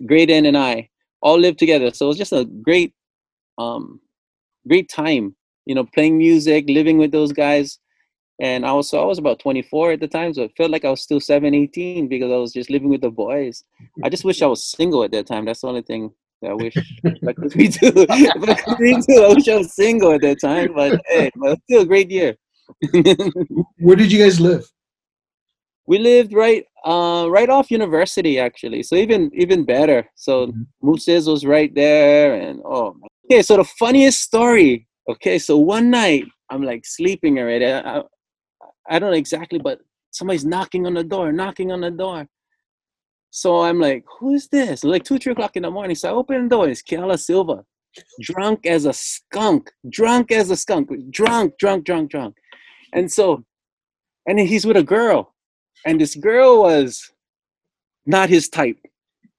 Graydon 0.08 0.46
and 0.46 0.58
I, 0.58 0.90
all 1.22 1.38
lived 1.38 1.60
together. 1.60 1.92
So 1.94 2.06
it 2.06 2.08
was 2.08 2.18
just 2.18 2.34
a 2.34 2.46
great 2.46 2.96
um 3.58 4.00
great 4.68 4.90
time, 4.90 5.36
you 5.66 5.76
know, 5.76 5.86
playing 5.86 6.18
music, 6.18 6.66
living 6.68 6.98
with 6.98 7.12
those 7.12 7.32
guys 7.32 7.80
and 8.42 8.66
I 8.66 8.74
was 8.74 8.90
so 8.90 9.00
I 9.00 9.06
was 9.06 9.20
about 9.20 9.40
24 9.40 9.94
at 9.94 10.00
the 10.00 10.08
time, 10.08 10.34
so 10.34 10.42
it 10.42 10.54
felt 10.58 10.72
like 10.72 10.84
I 10.84 10.90
was 10.90 11.02
still 11.02 11.20
7, 11.20 11.54
18 11.54 12.08
because 12.08 12.32
I 12.32 12.38
was 12.38 12.52
just 12.52 12.72
living 12.72 12.90
with 12.90 13.02
the 13.02 13.12
boys. 13.12 13.64
I 14.04 14.10
just 14.10 14.26
wish 14.26 14.42
I 14.42 14.48
was 14.48 14.64
single 14.64 15.04
at 15.04 15.12
that 15.12 15.28
time. 15.28 15.46
That's 15.46 15.62
the 15.62 15.68
only 15.68 15.84
thing 15.84 16.12
that 16.42 16.50
I 16.50 16.54
wish 16.56 16.76
I 17.28 17.34
could 17.34 17.54
be 17.54 17.68
too. 17.68 17.94
I 18.10 18.56
could 18.56 18.78
be 18.80 18.96
too, 18.96 19.24
I 19.24 19.34
wish 19.36 19.48
I 19.48 19.58
was 19.58 19.76
single 19.76 20.12
at 20.14 20.22
that 20.22 20.42
time. 20.42 20.74
But 20.74 21.00
hey, 21.06 21.30
but 21.36 21.60
still 21.66 21.84
a 21.84 21.86
great 21.86 22.10
year. 22.10 22.36
Where 23.78 23.96
did 23.96 24.12
you 24.12 24.24
guys 24.24 24.40
live? 24.40 24.68
We 25.86 26.00
lived 26.00 26.34
right 26.34 26.66
uh, 26.84 27.28
right 27.30 27.50
off 27.50 27.70
university 27.70 28.40
actually. 28.40 28.82
So 28.82 28.96
even 28.96 29.30
even 29.36 29.66
better. 29.66 30.10
So 30.16 30.48
mm-hmm. 30.48 30.62
Moose's 30.82 31.28
was 31.28 31.46
right 31.46 31.74
there 31.76 32.34
and 32.34 32.60
oh 32.66 32.96
okay, 33.32 33.42
so 33.42 33.58
the 33.58 33.64
funniest 33.64 34.22
story. 34.22 34.88
Okay, 35.10 35.40
so 35.40 35.58
one 35.58 35.90
night 35.90 36.26
I'm 36.50 36.64
like 36.64 36.86
sleeping 36.86 37.40
already. 37.40 37.66
I, 37.66 38.02
I 38.90 39.00
don't 39.00 39.12
know 39.12 39.18
exactly, 39.18 39.58
but 39.58 39.80
somebody's 40.12 40.46
knocking 40.46 40.86
on 40.86 40.94
the 40.94 41.04
door, 41.04 41.32
knocking 41.32 41.72
on 41.72 41.82
the 41.82 41.92
door. 41.92 42.28
So 43.30 43.62
I'm 43.62 43.80
like, 43.80 44.04
who's 44.20 44.50
this? 44.50 44.84
Like 44.84 45.06
two, 45.06 45.18
three 45.18 45.32
o'clock 45.32 45.56
in 45.56 45.64
the 45.64 45.72
morning. 45.72 45.96
So 45.96 46.10
I 46.10 46.12
open 46.12 46.44
the 46.44 46.50
door. 46.50 46.68
It's 46.68 46.82
Keala 46.82 47.18
Silva, 47.18 47.64
drunk 48.20 48.66
as 48.66 48.86
a 48.86 48.92
skunk, 48.92 49.72
drunk 49.90 50.32
as 50.32 50.52
a 50.52 50.58
skunk, 50.58 50.90
drunk, 51.12 51.54
drunk, 51.58 51.86
drunk, 51.86 52.12
drunk. 52.12 52.36
And 52.94 53.10
so, 53.10 53.46
and 54.28 54.40
he's 54.40 54.66
with 54.66 54.76
a 54.76 54.84
girl, 54.84 55.34
and 55.86 56.02
this 56.02 56.16
girl 56.16 56.64
was 56.64 57.10
not 58.06 58.30
his 58.30 58.50
type. 58.50 58.78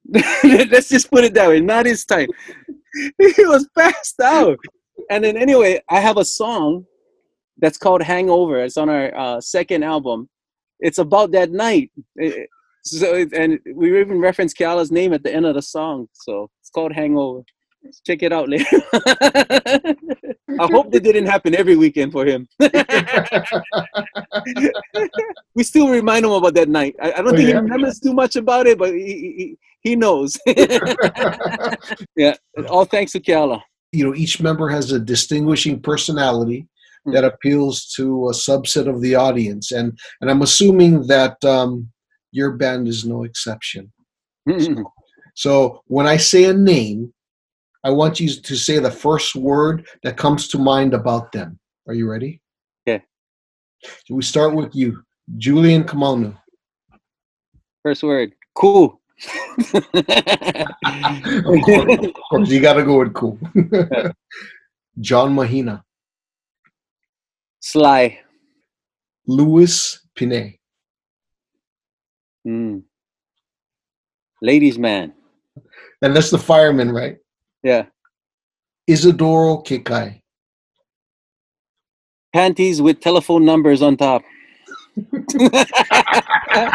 Let's 0.45 0.89
just 0.89 1.11
put 1.11 1.25
it 1.25 1.35
that 1.35 1.49
way, 1.49 1.61
not 1.61 1.87
his 1.87 2.05
type. 2.07 2.31
he 3.19 3.45
was 3.45 3.69
passed 3.77 4.21
out. 4.21 4.59
And 5.11 5.25
then 5.25 5.37
anyway, 5.37 5.81
I 5.91 6.01
have 6.01 6.17
a 6.17 6.25
song 6.25 6.87
that's 7.59 7.79
called 7.79 8.03
Hangover. 8.03 8.63
It's 8.63 8.77
on 8.77 8.89
our 8.89 9.17
uh, 9.17 9.41
second 9.41 9.85
album. 9.85 10.29
It's 10.81 10.99
about 10.99 11.33
that 11.33 11.51
night. 11.51 11.91
It, 12.17 12.49
so 12.85 13.25
and 13.35 13.61
we 13.75 14.01
even 14.01 14.19
reference 14.19 14.53
Keala's 14.53 14.91
name 14.91 15.13
at 15.13 15.23
the 15.23 15.33
end 15.33 15.47
of 15.47 15.55
the 15.55 15.63
song. 15.63 16.09
So 16.13 16.51
it's 16.61 16.71
called 16.71 16.93
Hangover. 16.93 17.43
Check 18.07 18.23
it 18.23 18.33
out 18.33 18.49
later. 18.49 18.81
I 20.61 20.69
hope 20.71 20.93
that 20.93 21.03
didn't 21.03 21.27
happen 21.27 21.55
every 21.55 21.77
weekend 21.77 22.13
for 22.13 22.25
him. 22.25 22.47
we 25.55 25.65
still 25.65 25.89
remind 25.89 26.25
him 26.25 26.33
about 26.33 26.55
that 26.55 26.69
night. 26.69 26.95
I, 27.03 27.13
I 27.13 27.17
don't 27.17 27.29
oh, 27.29 27.31
think 27.31 27.49
yeah? 27.49 27.55
he 27.55 27.57
remembers 27.61 27.99
too 27.99 28.13
much 28.13 28.37
about 28.37 28.67
it, 28.67 28.79
but 28.79 28.93
he, 28.93 29.05
he, 29.05 29.57
he 29.83 29.97
knows. 29.97 30.37
yeah, 32.17 32.35
all 32.69 32.85
thanks 32.85 33.13
to 33.13 33.21
Keala. 33.21 33.61
You 33.93 34.07
know, 34.07 34.15
each 34.15 34.41
member 34.41 34.69
has 34.69 34.93
a 34.93 34.99
distinguishing 34.99 35.81
personality 35.81 36.67
Hmm. 37.05 37.13
that 37.13 37.25
appeals 37.25 37.87
to 37.97 38.29
a 38.29 38.33
subset 38.33 38.87
of 38.89 39.01
the 39.01 39.15
audience, 39.17 39.73
and 39.73 39.99
and 40.21 40.31
I'm 40.31 40.43
assuming 40.43 41.07
that 41.09 41.43
um, 41.45 41.91
your 42.31 42.53
band 42.53 42.87
is 42.87 43.05
no 43.05 43.25
exception. 43.25 43.93
So, 44.49 44.93
so 45.35 45.83
when 45.87 46.07
I 46.07 46.17
say 46.17 46.45
a 46.45 46.53
name, 46.53 47.13
I 47.85 47.91
want 47.91 48.21
you 48.21 48.29
to 48.29 48.57
say 48.57 48.79
the 48.79 48.91
first 48.91 49.35
word 49.35 49.87
that 50.03 50.17
comes 50.17 50.49
to 50.49 50.59
mind 50.59 50.95
about 50.95 51.33
them. 51.33 51.59
Are 51.89 51.95
you 51.95 52.09
ready? 52.09 52.41
Yeah. 52.87 52.99
So 54.07 54.15
we 54.15 54.23
start 54.23 54.55
with 54.55 54.75
you, 54.75 55.03
Julian 55.39 55.85
Kamanu. 55.85 56.37
First 57.83 58.05
word, 58.05 58.33
cool. 58.55 59.01
Of, 59.25 59.73
course, 61.63 61.99
of 61.99 62.15
course, 62.31 62.49
you 62.49 62.61
got 62.61 62.75
to 62.75 62.85
go 62.85 62.99
with 62.99 63.15
cool. 63.15 63.39
John 65.01 65.35
Mahina. 65.35 65.85
Sly. 67.61 68.21
Louis 69.27 69.99
Pinet. 70.15 70.59
Mm. 72.47 72.83
Ladies' 74.41 74.79
man. 74.79 75.13
And 76.03 76.17
that's 76.17 76.31
the 76.31 76.39
fireman, 76.39 76.91
right? 76.91 77.19
Yeah. 77.63 77.87
Isidoro 78.89 79.65
Kekai. 79.65 80.21
Panties 82.33 82.83
with 82.83 83.01
telephone 83.01 83.45
numbers 83.45 83.83
on 83.83 83.97
top. 83.97 84.23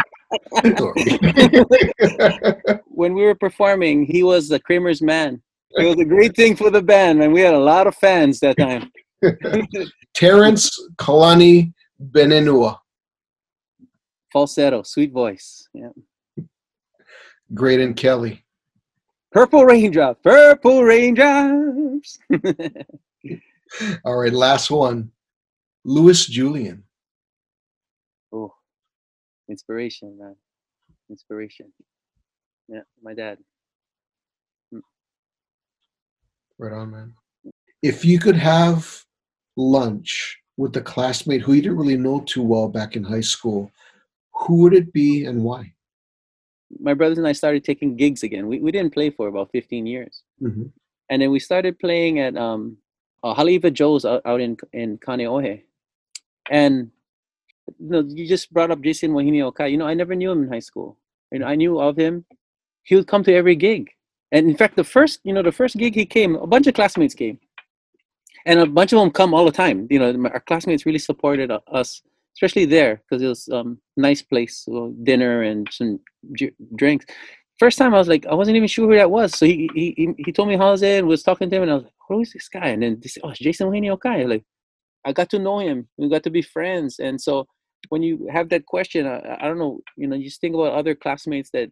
when 2.86 3.14
we 3.14 3.22
were 3.22 3.34
performing, 3.34 4.04
he 4.04 4.22
was 4.22 4.48
the 4.48 4.60
Kramer's 4.60 5.00
man. 5.00 5.42
It 5.72 5.86
was 5.86 5.98
a 5.98 6.04
great 6.04 6.34
thing 6.34 6.56
for 6.56 6.70
the 6.70 6.82
band, 6.82 7.22
and 7.22 7.32
we 7.32 7.40
had 7.40 7.54
a 7.54 7.58
lot 7.58 7.86
of 7.86 7.94
fans 7.94 8.40
that 8.40 8.56
time. 8.56 8.90
Terence 10.14 10.78
Kalani 10.96 11.72
Benenua. 12.12 12.78
Falsetto, 14.32 14.82
sweet 14.82 15.12
voice. 15.12 15.68
Yeah. 15.72 15.90
Graydon 17.54 17.94
Kelly. 17.94 18.44
Purple 19.32 19.64
Raindrop, 19.64 20.22
Purple 20.22 20.84
Raindrops. 20.84 22.18
All 24.04 24.16
right, 24.16 24.32
last 24.32 24.70
one. 24.70 25.10
Louis 25.84 26.26
Julian. 26.26 26.84
Inspiration, 29.48 30.18
man. 30.18 30.36
inspiration. 31.10 31.72
Yeah, 32.68 32.82
my 33.02 33.14
dad. 33.14 33.38
Mm. 34.74 34.80
Right 36.58 36.72
on, 36.72 36.90
man. 36.90 37.14
If 37.82 38.04
you 38.04 38.18
could 38.18 38.36
have 38.36 39.04
lunch 39.56 40.38
with 40.56 40.76
a 40.76 40.82
classmate 40.82 41.40
who 41.40 41.54
you 41.54 41.62
didn't 41.62 41.78
really 41.78 41.96
know 41.96 42.20
too 42.20 42.42
well 42.42 42.68
back 42.68 42.96
in 42.96 43.04
high 43.04 43.22
school, 43.22 43.70
who 44.34 44.56
would 44.62 44.74
it 44.74 44.92
be 44.92 45.24
and 45.24 45.42
why? 45.42 45.72
My 46.78 46.92
brothers 46.92 47.16
and 47.16 47.26
I 47.26 47.32
started 47.32 47.64
taking 47.64 47.96
gigs 47.96 48.22
again. 48.22 48.46
We, 48.46 48.58
we 48.58 48.70
didn't 48.70 48.92
play 48.92 49.08
for 49.08 49.28
about 49.28 49.50
15 49.52 49.86
years. 49.86 50.22
Mm-hmm. 50.42 50.64
And 51.08 51.22
then 51.22 51.30
we 51.30 51.38
started 51.38 51.78
playing 51.78 52.18
at 52.18 52.36
um, 52.36 52.76
uh, 53.22 53.34
Haleiwa 53.34 53.72
Joe's 53.72 54.04
out, 54.04 54.20
out 54.26 54.40
in, 54.40 54.58
in 54.74 54.98
Kaneohe. 54.98 55.62
And 56.50 56.90
know, 57.78 58.04
you 58.06 58.26
just 58.26 58.52
brought 58.52 58.70
up 58.70 58.80
Jason 58.80 59.12
Wahine 59.12 59.40
Okai. 59.50 59.70
You 59.70 59.76
know, 59.76 59.86
I 59.86 59.94
never 59.94 60.14
knew 60.14 60.30
him 60.30 60.42
in 60.44 60.48
high 60.48 60.58
school. 60.58 60.98
You 61.32 61.40
know, 61.40 61.46
I 61.46 61.54
knew 61.54 61.80
of 61.80 61.96
him. 61.96 62.24
He 62.84 62.94
would 62.94 63.06
come 63.06 63.22
to 63.24 63.34
every 63.34 63.56
gig. 63.56 63.90
And 64.32 64.48
in 64.48 64.56
fact, 64.56 64.76
the 64.76 64.84
first, 64.84 65.20
you 65.24 65.32
know, 65.32 65.42
the 65.42 65.52
first 65.52 65.76
gig 65.76 65.94
he 65.94 66.06
came, 66.06 66.36
a 66.36 66.46
bunch 66.46 66.66
of 66.66 66.74
classmates 66.74 67.14
came 67.14 67.38
and 68.48 68.60
a 68.60 68.66
bunch 68.66 68.92
of 68.92 68.98
them 68.98 69.10
come 69.10 69.34
all 69.34 69.44
the 69.44 69.52
time. 69.52 69.86
You 69.90 69.98
know, 69.98 70.28
our 70.30 70.40
classmates 70.40 70.86
really 70.86 70.98
supported 70.98 71.50
us, 71.50 72.02
especially 72.34 72.64
there 72.64 73.02
because 73.02 73.22
it 73.22 73.28
was 73.28 73.48
um 73.50 73.78
nice 73.96 74.22
place, 74.22 74.64
so 74.64 74.94
dinner 75.02 75.42
and 75.42 75.68
some 75.70 76.00
drinks. 76.76 77.04
First 77.58 77.78
time 77.78 77.94
I 77.94 77.98
was 77.98 78.08
like, 78.08 78.24
I 78.26 78.34
wasn't 78.34 78.56
even 78.56 78.68
sure 78.68 78.88
who 78.88 78.96
that 78.96 79.10
was. 79.10 79.38
So 79.38 79.44
he 79.46 79.68
he 79.74 80.14
he 80.18 80.32
told 80.32 80.48
me 80.48 80.56
how's 80.56 80.82
it, 80.82 81.00
and 81.00 81.08
was 81.08 81.22
talking 81.22 81.50
to 81.50 81.56
him, 81.56 81.62
and 81.62 81.70
I 81.70 81.74
was 81.74 81.84
like, 81.84 81.92
who 82.08 82.20
is 82.20 82.32
this 82.32 82.48
guy? 82.48 82.68
And 82.68 82.82
then 82.82 82.98
they 83.00 83.08
said, 83.08 83.22
oh, 83.24 83.30
it's 83.30 83.38
Jason 83.38 83.68
Wahine 83.68 83.94
Okai. 83.94 84.26
Like, 84.28 84.44
I 85.04 85.12
got 85.12 85.28
to 85.30 85.38
know 85.38 85.58
him. 85.58 85.88
We 85.98 86.08
got 86.08 86.22
to 86.24 86.30
be 86.30 86.42
friends, 86.42 87.00
and 87.00 87.20
so 87.20 87.46
when 87.88 88.02
you 88.02 88.28
have 88.30 88.48
that 88.50 88.66
question, 88.66 89.06
I, 89.06 89.38
I 89.40 89.48
don't 89.48 89.58
know, 89.58 89.80
you 89.96 90.06
know, 90.06 90.16
you 90.16 90.24
just 90.24 90.40
think 90.40 90.54
about 90.54 90.72
other 90.72 90.94
classmates 90.94 91.50
that 91.50 91.70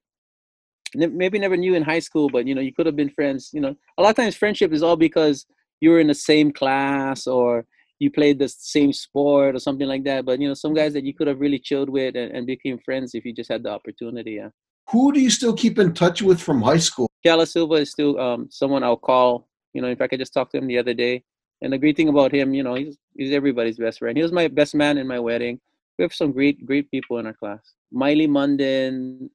maybe 0.94 1.38
never 1.38 1.56
knew 1.56 1.74
in 1.74 1.82
high 1.82 1.98
school, 1.98 2.28
but 2.28 2.46
you 2.46 2.54
know, 2.54 2.60
you 2.60 2.72
could 2.72 2.86
have 2.86 2.96
been 2.96 3.10
friends. 3.10 3.50
You 3.52 3.60
know, 3.60 3.74
a 3.98 4.02
lot 4.02 4.10
of 4.10 4.16
times 4.16 4.36
friendship 4.36 4.72
is 4.72 4.82
all 4.82 4.96
because 4.96 5.46
you 5.80 5.90
were 5.90 6.00
in 6.00 6.06
the 6.06 6.14
same 6.14 6.52
class 6.52 7.26
or 7.26 7.66
you 7.98 8.10
played 8.10 8.38
the 8.38 8.48
same 8.48 8.92
sport 8.92 9.56
or 9.56 9.58
something 9.58 9.88
like 9.88 10.04
that. 10.04 10.24
But 10.24 10.40
you 10.40 10.48
know, 10.48 10.54
some 10.54 10.74
guys 10.74 10.92
that 10.94 11.04
you 11.04 11.14
could 11.14 11.26
have 11.26 11.40
really 11.40 11.58
chilled 11.58 11.90
with 11.90 12.16
and, 12.16 12.32
and 12.32 12.46
became 12.46 12.78
friends 12.78 13.14
if 13.14 13.24
you 13.24 13.32
just 13.32 13.50
had 13.50 13.62
the 13.62 13.70
opportunity. 13.70 14.32
Yeah. 14.32 14.48
Who 14.90 15.12
do 15.12 15.20
you 15.20 15.30
still 15.30 15.54
keep 15.54 15.78
in 15.78 15.94
touch 15.94 16.22
with 16.22 16.40
from 16.40 16.62
high 16.62 16.78
school? 16.78 17.10
Keala 17.24 17.48
Silva 17.48 17.74
is 17.74 17.90
still 17.90 18.18
um, 18.20 18.48
someone 18.50 18.84
I'll 18.84 18.96
call. 18.96 19.48
You 19.72 19.82
know, 19.82 19.88
in 19.88 19.96
fact, 19.96 20.12
I 20.12 20.16
just 20.16 20.32
talked 20.32 20.52
to 20.52 20.58
him 20.58 20.68
the 20.68 20.78
other 20.78 20.94
day. 20.94 21.24
And 21.62 21.72
the 21.72 21.78
great 21.78 21.96
thing 21.96 22.08
about 22.08 22.32
him, 22.32 22.54
you 22.54 22.62
know, 22.62 22.74
he's, 22.74 22.96
he's 23.16 23.32
everybody's 23.32 23.78
best 23.78 23.98
friend. 23.98 24.16
He 24.16 24.22
was 24.22 24.32
my 24.32 24.46
best 24.46 24.74
man 24.74 24.98
in 24.98 25.06
my 25.06 25.18
wedding. 25.18 25.58
We 25.98 26.02
have 26.02 26.12
some 26.12 26.32
great, 26.32 26.66
great 26.66 26.90
people 26.90 27.18
in 27.18 27.26
our 27.26 27.32
class. 27.32 27.72
Miley 27.90 28.26
Munden, 28.26 29.30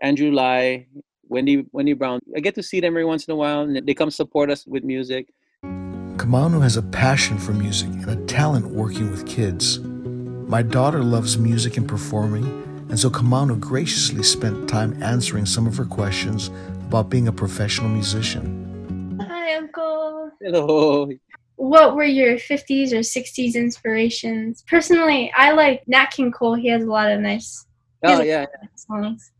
Andrew 0.00 0.30
Lai, 0.30 0.86
Wendy, 1.28 1.66
Wendy 1.72 1.92
Brown. 1.92 2.20
I 2.34 2.40
get 2.40 2.54
to 2.54 2.62
see 2.62 2.80
them 2.80 2.94
every 2.94 3.04
once 3.04 3.26
in 3.26 3.32
a 3.32 3.36
while, 3.36 3.60
and 3.60 3.86
they 3.86 3.92
come 3.92 4.10
support 4.10 4.50
us 4.50 4.66
with 4.66 4.84
music. 4.84 5.28
Kamanu 5.64 6.62
has 6.62 6.78
a 6.78 6.82
passion 6.82 7.38
for 7.38 7.52
music 7.52 7.88
and 7.90 8.08
a 8.08 8.16
talent 8.24 8.66
working 8.66 9.10
with 9.10 9.26
kids. 9.26 9.80
My 9.80 10.62
daughter 10.62 11.02
loves 11.02 11.36
music 11.36 11.76
and 11.76 11.86
performing, 11.86 12.44
and 12.88 12.98
so 12.98 13.10
Kamanu 13.10 13.60
graciously 13.60 14.22
spent 14.22 14.66
time 14.66 15.02
answering 15.02 15.44
some 15.44 15.66
of 15.66 15.76
her 15.76 15.84
questions 15.84 16.48
about 16.86 17.10
being 17.10 17.28
a 17.28 17.32
professional 17.32 17.90
musician. 17.90 19.20
Hi, 19.28 19.56
Uncle. 19.56 20.30
Hello. 20.40 21.10
What 21.58 21.96
were 21.96 22.04
your 22.04 22.36
50s 22.36 22.92
or 22.92 23.00
60s 23.00 23.54
inspirations? 23.56 24.62
Personally, 24.68 25.32
I 25.36 25.50
like 25.50 25.82
Nat 25.88 26.06
King 26.12 26.30
Cole. 26.30 26.54
He 26.54 26.68
has 26.68 26.84
a 26.84 26.86
lot 26.86 27.10
of 27.10 27.20
nice 27.20 27.66
Oh 28.04 28.20
yeah, 28.22 28.46
songs. 28.76 29.32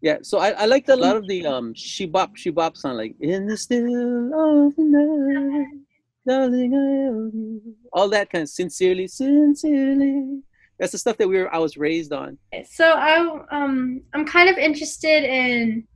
yeah. 0.00 0.16
So 0.22 0.38
I, 0.38 0.52
I 0.52 0.64
liked 0.64 0.88
a 0.88 0.96
lot 0.96 1.16
of 1.16 1.28
the 1.28 1.44
um 1.46 1.74
she 1.74 2.06
bop 2.06 2.34
she 2.34 2.48
bop 2.48 2.78
song 2.78 2.96
like 2.96 3.14
in 3.20 3.46
the 3.46 3.58
still 3.58 3.84
of 3.84 4.74
the 4.74 4.84
night, 4.84 5.68
darling 6.26 6.74
I 6.74 7.10
love 7.12 7.34
you. 7.34 7.74
All 7.92 8.08
that 8.08 8.30
kind 8.30 8.42
of 8.42 8.48
sincerely, 8.48 9.06
sincerely. 9.06 10.40
That's 10.78 10.92
the 10.92 10.98
stuff 10.98 11.18
that 11.18 11.28
we 11.28 11.36
were 11.36 11.54
I 11.54 11.58
was 11.58 11.76
raised 11.76 12.12
on. 12.14 12.38
So 12.70 12.90
I 12.90 13.16
um 13.50 14.00
I'm 14.14 14.24
kind 14.24 14.48
of 14.48 14.56
interested 14.56 15.24
in 15.24 15.86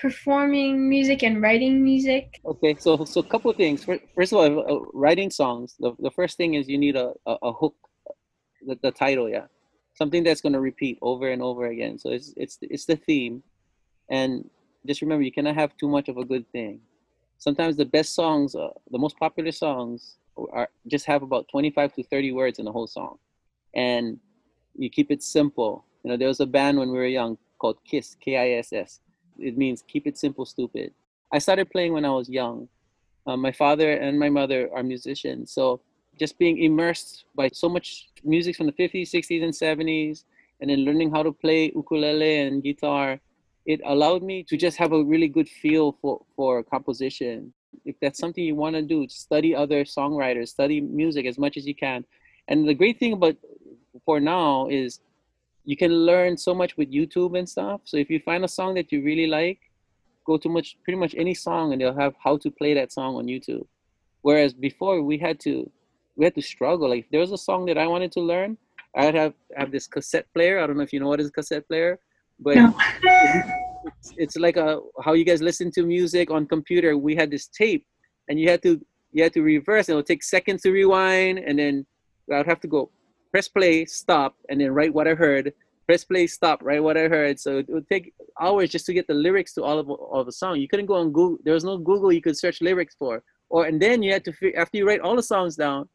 performing 0.00 0.88
music 0.88 1.22
and 1.22 1.42
writing 1.42 1.82
music. 1.82 2.40
Okay, 2.44 2.76
so 2.78 3.04
so 3.04 3.20
a 3.20 3.24
couple 3.24 3.50
of 3.50 3.56
things. 3.56 3.84
First 4.14 4.32
of 4.32 4.38
all, 4.38 4.46
uh, 4.46 4.80
writing 4.92 5.30
songs. 5.30 5.76
The, 5.78 5.92
the 5.98 6.10
first 6.10 6.36
thing 6.36 6.54
is 6.54 6.68
you 6.68 6.78
need 6.78 6.96
a 6.96 7.12
a, 7.26 7.34
a 7.42 7.52
hook, 7.52 7.76
the, 8.66 8.78
the 8.82 8.90
title, 8.90 9.28
yeah, 9.28 9.46
something 9.94 10.22
that's 10.24 10.40
going 10.40 10.52
to 10.52 10.60
repeat 10.60 10.98
over 11.02 11.30
and 11.30 11.42
over 11.42 11.66
again. 11.66 11.98
So 11.98 12.10
it's 12.10 12.32
it's 12.36 12.58
it's 12.62 12.86
the 12.86 12.96
theme, 12.96 13.42
and 14.08 14.48
just 14.86 15.02
remember 15.02 15.24
you 15.24 15.32
cannot 15.32 15.56
have 15.56 15.76
too 15.76 15.88
much 15.88 16.08
of 16.08 16.16
a 16.16 16.24
good 16.24 16.46
thing. 16.52 16.80
Sometimes 17.38 17.76
the 17.76 17.84
best 17.84 18.14
songs, 18.14 18.54
uh, 18.54 18.70
the 18.90 18.98
most 18.98 19.16
popular 19.18 19.52
songs, 19.52 20.16
are 20.52 20.68
just 20.86 21.06
have 21.06 21.22
about 21.22 21.48
twenty 21.48 21.70
five 21.70 21.92
to 21.94 22.02
thirty 22.02 22.32
words 22.32 22.58
in 22.58 22.64
the 22.64 22.72
whole 22.72 22.86
song, 22.86 23.18
and 23.74 24.18
you 24.76 24.88
keep 24.90 25.10
it 25.10 25.22
simple. 25.22 25.84
You 26.02 26.10
know, 26.10 26.16
there 26.16 26.28
was 26.28 26.40
a 26.40 26.46
band 26.46 26.78
when 26.78 26.90
we 26.90 26.98
were 26.98 27.06
young 27.06 27.38
called 27.58 27.78
Kiss, 27.84 28.16
K 28.20 28.36
I 28.36 28.58
S 28.58 28.72
S. 28.72 29.00
It 29.38 29.56
means 29.56 29.82
keep 29.86 30.06
it 30.06 30.18
simple, 30.18 30.44
stupid. 30.44 30.92
I 31.32 31.38
started 31.38 31.70
playing 31.70 31.92
when 31.92 32.04
I 32.04 32.10
was 32.10 32.28
young. 32.28 32.68
Uh, 33.26 33.36
my 33.36 33.52
father 33.52 33.92
and 33.92 34.18
my 34.18 34.30
mother 34.30 34.70
are 34.74 34.82
musicians, 34.82 35.52
so 35.52 35.80
just 36.18 36.38
being 36.38 36.62
immersed 36.62 37.24
by 37.34 37.48
so 37.52 37.68
much 37.68 38.08
music 38.24 38.56
from 38.56 38.66
the 38.66 38.72
50s, 38.72 39.10
60s, 39.10 39.42
and 39.42 39.52
70s, 39.52 40.24
and 40.60 40.70
then 40.70 40.80
learning 40.80 41.10
how 41.10 41.22
to 41.22 41.32
play 41.32 41.70
ukulele 41.74 42.38
and 42.40 42.62
guitar, 42.62 43.20
it 43.66 43.80
allowed 43.84 44.22
me 44.22 44.42
to 44.44 44.56
just 44.56 44.76
have 44.78 44.92
a 44.92 45.04
really 45.04 45.28
good 45.28 45.48
feel 45.48 45.96
for, 46.00 46.24
for 46.34 46.62
composition. 46.62 47.52
If 47.84 47.96
that's 48.00 48.18
something 48.18 48.42
you 48.42 48.54
want 48.54 48.74
to 48.76 48.82
do, 48.82 49.06
study 49.08 49.54
other 49.54 49.84
songwriters, 49.84 50.48
study 50.48 50.80
music 50.80 51.26
as 51.26 51.38
much 51.38 51.56
as 51.56 51.66
you 51.66 51.74
can. 51.74 52.04
And 52.48 52.66
the 52.66 52.74
great 52.74 52.98
thing 52.98 53.12
about 53.12 53.36
for 54.04 54.20
now 54.20 54.68
is 54.68 55.00
you 55.70 55.76
can 55.76 55.92
learn 55.92 56.34
so 56.38 56.54
much 56.54 56.78
with 56.78 56.90
YouTube 56.90 57.38
and 57.38 57.46
stuff. 57.46 57.82
So 57.84 57.98
if 57.98 58.08
you 58.08 58.20
find 58.20 58.42
a 58.42 58.48
song 58.48 58.72
that 58.76 58.90
you 58.90 59.02
really 59.02 59.26
like, 59.26 59.60
go 60.24 60.38
to 60.38 60.48
much 60.48 60.78
pretty 60.82 60.98
much 60.98 61.14
any 61.24 61.34
song 61.34 61.72
and 61.72 61.78
they'll 61.80 62.00
have 62.04 62.14
how 62.24 62.38
to 62.38 62.50
play 62.50 62.72
that 62.72 62.90
song 62.90 63.16
on 63.16 63.26
YouTube. 63.26 63.66
Whereas 64.22 64.54
before 64.54 65.02
we 65.02 65.18
had 65.18 65.38
to 65.40 65.70
we 66.16 66.24
had 66.24 66.34
to 66.36 66.42
struggle. 66.54 66.88
Like 66.88 67.04
if 67.04 67.10
there 67.10 67.20
was 67.20 67.32
a 67.32 67.42
song 67.48 67.66
that 67.66 67.76
I 67.76 67.86
wanted 67.86 68.12
to 68.12 68.20
learn, 68.20 68.56
I'd 68.96 69.14
have 69.14 69.34
have 69.58 69.70
this 69.70 69.86
cassette 69.86 70.26
player. 70.32 70.54
I 70.58 70.66
don't 70.66 70.78
know 70.78 70.86
if 70.88 70.92
you 70.94 71.00
know 71.00 71.08
what 71.12 71.20
is 71.20 71.28
a 71.28 71.36
cassette 71.38 71.68
player, 71.68 71.98
but 72.40 72.56
No. 72.56 72.74
it's, 73.88 74.12
it's 74.16 74.36
like 74.36 74.56
a 74.56 74.80
how 75.04 75.12
you 75.12 75.26
guys 75.30 75.42
listen 75.42 75.70
to 75.72 75.82
music 75.96 76.30
on 76.30 76.46
computer. 76.46 76.96
We 76.96 77.14
had 77.14 77.30
this 77.30 77.46
tape, 77.46 77.84
and 78.28 78.40
you 78.40 78.48
had 78.48 78.62
to 78.62 78.80
you 79.12 79.22
had 79.22 79.34
to 79.34 79.42
reverse. 79.42 79.90
It 79.90 79.96
would 79.96 80.06
take 80.06 80.24
seconds 80.24 80.62
to 80.62 80.70
rewind, 80.70 81.38
and 81.46 81.58
then 81.58 81.74
I'd 82.32 82.46
have 82.46 82.60
to 82.60 82.68
go 82.68 82.90
press 83.30 83.48
play, 83.48 83.84
stop, 83.84 84.36
and 84.48 84.60
then 84.60 84.72
write 84.72 84.92
what 84.94 85.08
I 85.08 85.14
heard. 85.14 85.52
Press 85.86 86.04
play, 86.04 86.26
stop, 86.26 86.62
write 86.62 86.82
what 86.82 86.96
I 86.96 87.08
heard. 87.08 87.40
So 87.40 87.58
it 87.58 87.66
would 87.68 87.88
take 87.88 88.12
hours 88.40 88.68
just 88.70 88.86
to 88.86 88.92
get 88.92 89.06
the 89.06 89.14
lyrics 89.14 89.54
to 89.54 89.62
all 89.62 89.78
of 89.78 89.88
all 89.90 90.20
of 90.20 90.26
the 90.26 90.32
song. 90.32 90.56
You 90.56 90.68
couldn't 90.68 90.86
go 90.86 90.94
on 90.96 91.12
Google. 91.12 91.38
There 91.44 91.54
was 91.54 91.64
no 91.64 91.78
Google 91.78 92.12
you 92.12 92.20
could 92.22 92.36
search 92.36 92.60
lyrics 92.60 92.94
for. 92.98 93.22
Or 93.48 93.64
and 93.64 93.80
then 93.80 94.02
you 94.02 94.12
had 94.12 94.24
to 94.26 94.32
after 94.54 94.76
you 94.78 94.86
write 94.86 95.00
all 95.00 95.16
the 95.16 95.22
songs 95.22 95.56
down, 95.56 95.88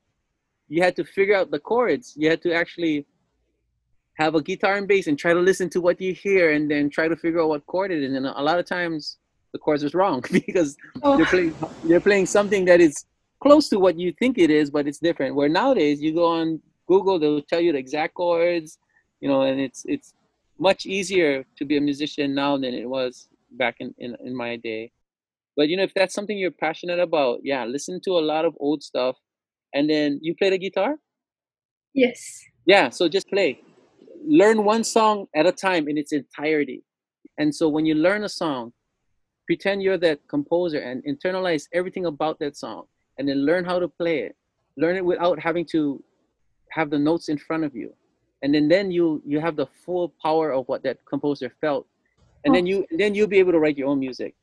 you 0.67 0.81
had 0.81 0.95
to 0.95 1.03
figure 1.03 1.35
out 1.35 1.51
the 1.51 1.59
chords. 1.59 2.13
You 2.17 2.29
had 2.29 2.41
to 2.41 2.53
actually 2.53 3.05
have 4.15 4.35
a 4.35 4.41
guitar 4.41 4.75
and 4.75 4.87
bass 4.87 5.07
and 5.07 5.17
try 5.17 5.33
to 5.33 5.39
listen 5.39 5.69
to 5.71 5.81
what 5.81 5.99
you 6.01 6.13
hear 6.13 6.51
and 6.53 6.69
then 6.69 6.89
try 6.89 7.07
to 7.07 7.15
figure 7.15 7.41
out 7.41 7.49
what 7.49 7.65
chord 7.65 7.91
it 7.91 8.03
is. 8.03 8.13
And 8.13 8.25
a 8.25 8.41
lot 8.41 8.59
of 8.59 8.65
times 8.65 9.17
the 9.53 9.59
chords 9.59 9.83
is 9.83 9.93
wrong 9.93 10.23
because 10.31 10.75
Oh. 11.03 11.17
you're 11.17 11.27
playing 11.27 11.55
you're 11.85 11.99
playing 11.99 12.25
something 12.25 12.65
that 12.65 12.81
is 12.81 13.05
close 13.39 13.69
to 13.69 13.77
what 13.79 13.99
you 13.99 14.11
think 14.13 14.37
it 14.39 14.49
is, 14.49 14.71
but 14.71 14.87
it's 14.87 14.99
different. 14.99 15.35
Where 15.35 15.49
nowadays 15.49 16.01
you 16.01 16.13
go 16.15 16.25
on 16.25 16.59
Google, 16.87 17.19
they'll 17.19 17.41
tell 17.41 17.61
you 17.61 17.71
the 17.71 17.77
exact 17.77 18.13
chords, 18.15 18.77
you 19.19 19.29
know, 19.29 19.41
and 19.43 19.59
it's 19.59 19.83
it's 19.85 20.13
much 20.59 20.85
easier 20.85 21.45
to 21.57 21.65
be 21.65 21.77
a 21.77 21.81
musician 21.81 22.33
now 22.35 22.57
than 22.57 22.73
it 22.73 22.87
was 22.87 23.27
back 23.51 23.75
in, 23.79 23.93
in, 23.97 24.15
in 24.23 24.35
my 24.35 24.55
day. 24.57 24.91
But 25.55 25.69
you 25.69 25.77
know, 25.77 25.83
if 25.83 25.93
that's 25.93 26.13
something 26.13 26.37
you're 26.37 26.51
passionate 26.51 26.99
about, 26.99 27.39
yeah, 27.43 27.65
listen 27.65 27.99
to 28.05 28.11
a 28.11 28.23
lot 28.31 28.45
of 28.45 28.55
old 28.59 28.83
stuff. 28.83 29.17
And 29.73 29.89
then 29.89 30.19
you 30.21 30.35
play 30.35 30.49
the 30.51 30.57
guitar? 30.57 30.95
Yes. 31.93 32.43
Yeah, 32.65 32.89
so 32.89 33.07
just 33.07 33.27
play. 33.29 33.59
Learn 34.25 34.63
one 34.63 34.83
song 34.83 35.27
at 35.35 35.45
a 35.45 35.51
time 35.51 35.87
in 35.87 35.97
its 35.97 36.11
entirety. 36.11 36.83
And 37.37 37.53
so 37.53 37.67
when 37.67 37.85
you 37.85 37.95
learn 37.95 38.23
a 38.23 38.29
song, 38.29 38.73
pretend 39.45 39.83
you're 39.83 39.97
that 39.97 40.19
composer 40.27 40.79
and 40.79 41.03
internalize 41.05 41.63
everything 41.73 42.05
about 42.05 42.39
that 42.39 42.55
song 42.55 42.85
and 43.17 43.27
then 43.27 43.45
learn 43.45 43.65
how 43.65 43.79
to 43.79 43.87
play 43.87 44.19
it. 44.19 44.35
Learn 44.77 44.95
it 44.95 45.05
without 45.05 45.39
having 45.39 45.65
to 45.71 46.03
have 46.73 46.89
the 46.89 46.99
notes 46.99 47.29
in 47.29 47.37
front 47.37 47.63
of 47.63 47.75
you. 47.75 47.93
And 48.41 48.53
then, 48.53 48.67
then 48.67 48.91
you 48.91 49.21
you 49.25 49.39
have 49.39 49.55
the 49.55 49.67
full 49.83 50.13
power 50.21 50.51
of 50.51 50.67
what 50.67 50.83
that 50.83 50.97
composer 51.05 51.49
felt. 51.61 51.87
And 52.43 52.53
then 52.53 52.65
you 52.65 52.85
then 52.97 53.15
you'll 53.15 53.33
be 53.35 53.39
able 53.39 53.53
to 53.53 53.59
write 53.59 53.77
your 53.77 53.87
own 53.87 53.99
music. 53.99 54.35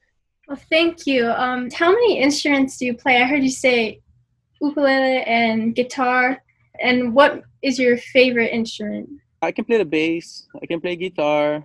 Well, 0.48 0.60
thank 0.70 1.06
you. 1.06 1.28
Um, 1.44 1.70
how 1.70 1.90
many 1.90 2.18
instruments 2.18 2.78
do 2.78 2.86
you 2.86 2.94
play? 2.94 3.20
I 3.22 3.26
heard 3.26 3.42
you 3.42 3.50
say 3.50 4.00
ukulele 4.60 5.22
and 5.24 5.74
guitar. 5.74 6.42
And 6.82 7.14
what 7.14 7.42
is 7.62 7.78
your 7.78 7.98
favorite 7.98 8.50
instrument? 8.52 9.08
I 9.42 9.52
can 9.52 9.64
play 9.64 9.78
the 9.78 9.84
bass, 9.84 10.46
I 10.62 10.66
can 10.66 10.80
play 10.80 10.96
guitar, 10.96 11.64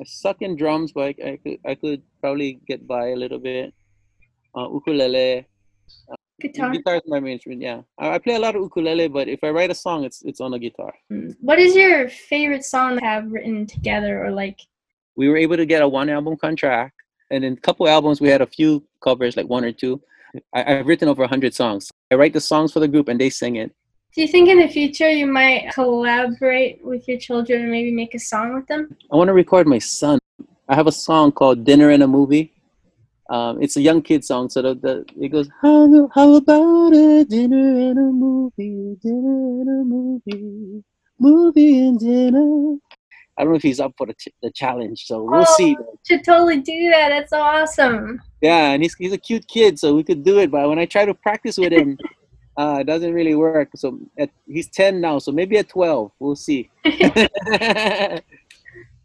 I 0.00 0.04
suck 0.04 0.42
in 0.42 0.56
drums, 0.56 0.92
but 0.92 1.02
I, 1.02 1.14
I 1.32 1.36
could 1.42 1.58
I 1.66 1.74
could 1.74 2.02
probably 2.20 2.60
get 2.66 2.86
by 2.86 3.08
a 3.08 3.16
little 3.16 3.38
bit. 3.38 3.74
Uh, 4.54 4.68
ukulele, 4.68 5.46
Guitar. 6.42 6.70
guitar 6.70 6.96
is 6.96 7.02
my 7.06 7.20
main 7.20 7.34
instrument. 7.34 7.62
Yeah, 7.62 7.82
I, 7.98 8.14
I 8.14 8.18
play 8.18 8.34
a 8.34 8.38
lot 8.38 8.56
of 8.56 8.62
ukulele, 8.62 9.08
but 9.08 9.28
if 9.28 9.42
I 9.44 9.50
write 9.50 9.70
a 9.70 9.74
song, 9.74 10.04
it's 10.04 10.22
it's 10.22 10.40
on 10.40 10.52
a 10.54 10.58
guitar. 10.58 10.92
Mm. 11.10 11.36
What 11.40 11.58
is 11.58 11.74
your 11.74 12.08
favorite 12.08 12.64
song 12.64 12.98
to 12.98 13.04
have 13.04 13.30
written 13.30 13.66
together 13.66 14.24
or 14.24 14.30
like? 14.30 14.58
We 15.16 15.28
were 15.28 15.36
able 15.36 15.56
to 15.56 15.66
get 15.66 15.82
a 15.82 15.88
one 15.88 16.08
album 16.10 16.36
contract, 16.36 16.94
and 17.30 17.44
in 17.44 17.52
a 17.52 17.56
couple 17.56 17.88
albums 17.88 18.20
we 18.20 18.28
had 18.28 18.42
a 18.42 18.46
few 18.46 18.84
covers, 19.02 19.36
like 19.36 19.46
one 19.46 19.64
or 19.64 19.72
two. 19.72 20.00
I, 20.54 20.78
I've 20.78 20.86
written 20.86 21.08
over 21.08 21.26
hundred 21.26 21.54
songs. 21.54 21.90
I 22.10 22.16
write 22.16 22.32
the 22.32 22.40
songs 22.40 22.72
for 22.72 22.80
the 22.80 22.88
group, 22.88 23.08
and 23.08 23.20
they 23.20 23.30
sing 23.30 23.56
it. 23.56 23.70
Do 24.14 24.20
you 24.20 24.28
think 24.28 24.48
in 24.48 24.58
the 24.58 24.68
future 24.68 25.08
you 25.08 25.26
might 25.26 25.72
collaborate 25.72 26.84
with 26.84 27.08
your 27.08 27.18
children 27.18 27.62
and 27.62 27.70
maybe 27.70 27.90
make 27.90 28.14
a 28.14 28.18
song 28.18 28.54
with 28.54 28.66
them? 28.66 28.94
I 29.10 29.16
want 29.16 29.28
to 29.28 29.32
record 29.32 29.66
my 29.66 29.78
son. 29.78 30.18
I 30.68 30.74
have 30.74 30.86
a 30.86 30.92
song 30.92 31.32
called 31.32 31.64
"Dinner 31.64 31.90
in 31.90 32.02
a 32.02 32.06
Movie." 32.08 32.52
Um, 33.32 33.62
it's 33.62 33.78
a 33.78 33.80
young 33.80 34.02
kid 34.02 34.22
song, 34.26 34.50
so 34.50 34.60
the, 34.60 34.74
the 34.74 35.06
it 35.24 35.28
goes, 35.30 35.48
"How 35.62 36.10
how 36.14 36.34
about 36.34 36.92
a 36.92 37.24
dinner 37.24 37.66
and 37.88 37.98
a 37.98 38.02
movie, 38.24 38.98
dinner 39.02 39.60
and 39.62 39.68
a 39.68 39.84
movie, 39.84 40.84
movie 41.18 41.78
and 41.86 41.98
dinner." 41.98 42.76
I 43.38 43.44
don't 43.44 43.52
know 43.52 43.56
if 43.56 43.62
he's 43.62 43.80
up 43.80 43.94
for 43.96 44.06
the, 44.06 44.12
ch- 44.12 44.28
the 44.42 44.50
challenge, 44.50 45.06
so 45.06 45.22
we'll 45.24 45.46
Oh. 45.48 45.54
see. 45.56 45.74
Should 46.06 46.24
totally 46.24 46.60
do 46.60 46.90
that. 46.90 47.08
That's 47.08 47.30
so 47.30 47.40
awesome. 47.40 48.20
Yeah, 48.42 48.72
and 48.72 48.82
he's 48.82 48.94
he's 48.96 49.12
a 49.14 49.18
cute 49.18 49.48
kid, 49.48 49.78
so 49.78 49.94
we 49.94 50.04
could 50.04 50.22
do 50.24 50.38
it. 50.38 50.50
But 50.50 50.68
when 50.68 50.78
I 50.78 50.84
try 50.84 51.06
to 51.06 51.14
practice 51.14 51.56
with 51.56 51.72
him, 51.72 51.96
uh, 52.58 52.78
it 52.82 52.86
doesn't 52.86 53.14
really 53.14 53.34
work. 53.34 53.70
So 53.76 53.98
at, 54.18 54.28
he's 54.46 54.68
ten 54.68 55.00
now, 55.00 55.18
so 55.18 55.32
maybe 55.32 55.56
at 55.56 55.70
twelve, 55.70 56.12
we'll 56.18 56.36
see. 56.36 56.68
My 56.84 58.20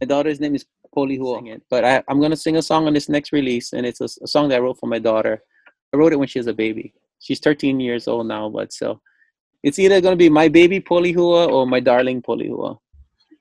daughter's 0.05 0.39
name 0.39 0.53
is 0.53 0.65
Poli 0.97 1.17
Hua. 1.17 1.41
But 1.69 1.86
I, 1.86 2.03
I'm 2.07 2.19
gonna 2.19 2.36
sing 2.36 2.57
a 2.57 2.62
song 2.62 2.88
on 2.88 2.93
this 2.93 3.07
next 3.07 3.31
release, 3.31 3.73
and 3.73 3.86
it's 3.86 4.01
a 4.01 4.07
song 4.07 4.49
that 4.49 4.55
I 4.55 4.60
wrote 4.60 4.79
for 4.79 4.88
my 4.88 4.97
daughter. 4.97 5.43
I 5.93 5.97
wrote 5.97 6.12
it 6.12 6.19
when 6.19 6.27
she 6.27 6.39
was 6.39 6.47
a 6.47 6.53
baby. 6.53 6.93
She's 7.19 7.39
13 7.39 7.79
years 7.79 8.07
old 8.07 8.25
now, 8.25 8.49
but 8.49 8.73
so 8.73 8.99
it's 9.62 9.77
either 9.77 10.01
gonna 10.01 10.15
be 10.15 10.29
my 10.29 10.47
baby 10.47 10.79
Poli 10.79 11.12
Hua 11.12 11.45
or 11.45 11.67
my 11.67 11.79
darling 11.79 12.23
Poli 12.23 12.47
Hua. 12.47 12.79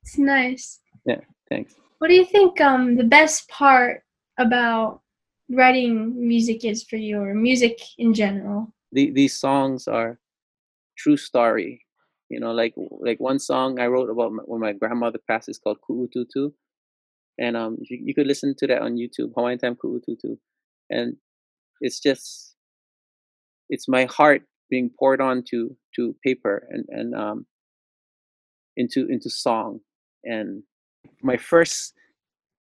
It's 0.02 0.18
nice. 0.18 0.80
Yeah, 1.06 1.22
thanks. 1.48 1.74
What 1.98 2.08
do 2.08 2.14
you 2.14 2.26
think 2.26 2.60
um, 2.60 2.96
the 2.96 3.04
best 3.04 3.48
part 3.48 4.02
about 4.38 5.00
writing 5.48 6.28
music 6.28 6.64
is 6.64 6.84
for 6.84 6.96
you, 6.96 7.20
or 7.22 7.32
music 7.32 7.80
in 7.96 8.12
general? 8.12 8.72
the, 8.92 9.10
these 9.10 9.36
songs 9.36 9.88
are 9.88 10.18
true 10.98 11.16
story. 11.16 11.82
You 12.28 12.40
know, 12.40 12.52
like 12.52 12.74
like 12.76 13.20
one 13.20 13.38
song 13.38 13.78
I 13.78 13.86
wrote 13.86 14.10
about 14.10 14.32
my, 14.32 14.42
when 14.44 14.60
my 14.60 14.72
grandmother 14.72 15.20
passed 15.28 15.48
is 15.48 15.58
called 15.58 15.78
Ku'ututu, 15.88 16.52
and 17.38 17.56
um, 17.56 17.76
you, 17.80 17.98
you 18.04 18.14
could 18.14 18.26
listen 18.26 18.54
to 18.58 18.66
that 18.66 18.82
on 18.82 18.96
YouTube, 18.96 19.32
Hawaiian 19.36 19.58
Time 19.58 19.76
Ku'ututu, 19.76 20.38
and 20.90 21.16
it's 21.80 22.00
just 22.00 22.54
it's 23.68 23.88
my 23.88 24.04
heart 24.04 24.42
being 24.70 24.90
poured 24.98 25.20
onto 25.20 25.70
to 25.94 26.14
paper 26.24 26.66
and 26.70 26.84
and 26.88 27.14
um 27.14 27.46
into 28.76 29.06
into 29.08 29.30
song, 29.30 29.80
and 30.24 30.62
my 31.22 31.36
first 31.36 31.94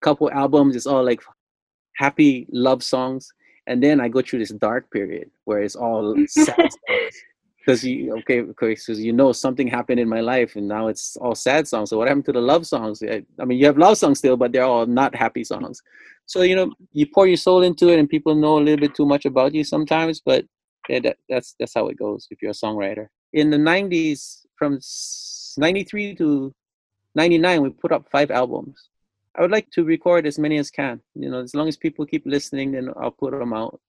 couple 0.02 0.30
albums 0.30 0.76
is 0.76 0.86
all 0.86 1.04
like 1.04 1.22
happy 1.96 2.46
love 2.52 2.82
songs. 2.82 3.28
And 3.68 3.82
then 3.82 4.00
I 4.00 4.08
go 4.08 4.22
through 4.22 4.38
this 4.38 4.52
dark 4.52 4.90
period 4.92 5.28
where 5.44 5.60
it's 5.60 5.74
all 5.74 6.14
sad 6.28 6.68
because 7.66 7.84
you 7.84 8.16
okay 8.18 8.42
because 8.42 9.00
you 9.00 9.12
know 9.12 9.32
something 9.32 9.66
happened 9.66 9.98
in 9.98 10.08
my 10.08 10.20
life 10.20 10.54
and 10.54 10.68
now 10.68 10.86
it's 10.86 11.16
all 11.16 11.34
sad 11.34 11.66
songs. 11.66 11.90
So 11.90 11.98
what 11.98 12.06
happened 12.06 12.26
to 12.26 12.32
the 12.32 12.40
love 12.40 12.64
songs? 12.64 13.02
I, 13.02 13.24
I 13.40 13.44
mean, 13.44 13.58
you 13.58 13.66
have 13.66 13.76
love 13.76 13.98
songs 13.98 14.18
still, 14.18 14.36
but 14.36 14.52
they're 14.52 14.62
all 14.62 14.86
not 14.86 15.14
happy 15.14 15.42
songs. 15.42 15.82
So 16.26 16.42
you 16.42 16.54
know, 16.54 16.72
you 16.92 17.06
pour 17.12 17.26
your 17.26 17.36
soul 17.36 17.62
into 17.62 17.88
it, 17.88 17.98
and 17.98 18.08
people 18.08 18.36
know 18.36 18.58
a 18.58 18.60
little 18.60 18.80
bit 18.80 18.94
too 18.94 19.06
much 19.06 19.24
about 19.24 19.52
you 19.52 19.64
sometimes. 19.64 20.20
But 20.24 20.44
yeah, 20.88 21.00
that, 21.00 21.16
that's 21.28 21.56
that's 21.58 21.74
how 21.74 21.88
it 21.88 21.98
goes 21.98 22.28
if 22.30 22.40
you're 22.40 22.52
a 22.52 22.54
songwriter. 22.54 23.08
In 23.32 23.50
the 23.50 23.56
'90s, 23.56 24.46
from 24.56 24.78
'93 25.58 26.14
to 26.16 26.54
'99, 27.16 27.62
we 27.62 27.70
put 27.70 27.90
up 27.90 28.08
five 28.10 28.30
albums. 28.30 28.90
I 29.36 29.42
would 29.42 29.50
like 29.50 29.70
to 29.72 29.84
record 29.84 30.24
as 30.24 30.38
many 30.38 30.58
as 30.58 30.70
can. 30.70 31.00
You 31.14 31.30
know, 31.30 31.42
as 31.42 31.54
long 31.54 31.66
as 31.66 31.76
people 31.76 32.06
keep 32.06 32.24
listening, 32.26 32.72
then 32.72 32.90
I'll 32.96 33.10
put 33.10 33.32
them 33.32 33.52
out. 33.52 33.80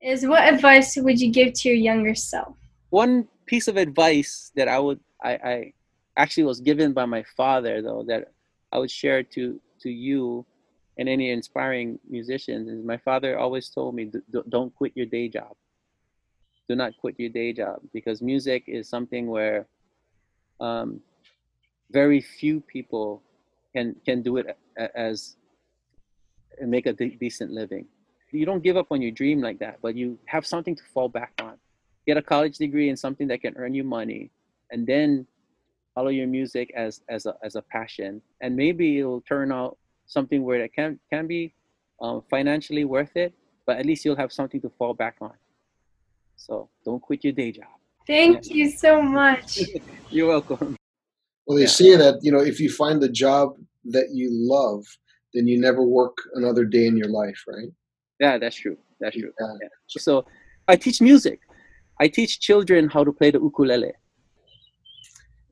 Is 0.00 0.24
what 0.24 0.42
advice 0.54 0.96
would 0.96 1.20
you 1.20 1.32
give 1.32 1.52
to 1.54 1.68
your 1.68 1.76
younger 1.76 2.14
self? 2.14 2.56
One 2.90 3.28
piece 3.46 3.68
of 3.68 3.76
advice 3.76 4.52
that 4.56 4.68
I 4.68 4.78
would, 4.78 5.00
I, 5.22 5.32
I 5.34 5.72
actually 6.16 6.44
was 6.44 6.60
given 6.60 6.92
by 6.92 7.04
my 7.04 7.22
father, 7.36 7.82
though, 7.82 8.04
that 8.08 8.32
I 8.72 8.78
would 8.78 8.90
share 8.90 9.22
to 9.22 9.60
to 9.82 9.90
you 9.90 10.44
and 10.98 11.08
any 11.08 11.30
inspiring 11.30 12.00
musicians 12.08 12.68
is 12.68 12.84
my 12.84 12.96
father 12.96 13.38
always 13.38 13.68
told 13.70 13.94
me, 13.94 14.06
"D- 14.06 14.18
d- 14.32 14.42
don't 14.48 14.74
quit 14.74 14.92
your 14.96 15.06
day 15.06 15.28
job. 15.28 15.56
Do 16.68 16.76
not 16.76 16.96
quit 16.98 17.14
your 17.18 17.30
day 17.30 17.52
job 17.52 17.80
because 17.92 18.20
music 18.20 18.64
is 18.66 18.88
something 18.88 19.28
where 19.28 19.66
um, 20.60 21.00
very 21.92 22.20
few 22.20 22.60
people 22.60 23.22
can 23.74 23.96
can 24.04 24.22
do 24.22 24.36
it 24.38 24.58
as 24.94 25.36
and 26.60 26.70
make 26.70 26.86
a 26.86 26.92
de- 26.92 27.16
decent 27.16 27.50
living. 27.50 27.86
You 28.30 28.44
don't 28.44 28.62
give 28.62 28.76
up 28.76 28.88
on 28.90 29.00
your 29.00 29.10
dream 29.12 29.40
like 29.40 29.58
that, 29.60 29.78
but 29.80 29.94
you 29.94 30.18
have 30.26 30.46
something 30.46 30.76
to 30.76 30.82
fall 30.92 31.08
back 31.08 31.32
on. 31.40 31.56
Get 32.08 32.16
a 32.16 32.22
college 32.22 32.56
degree 32.56 32.88
in 32.88 32.96
something 32.96 33.28
that 33.28 33.42
can 33.42 33.54
earn 33.58 33.74
you 33.74 33.84
money, 33.84 34.30
and 34.70 34.86
then 34.86 35.26
follow 35.94 36.08
your 36.08 36.26
music 36.26 36.72
as 36.74 37.02
as 37.10 37.26
a 37.26 37.34
as 37.44 37.54
a 37.54 37.60
passion, 37.60 38.22
and 38.40 38.56
maybe 38.56 39.00
it'll 39.00 39.20
turn 39.20 39.52
out 39.52 39.76
something 40.06 40.42
where 40.42 40.58
it 40.64 40.72
can 40.72 40.98
can 41.12 41.26
be 41.26 41.52
um, 42.00 42.22
financially 42.30 42.86
worth 42.86 43.14
it, 43.14 43.34
but 43.66 43.76
at 43.76 43.84
least 43.84 44.06
you'll 44.06 44.16
have 44.24 44.32
something 44.32 44.58
to 44.62 44.70
fall 44.78 44.94
back 44.94 45.16
on. 45.20 45.34
So 46.36 46.70
don't 46.82 47.02
quit 47.02 47.24
your 47.24 47.34
day 47.34 47.52
job. 47.52 47.76
Thank 48.06 48.46
you 48.48 48.70
so 48.70 49.02
much. 49.02 49.60
You're 50.10 50.28
welcome. 50.28 50.76
Well, 51.46 51.56
they 51.58 51.64
Yeah. 51.64 51.80
say 51.82 51.94
that 51.96 52.20
you 52.22 52.32
know 52.32 52.40
if 52.40 52.58
you 52.58 52.70
find 52.70 53.02
the 53.02 53.10
job 53.10 53.58
that 53.84 54.06
you 54.14 54.28
love, 54.32 54.82
then 55.34 55.46
you 55.46 55.60
never 55.60 55.82
work 55.82 56.16
another 56.32 56.64
day 56.64 56.86
in 56.86 56.96
your 56.96 57.10
life, 57.10 57.44
right? 57.46 57.68
Yeah, 58.18 58.38
that's 58.38 58.56
true. 58.56 58.78
That's 58.98 59.14
true. 59.14 59.30
Yeah. 59.38 59.54
Yeah. 59.60 59.68
So 59.88 60.24
I 60.66 60.76
teach 60.76 61.02
music. 61.02 61.40
I 62.00 62.08
teach 62.08 62.40
children 62.40 62.88
how 62.88 63.04
to 63.04 63.12
play 63.12 63.30
the 63.30 63.40
ukulele. 63.40 63.92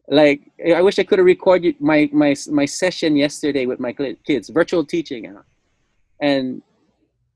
Like 0.09 0.41
I 0.75 0.83
wish 0.83 0.99
I 0.99 1.05
could 1.05 1.19
have 1.19 1.27
recorded 1.27 1.81
my 1.81 2.09
my 2.13 2.37
my 2.51 2.65
session 2.65 3.17
yesterday 3.17 3.67
with 3.67 3.81
my 3.81 3.93
kids, 4.25 4.49
virtual 4.51 4.85
teaching, 4.85 5.37
and 6.21 6.63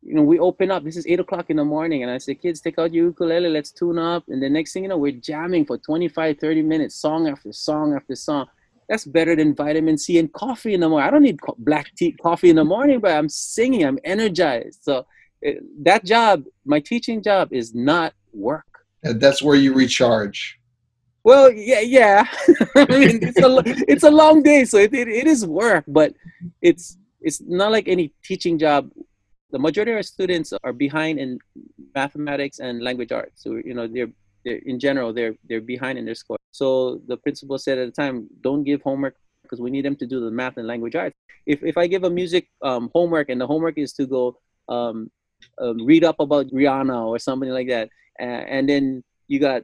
you 0.02 0.14
know 0.14 0.22
we 0.22 0.38
open 0.38 0.70
up. 0.70 0.84
This 0.84 0.96
is 0.96 1.06
eight 1.08 1.18
o'clock 1.18 1.50
in 1.50 1.56
the 1.56 1.64
morning, 1.64 2.04
and 2.04 2.12
I 2.12 2.18
say, 2.18 2.36
kids, 2.36 2.60
take 2.60 2.78
out 2.78 2.92
your 2.92 3.06
ukulele, 3.06 3.48
let's 3.48 3.72
tune 3.72 3.98
up. 3.98 4.22
And 4.28 4.40
the 4.40 4.48
next 4.48 4.72
thing 4.72 4.84
you 4.84 4.88
know, 4.88 4.98
we're 4.98 5.12
jamming 5.12 5.64
for 5.66 5.78
25, 5.78 6.38
30 6.38 6.62
minutes, 6.62 6.94
song 6.94 7.28
after 7.28 7.52
song 7.52 7.94
after 7.94 8.14
song. 8.14 8.46
That's 8.88 9.04
better 9.04 9.34
than 9.34 9.54
vitamin 9.54 9.98
C 9.98 10.18
and 10.18 10.32
coffee 10.32 10.74
in 10.74 10.80
the 10.80 10.88
morning. 10.88 11.08
I 11.08 11.10
don't 11.10 11.22
need 11.22 11.42
co- 11.42 11.56
black 11.58 11.94
tea, 11.96 12.12
coffee 12.12 12.50
in 12.50 12.56
the 12.56 12.64
morning, 12.64 13.00
but 13.00 13.12
I'm 13.12 13.28
singing, 13.28 13.84
I'm 13.84 13.98
energized. 14.04 14.80
So 14.82 15.06
it, 15.42 15.58
that 15.84 16.04
job, 16.04 16.44
my 16.64 16.80
teaching 16.80 17.22
job, 17.22 17.52
is 17.52 17.74
not 17.74 18.14
work. 18.32 18.69
That's 19.02 19.42
where 19.42 19.56
you 19.56 19.74
recharge. 19.74 20.58
Well, 21.22 21.52
yeah, 21.52 21.80
yeah. 21.80 22.24
I 22.76 22.86
mean, 22.98 23.20
it's 23.22 23.38
a 23.38 23.62
it's 23.90 24.04
a 24.04 24.10
long 24.10 24.42
day, 24.42 24.64
so 24.64 24.78
it, 24.78 24.94
it, 24.94 25.08
it 25.08 25.26
is 25.26 25.46
work, 25.46 25.84
but 25.86 26.14
it's 26.62 26.96
it's 27.20 27.40
not 27.42 27.72
like 27.72 27.88
any 27.88 28.14
teaching 28.24 28.58
job. 28.58 28.90
The 29.50 29.58
majority 29.58 29.92
of 29.92 29.96
our 29.96 30.02
students 30.02 30.52
are 30.64 30.72
behind 30.72 31.18
in 31.18 31.38
mathematics 31.94 32.58
and 32.60 32.82
language 32.82 33.12
arts. 33.12 33.42
So 33.42 33.60
you 33.64 33.74
know, 33.74 33.86
they're 33.86 34.08
they're 34.44 34.60
in 34.64 34.78
general 34.78 35.12
they're 35.12 35.34
they're 35.48 35.60
behind 35.60 35.98
in 35.98 36.06
their 36.06 36.14
score. 36.14 36.38
So 36.52 37.00
the 37.06 37.18
principal 37.18 37.58
said 37.58 37.78
at 37.78 37.86
the 37.86 37.92
time, 37.92 38.28
don't 38.40 38.64
give 38.64 38.80
homework 38.82 39.16
because 39.42 39.60
we 39.60 39.70
need 39.70 39.84
them 39.84 39.96
to 39.96 40.06
do 40.06 40.20
the 40.20 40.30
math 40.30 40.56
and 40.56 40.66
language 40.66 40.94
arts. 40.94 41.16
If 41.44 41.62
if 41.62 41.76
I 41.76 41.86
give 41.86 42.04
a 42.04 42.10
music 42.10 42.48
um, 42.62 42.90
homework 42.94 43.28
and 43.28 43.40
the 43.40 43.46
homework 43.46 43.76
is 43.76 43.92
to 43.94 44.06
go 44.06 44.38
um, 44.68 45.10
um, 45.60 45.84
read 45.84 46.04
up 46.04 46.18
about 46.18 46.46
Rihanna 46.46 47.06
or 47.06 47.18
something 47.18 47.50
like 47.50 47.68
that, 47.68 47.90
uh, 48.20 48.44
and 48.54 48.68
then 48.68 49.02
you 49.28 49.38
got 49.38 49.62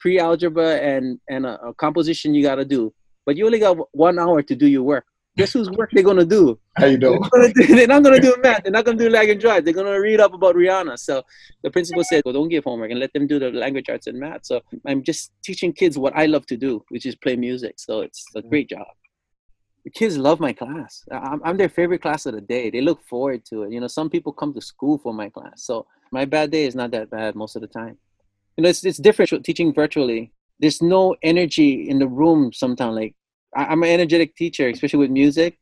pre-algebra 0.00 0.76
and 0.76 1.20
and 1.28 1.46
a, 1.46 1.60
a 1.68 1.74
composition 1.74 2.34
you 2.34 2.42
got 2.42 2.56
to 2.56 2.64
do. 2.64 2.92
But 3.26 3.36
you 3.36 3.46
only 3.46 3.58
got 3.58 3.76
one 3.92 4.18
hour 4.18 4.42
to 4.42 4.54
do 4.54 4.66
your 4.66 4.82
work. 4.82 5.06
Guess 5.36 5.54
whose 5.54 5.70
work 5.70 5.90
they're 5.92 6.04
gonna 6.04 6.24
do? 6.24 6.58
How 6.76 6.86
you 6.86 6.96
they're, 7.32 7.52
do- 7.52 7.74
they're 7.74 7.88
not 7.88 8.04
gonna 8.04 8.20
do 8.20 8.36
math. 8.40 8.62
They're 8.62 8.70
not 8.70 8.84
gonna 8.84 8.98
do 8.98 9.08
language 9.08 9.44
arts 9.44 9.64
they're 9.64 9.74
gonna 9.74 10.00
read 10.00 10.20
up 10.20 10.32
about 10.32 10.54
rihanna. 10.54 10.96
So 10.98 11.22
the 11.64 11.70
principal 11.70 12.04
said 12.04 12.22
well 12.24 12.34
don't 12.34 12.48
give 12.48 12.64
homework 12.64 12.90
and 12.92 13.00
let 13.00 13.12
them 13.12 13.26
do 13.26 13.40
the 13.40 13.50
language 13.50 13.88
arts 13.88 14.06
and 14.06 14.18
math. 14.20 14.46
So 14.46 14.60
i'm 14.86 15.02
just 15.02 15.32
teaching 15.42 15.72
kids 15.72 15.98
what 15.98 16.14
i 16.16 16.26
love 16.26 16.46
to 16.46 16.56
do 16.56 16.84
which 16.90 17.04
is 17.04 17.16
play 17.16 17.34
music. 17.34 17.74
So 17.78 18.02
it's 18.02 18.24
a 18.36 18.42
great 18.42 18.68
job 18.68 18.86
the 19.84 19.90
kids 19.90 20.16
love 20.16 20.40
my 20.40 20.52
class 20.52 21.04
I'm, 21.12 21.40
I'm 21.44 21.56
their 21.56 21.68
favorite 21.68 22.02
class 22.02 22.26
of 22.26 22.34
the 22.34 22.40
day 22.40 22.70
they 22.70 22.80
look 22.80 23.02
forward 23.02 23.44
to 23.46 23.64
it 23.64 23.72
you 23.72 23.80
know 23.80 23.88
some 23.88 24.10
people 24.10 24.32
come 24.32 24.52
to 24.54 24.60
school 24.60 24.98
for 24.98 25.12
my 25.12 25.28
class 25.28 25.64
so 25.64 25.86
my 26.12 26.24
bad 26.24 26.50
day 26.50 26.64
is 26.64 26.74
not 26.74 26.90
that 26.92 27.10
bad 27.10 27.34
most 27.34 27.56
of 27.56 27.62
the 27.62 27.68
time 27.68 27.96
you 28.56 28.62
know 28.62 28.68
it's, 28.70 28.84
it's 28.84 28.98
different 28.98 29.44
teaching 29.44 29.72
virtually 29.74 30.32
there's 30.60 30.80
no 30.80 31.14
energy 31.22 31.88
in 31.88 31.98
the 31.98 32.08
room 32.08 32.52
sometimes 32.52 32.96
like 32.96 33.14
I, 33.56 33.64
i'm 33.66 33.82
an 33.82 33.90
energetic 33.90 34.36
teacher 34.36 34.68
especially 34.68 35.00
with 35.00 35.10
music 35.10 35.58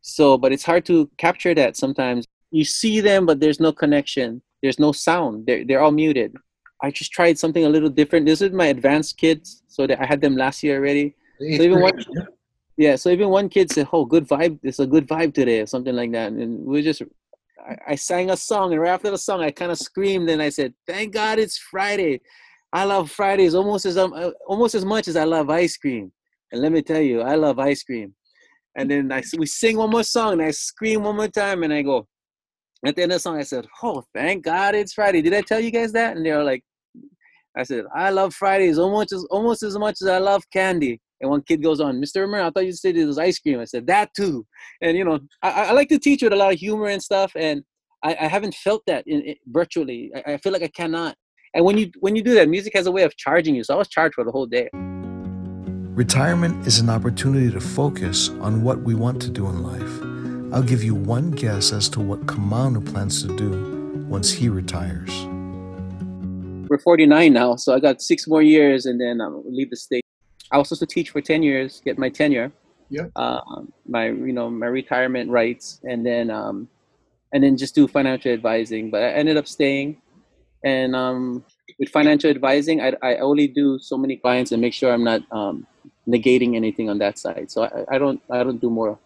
So, 0.00 0.38
but 0.38 0.52
it's 0.52 0.64
hard 0.64 0.84
to 0.86 1.10
capture 1.18 1.54
that 1.54 1.76
sometimes. 1.76 2.26
You 2.50 2.64
see 2.64 3.00
them, 3.00 3.26
but 3.26 3.40
there's 3.40 3.60
no 3.60 3.72
connection. 3.72 4.42
There's 4.62 4.78
no 4.78 4.92
sound. 4.92 5.46
They're 5.46 5.64
they're 5.64 5.80
all 5.80 5.92
muted. 5.92 6.34
I 6.82 6.90
just 6.90 7.12
tried 7.12 7.38
something 7.38 7.64
a 7.64 7.68
little 7.68 7.90
different. 7.90 8.26
This 8.26 8.40
is 8.40 8.52
my 8.52 8.66
advanced 8.66 9.18
kids, 9.18 9.62
so 9.68 9.86
that 9.86 10.00
I 10.00 10.06
had 10.06 10.20
them 10.20 10.36
last 10.36 10.62
year 10.62 10.76
already. 10.78 11.14
So 11.40 11.62
even 11.62 11.80
one, 11.80 11.92
yeah, 12.78 12.94
so 12.94 13.10
even 13.10 13.28
one 13.28 13.48
kid 13.48 13.72
said, 13.72 13.88
"Oh, 13.92 14.04
good 14.04 14.28
vibe. 14.28 14.60
It's 14.62 14.78
a 14.78 14.86
good 14.86 15.08
vibe 15.08 15.34
today," 15.34 15.60
or 15.60 15.66
something 15.66 15.94
like 15.94 16.12
that. 16.12 16.30
And 16.32 16.64
we 16.64 16.80
just, 16.80 17.02
I, 17.60 17.76
I 17.88 17.94
sang 17.96 18.30
a 18.30 18.36
song, 18.36 18.72
and 18.72 18.80
right 18.80 18.90
after 18.90 19.10
the 19.10 19.18
song, 19.18 19.42
I 19.42 19.50
kind 19.50 19.72
of 19.72 19.78
screamed 19.78 20.30
and 20.30 20.40
I 20.40 20.50
said, 20.50 20.72
"Thank 20.86 21.12
God 21.12 21.40
it's 21.40 21.58
Friday. 21.58 22.20
I 22.72 22.84
love 22.84 23.10
Fridays 23.10 23.56
almost 23.56 23.84
as 23.84 23.98
um, 23.98 24.12
uh, 24.14 24.30
almost 24.46 24.76
as 24.76 24.84
much 24.84 25.08
as 25.08 25.16
I 25.16 25.24
love 25.24 25.50
ice 25.50 25.76
cream." 25.76 26.12
And 26.52 26.62
let 26.62 26.70
me 26.70 26.80
tell 26.80 27.00
you, 27.00 27.20
I 27.20 27.34
love 27.34 27.58
ice 27.58 27.82
cream. 27.82 28.14
And 28.76 28.88
then 28.90 29.10
I 29.10 29.22
we 29.36 29.46
sing 29.46 29.76
one 29.76 29.90
more 29.90 30.04
song, 30.04 30.34
and 30.34 30.42
I 30.42 30.52
scream 30.52 31.02
one 31.02 31.16
more 31.16 31.28
time, 31.28 31.64
and 31.64 31.72
I 31.72 31.82
go. 31.82 32.06
At 32.86 32.94
the 32.94 33.02
end 33.02 33.10
of 33.10 33.16
the 33.16 33.20
song, 33.20 33.38
I 33.38 33.42
said, 33.42 33.66
"Oh, 33.82 34.04
thank 34.14 34.44
God 34.44 34.76
it's 34.76 34.92
Friday." 34.92 35.20
Did 35.20 35.34
I 35.34 35.40
tell 35.40 35.58
you 35.58 35.72
guys 35.72 35.90
that? 35.92 36.16
And 36.16 36.24
they 36.24 36.30
were 36.30 36.44
like, 36.44 36.62
I 37.56 37.64
said, 37.64 37.86
I 37.92 38.10
love 38.10 38.34
Fridays 38.34 38.78
almost 38.78 39.12
as 39.12 39.24
almost 39.30 39.64
as 39.64 39.76
much 39.76 39.96
as 40.00 40.06
I 40.06 40.18
love 40.18 40.44
candy. 40.52 41.00
And 41.20 41.30
one 41.30 41.42
kid 41.42 41.62
goes 41.62 41.80
on, 41.80 42.00
Mr. 42.00 42.20
Romero, 42.20 42.46
I 42.46 42.50
thought 42.50 42.66
you 42.66 42.72
said 42.72 42.96
it 42.96 43.04
was 43.04 43.18
ice 43.18 43.38
cream. 43.38 43.58
I 43.58 43.64
said, 43.64 43.86
that 43.88 44.14
too. 44.14 44.46
And, 44.80 44.96
you 44.96 45.04
know, 45.04 45.18
I, 45.42 45.50
I 45.50 45.72
like 45.72 45.88
to 45.88 45.98
teach 45.98 46.22
with 46.22 46.32
a 46.32 46.36
lot 46.36 46.52
of 46.52 46.58
humor 46.58 46.86
and 46.86 47.02
stuff. 47.02 47.32
And 47.34 47.64
I, 48.02 48.16
I 48.20 48.28
haven't 48.28 48.54
felt 48.54 48.82
that 48.86 49.04
in, 49.06 49.22
in 49.22 49.34
virtually. 49.46 50.12
I, 50.14 50.34
I 50.34 50.36
feel 50.38 50.52
like 50.52 50.62
I 50.62 50.68
cannot. 50.68 51.16
And 51.54 51.64
when 51.64 51.78
you 51.78 51.90
when 52.00 52.14
you 52.14 52.22
do 52.22 52.34
that, 52.34 52.48
music 52.48 52.74
has 52.74 52.86
a 52.86 52.92
way 52.92 53.02
of 53.02 53.16
charging 53.16 53.54
you. 53.54 53.64
So 53.64 53.74
I 53.74 53.78
was 53.78 53.88
charged 53.88 54.14
for 54.14 54.24
the 54.24 54.30
whole 54.30 54.46
day. 54.46 54.68
Retirement 55.94 56.66
is 56.66 56.78
an 56.78 56.90
opportunity 56.90 57.50
to 57.50 57.60
focus 57.60 58.28
on 58.40 58.62
what 58.62 58.82
we 58.82 58.94
want 58.94 59.20
to 59.22 59.30
do 59.30 59.48
in 59.48 59.62
life. 59.62 60.54
I'll 60.54 60.62
give 60.62 60.84
you 60.84 60.94
one 60.94 61.32
guess 61.32 61.72
as 61.72 61.88
to 61.90 62.00
what 62.00 62.26
Kamanu 62.26 62.86
plans 62.86 63.22
to 63.22 63.36
do 63.36 64.06
once 64.08 64.30
he 64.30 64.48
retires. 64.48 65.10
We're 66.70 66.78
49 66.78 67.32
now, 67.32 67.56
so 67.56 67.74
I 67.74 67.80
got 67.80 68.00
six 68.00 68.28
more 68.28 68.42
years 68.42 68.86
and 68.86 69.00
then 69.00 69.20
I'll 69.20 69.42
leave 69.46 69.70
the 69.70 69.76
state. 69.76 70.04
I 70.50 70.58
was 70.58 70.68
supposed 70.68 70.80
to 70.80 70.86
teach 70.86 71.10
for 71.10 71.20
10 71.20 71.42
years, 71.42 71.80
get 71.84 71.98
my 71.98 72.08
tenure. 72.08 72.52
Yeah. 72.90 73.06
Uh, 73.16 73.40
my 73.86 74.06
you 74.06 74.32
know 74.32 74.48
my 74.48 74.66
retirement 74.66 75.30
rights, 75.30 75.78
and 75.84 76.06
then 76.06 76.30
um, 76.30 76.68
and 77.34 77.44
then 77.44 77.58
just 77.58 77.74
do 77.74 77.86
financial 77.86 78.32
advising. 78.32 78.90
But 78.90 79.02
I 79.02 79.08
ended 79.08 79.36
up 79.36 79.46
staying, 79.46 80.00
and 80.64 80.96
um, 80.96 81.44
with 81.78 81.90
financial 81.90 82.30
advising, 82.30 82.80
I, 82.80 82.94
I 83.02 83.16
only 83.16 83.46
do 83.46 83.78
so 83.78 83.98
many 83.98 84.16
clients 84.16 84.52
and 84.52 84.62
make 84.62 84.72
sure 84.72 84.90
I'm 84.90 85.04
not 85.04 85.20
um, 85.32 85.66
negating 86.08 86.56
anything 86.56 86.88
on 86.88 86.98
that 86.98 87.18
side. 87.18 87.50
So 87.50 87.64
I, 87.64 87.96
I 87.96 87.98
don't 87.98 88.22
I 88.30 88.42
don't 88.42 88.60
do 88.60 88.70
more 88.70 88.98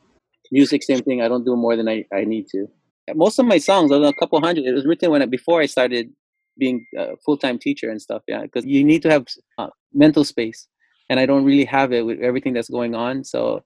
music. 0.52 0.82
Same 0.84 1.00
thing. 1.00 1.20
I 1.22 1.28
don't 1.28 1.44
do 1.44 1.56
more 1.56 1.74
than 1.76 1.88
I, 1.88 2.04
I 2.12 2.24
need 2.24 2.46
to. 2.48 2.68
Most 3.14 3.38
of 3.40 3.46
my 3.46 3.58
songs, 3.58 3.90
are 3.90 4.04
a 4.04 4.12
couple 4.12 4.40
hundred, 4.40 4.64
it 4.64 4.72
was 4.72 4.86
written 4.86 5.10
when 5.10 5.22
I, 5.22 5.26
before 5.26 5.60
I 5.60 5.66
started 5.66 6.12
being 6.56 6.86
a 6.96 7.16
full 7.24 7.36
time 7.36 7.58
teacher 7.58 7.90
and 7.90 8.00
stuff. 8.00 8.22
Yeah, 8.28 8.42
because 8.42 8.64
you 8.64 8.84
need 8.84 9.02
to 9.02 9.10
have 9.10 9.26
uh, 9.58 9.68
mental 9.92 10.24
space, 10.24 10.68
and 11.12 11.20
I 11.20 11.26
don't 11.26 11.44
really 11.44 11.66
have 11.66 11.92
it 11.92 12.06
with 12.06 12.20
everything 12.20 12.54
that's 12.54 12.70
going 12.70 12.94
on. 12.94 13.22
So, 13.22 13.62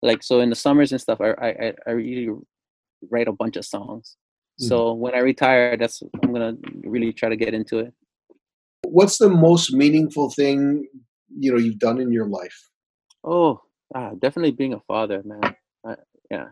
like, 0.00 0.22
so 0.22 0.40
in 0.40 0.48
the 0.48 0.56
summers 0.56 0.92
and 0.92 1.00
stuff, 1.00 1.20
I 1.20 1.34
I, 1.48 1.72
I 1.86 1.90
really 1.90 2.30
write 3.10 3.28
a 3.28 3.32
bunch 3.32 3.56
of 3.56 3.66
songs. 3.66 4.16
Mm-hmm. 4.58 4.68
So 4.68 4.94
when 4.94 5.14
I 5.14 5.18
retire, 5.18 5.76
that's 5.76 6.02
I'm 6.22 6.32
gonna 6.32 6.54
really 6.84 7.12
try 7.12 7.28
to 7.28 7.36
get 7.36 7.52
into 7.52 7.80
it. 7.80 7.92
What's 8.84 9.18
the 9.18 9.28
most 9.28 9.74
meaningful 9.74 10.30
thing 10.30 10.88
you 11.38 11.52
know 11.52 11.58
you've 11.58 11.78
done 11.78 12.00
in 12.00 12.10
your 12.10 12.28
life? 12.28 12.58
Oh, 13.22 13.60
ah, 13.94 14.12
definitely 14.18 14.52
being 14.52 14.72
a 14.72 14.80
father, 14.80 15.22
man. 15.22 15.54
I, 15.86 15.96
yeah, 16.30 16.48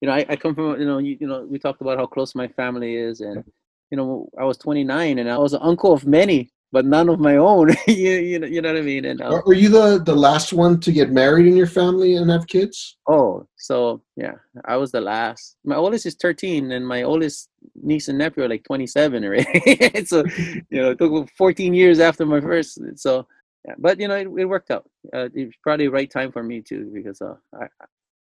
you 0.00 0.08
know, 0.08 0.14
I, 0.14 0.26
I 0.28 0.34
come 0.34 0.56
from 0.56 0.80
you 0.80 0.86
know 0.86 0.98
you, 0.98 1.16
you 1.20 1.28
know 1.28 1.46
we 1.48 1.60
talked 1.60 1.80
about 1.80 1.96
how 1.96 2.06
close 2.06 2.34
my 2.34 2.48
family 2.48 2.96
is, 2.96 3.20
and 3.20 3.44
you 3.92 3.96
know, 3.96 4.28
I 4.36 4.42
was 4.42 4.58
29 4.58 5.20
and 5.20 5.30
I 5.30 5.38
was 5.38 5.52
an 5.52 5.62
uncle 5.62 5.92
of 5.92 6.06
many, 6.06 6.50
but 6.72 6.84
none 6.84 7.08
of 7.08 7.18
my 7.18 7.36
own. 7.36 7.70
you, 7.86 7.94
you, 7.94 8.38
know, 8.38 8.46
you 8.46 8.62
know 8.62 8.72
what 8.72 8.78
I 8.78 8.82
mean? 8.82 9.04
And 9.04 9.20
uh, 9.20 9.42
were 9.44 9.54
you 9.54 9.68
the 9.68 10.02
the 10.02 10.14
last 10.14 10.52
one 10.52 10.80
to 10.80 10.92
get 10.92 11.10
married 11.10 11.46
in 11.46 11.56
your 11.56 11.66
family 11.66 12.14
and 12.16 12.30
have 12.30 12.46
kids? 12.46 12.96
Oh, 13.06 13.46
so 13.56 14.02
yeah, 14.16 14.34
I 14.64 14.76
was 14.76 14.92
the 14.92 15.00
last. 15.00 15.56
My 15.64 15.76
oldest 15.76 16.06
is 16.06 16.14
13, 16.14 16.72
and 16.72 16.86
my 16.86 17.02
oldest 17.02 17.48
niece 17.74 18.08
and 18.08 18.18
nephew 18.18 18.44
are 18.44 18.48
like 18.48 18.64
27 18.64 19.24
already. 19.26 20.04
so 20.04 20.24
you 20.70 20.82
know, 20.82 20.90
it 20.90 20.98
took 20.98 21.30
14 21.36 21.74
years 21.74 22.00
after 22.00 22.24
my 22.26 22.40
first. 22.40 22.78
So 22.96 23.26
yeah, 23.66 23.74
but 23.78 24.00
you 24.00 24.08
know, 24.08 24.16
it, 24.16 24.28
it 24.38 24.44
worked 24.46 24.70
out. 24.70 24.88
Uh, 25.12 25.28
it 25.34 25.46
was 25.46 25.54
probably 25.62 25.86
the 25.86 25.92
right 25.92 26.10
time 26.10 26.32
for 26.32 26.42
me 26.42 26.62
too 26.62 26.90
because 26.94 27.20
uh, 27.20 27.34
I 27.54 27.66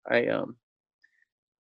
I 0.10 0.28
um 0.28 0.56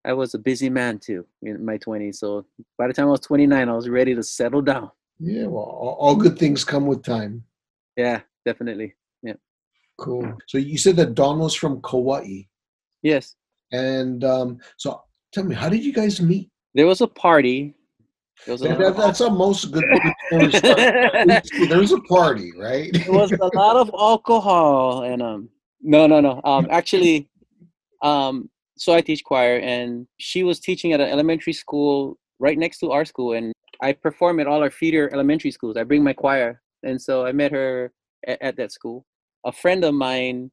I 0.05 0.13
was 0.13 0.35
a 0.35 0.39
busy 0.39 0.69
man 0.69 0.99
too 0.99 1.25
in 1.41 1.65
my 1.65 1.79
20s. 1.79 2.17
So 2.17 2.45
by 2.77 2.87
the 2.87 2.93
time 2.93 3.07
I 3.07 3.11
was 3.11 3.21
29, 3.21 3.67
I 3.67 3.73
was 3.73 3.89
ready 3.89 4.13
to 4.13 4.21
settle 4.21 4.61
down. 4.61 4.91
Yeah, 5.19 5.45
well, 5.45 5.63
all 5.63 6.15
good 6.15 6.37
things 6.37 6.63
come 6.63 6.85
with 6.85 7.03
time. 7.03 7.43
Yeah, 7.95 8.21
definitely. 8.45 8.95
Yeah. 9.23 9.35
Cool. 9.97 10.37
So 10.47 10.57
you 10.57 10.77
said 10.77 10.97
that 10.97 11.15
Don 11.15 11.39
was 11.39 11.55
from 11.55 11.81
Kauai. 11.81 12.43
Yes. 13.01 13.35
And 13.71 14.23
um, 14.23 14.59
so 14.77 15.03
tell 15.31 15.45
me, 15.45 15.55
how 15.55 15.69
did 15.69 15.83
you 15.83 15.93
guys 15.93 16.21
meet? 16.21 16.49
There 16.73 16.87
was 16.87 17.01
a 17.01 17.07
party. 17.07 17.75
Was 18.47 18.61
a 18.61 18.67
that, 18.67 18.97
that's 18.97 19.21
a 19.21 19.29
most 19.29 19.71
good 19.71 19.85
There 20.31 21.79
was 21.79 21.93
a 21.93 22.01
party, 22.01 22.51
right? 22.57 22.91
There 22.91 23.13
was 23.13 23.31
a 23.31 23.49
lot 23.55 23.77
of 23.77 23.89
alcohol 23.97 25.03
and 25.03 25.21
um 25.21 25.49
no 25.81 26.05
no 26.05 26.19
no 26.19 26.41
um 26.43 26.67
actually 26.69 27.29
um 28.01 28.49
so 28.77 28.93
I 28.93 29.01
teach 29.01 29.23
choir, 29.23 29.57
and 29.59 30.07
she 30.17 30.43
was 30.43 30.59
teaching 30.59 30.93
at 30.93 30.99
an 30.99 31.09
elementary 31.09 31.53
school 31.53 32.17
right 32.39 32.57
next 32.57 32.79
to 32.79 32.91
our 32.91 33.05
school, 33.05 33.33
and 33.33 33.53
I 33.81 33.93
perform 33.93 34.39
at 34.39 34.47
all 34.47 34.61
our 34.61 34.71
feeder 34.71 35.09
elementary 35.13 35.51
schools. 35.51 35.77
I 35.77 35.83
bring 35.83 36.03
my 36.03 36.13
choir, 36.13 36.61
and 36.83 37.01
so 37.01 37.25
I 37.25 37.31
met 37.31 37.51
her 37.51 37.91
at, 38.27 38.41
at 38.41 38.57
that 38.57 38.71
school. 38.71 39.05
A 39.45 39.51
friend 39.51 39.83
of 39.83 39.93
mine 39.93 40.51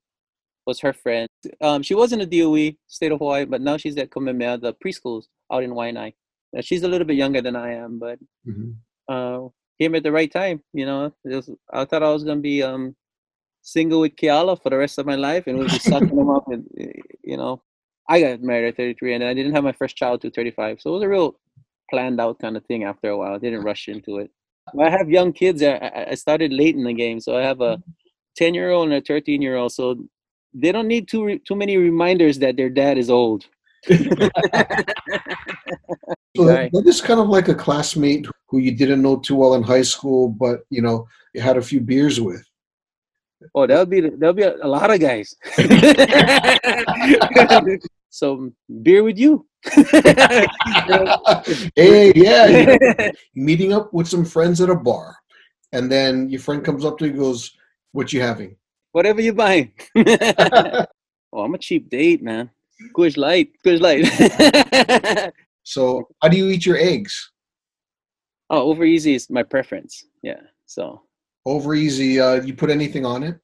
was 0.67 0.81
her 0.81 0.93
friend. 0.93 1.29
Um, 1.61 1.83
she 1.83 1.95
was 1.95 2.13
in 2.13 2.21
the 2.21 2.27
DOE, 2.27 2.77
state 2.87 3.13
of 3.13 3.19
Hawaii, 3.19 3.45
but 3.45 3.61
now 3.61 3.77
she's 3.77 3.97
at 3.97 4.11
Kamehameha, 4.11 4.59
the 4.59 4.75
preschools 4.75 5.25
out 5.53 5.63
in 5.63 5.73
Waianae. 5.73 6.15
She's 6.61 6.83
a 6.83 6.89
little 6.89 7.07
bit 7.07 7.17
younger 7.17 7.41
than 7.41 7.57
I 7.57 7.75
am, 7.75 7.99
but 7.99 8.19
mm-hmm. 8.47 8.73
uh, 9.09 9.49
came 9.81 9.95
at 9.95 10.03
the 10.03 10.13
right 10.13 10.31
time. 10.31 10.63
You 10.73 10.87
know, 10.87 11.13
was, 11.25 11.51
I 11.73 11.85
thought 11.85 12.03
I 12.03 12.13
was 12.13 12.25
gonna 12.25 12.41
be 12.41 12.63
um, 12.63 12.95
single 13.63 14.01
with 14.01 14.17
Keala 14.17 14.63
for 14.63 14.71
the 14.71 14.77
rest 14.77 14.99
of 14.99 15.07
my 15.07 15.17
life, 15.17 15.47
and 15.47 15.59
we'll 15.59 15.69
be 15.69 15.79
sucking 15.79 16.15
them 16.15 16.31
up, 16.31 16.47
and 16.49 16.67
you 17.25 17.37
know, 17.37 17.63
I 18.09 18.21
got 18.21 18.43
married 18.43 18.69
at 18.69 18.77
33 18.77 19.15
and 19.15 19.25
I 19.25 19.35
didn't 19.35 19.55
have 19.55 19.65
my 19.65 19.73
first 19.73 19.97
child 19.97 20.23
till 20.23 20.31
35. 20.31 20.81
So 20.81 20.91
it 20.91 20.95
was 20.95 21.03
a 21.03 21.09
real 21.09 21.37
planned 21.93 22.21
out 22.21 22.41
kind 22.41 22.57
of 22.57 22.65
thing 22.65 22.85
after 22.85 23.11
a 23.11 23.17
while. 23.17 23.35
I 23.35 23.39
didn't 23.39 23.63
rush 23.63 23.89
into 23.89 24.19
it. 24.19 24.31
I 24.81 24.91
have 24.91 25.11
young 25.11 25.33
kids. 25.33 25.63
I, 25.63 26.07
I 26.11 26.15
started 26.15 26.53
late 26.53 26.75
in 26.75 26.85
the 26.85 26.95
game. 26.95 27.21
So 27.21 27.37
I 27.37 27.43
have 27.43 27.61
a 27.61 27.77
mm-hmm. 27.77 27.91
10 28.37 28.55
year 28.55 28.71
old 28.71 28.89
and 28.89 28.95
a 28.95 29.01
13 29.01 29.43
year 29.43 29.57
old. 29.57 29.73
So 29.73 29.97
they 30.55 30.73
don't 30.73 30.89
need 30.89 31.09
too, 31.09 31.39
too 31.41 31.55
many 31.55 31.77
reminders 31.77 32.39
that 32.39 32.57
their 32.57 32.71
dad 32.71 32.99
is 32.99 33.11
old. 33.11 33.45
so 33.89 33.95
that 36.37 36.85
is 36.87 37.01
kind 37.01 37.21
of 37.21 37.29
like 37.29 37.49
a 37.49 37.55
classmate 37.55 38.27
who 38.47 38.59
you 38.59 38.77
didn't 38.77 39.03
know 39.03 39.17
too 39.17 39.35
well 39.35 39.55
in 39.55 39.63
high 39.63 39.83
school, 39.83 40.29
but 40.29 40.61
you 40.71 40.81
know, 40.81 41.09
you 41.35 41.41
had 41.41 41.57
a 41.57 41.63
few 41.63 41.81
beers 41.81 42.21
with. 42.21 42.45
Oh, 43.57 43.67
there'll 43.67 43.87
be 43.87 44.01
there'll 44.01 44.35
be 44.35 44.45
a, 44.45 44.55
a 44.63 44.69
lot 44.69 44.93
of 44.93 45.01
guys. 45.01 45.35
so 48.11 48.53
beer 48.83 49.03
with 49.03 49.19
you. 49.19 49.45
hey, 51.77 52.13
yeah, 52.15 53.11
meeting 53.35 53.73
up 53.73 53.93
with 53.93 54.09
some 54.09 54.25
friends 54.25 54.61
at 54.61 54.71
a 54.71 54.75
bar, 54.75 55.17
and 55.73 55.91
then 55.91 56.29
your 56.29 56.41
friend 56.41 56.65
comes 56.65 56.85
up 56.85 56.99
to 56.99 57.05
you 57.05 57.11
and 57.11 57.21
goes, 57.21 57.57
"What 57.93 58.13
you 58.13 58.21
having?" 58.21 58.57
Whatever 58.93 59.21
you 59.21 59.33
buying. 59.33 59.73
oh, 59.97 60.87
I'm 61.33 61.55
a 61.55 61.59
cheap 61.59 61.89
date, 61.89 62.23
man. 62.23 62.51
Coors 62.97 63.17
Light, 63.17 63.53
Coors 63.65 63.81
Light. 63.81 65.33
so, 65.63 66.09
how 66.21 66.29
do 66.29 66.37
you 66.37 66.49
eat 66.49 66.67
your 66.67 66.77
eggs? 66.77 67.33
Oh, 68.51 68.69
over 68.69 68.85
easy 68.85 69.15
is 69.15 69.31
my 69.31 69.43
preference. 69.43 70.05
Yeah. 70.23 70.41
So 70.67 71.03
over 71.47 71.75
easy. 71.75 72.21
Uh, 72.21 72.43
you 72.43 72.55
put 72.55 72.69
anything 72.69 73.07
on 73.07 73.23
it? 73.23 73.41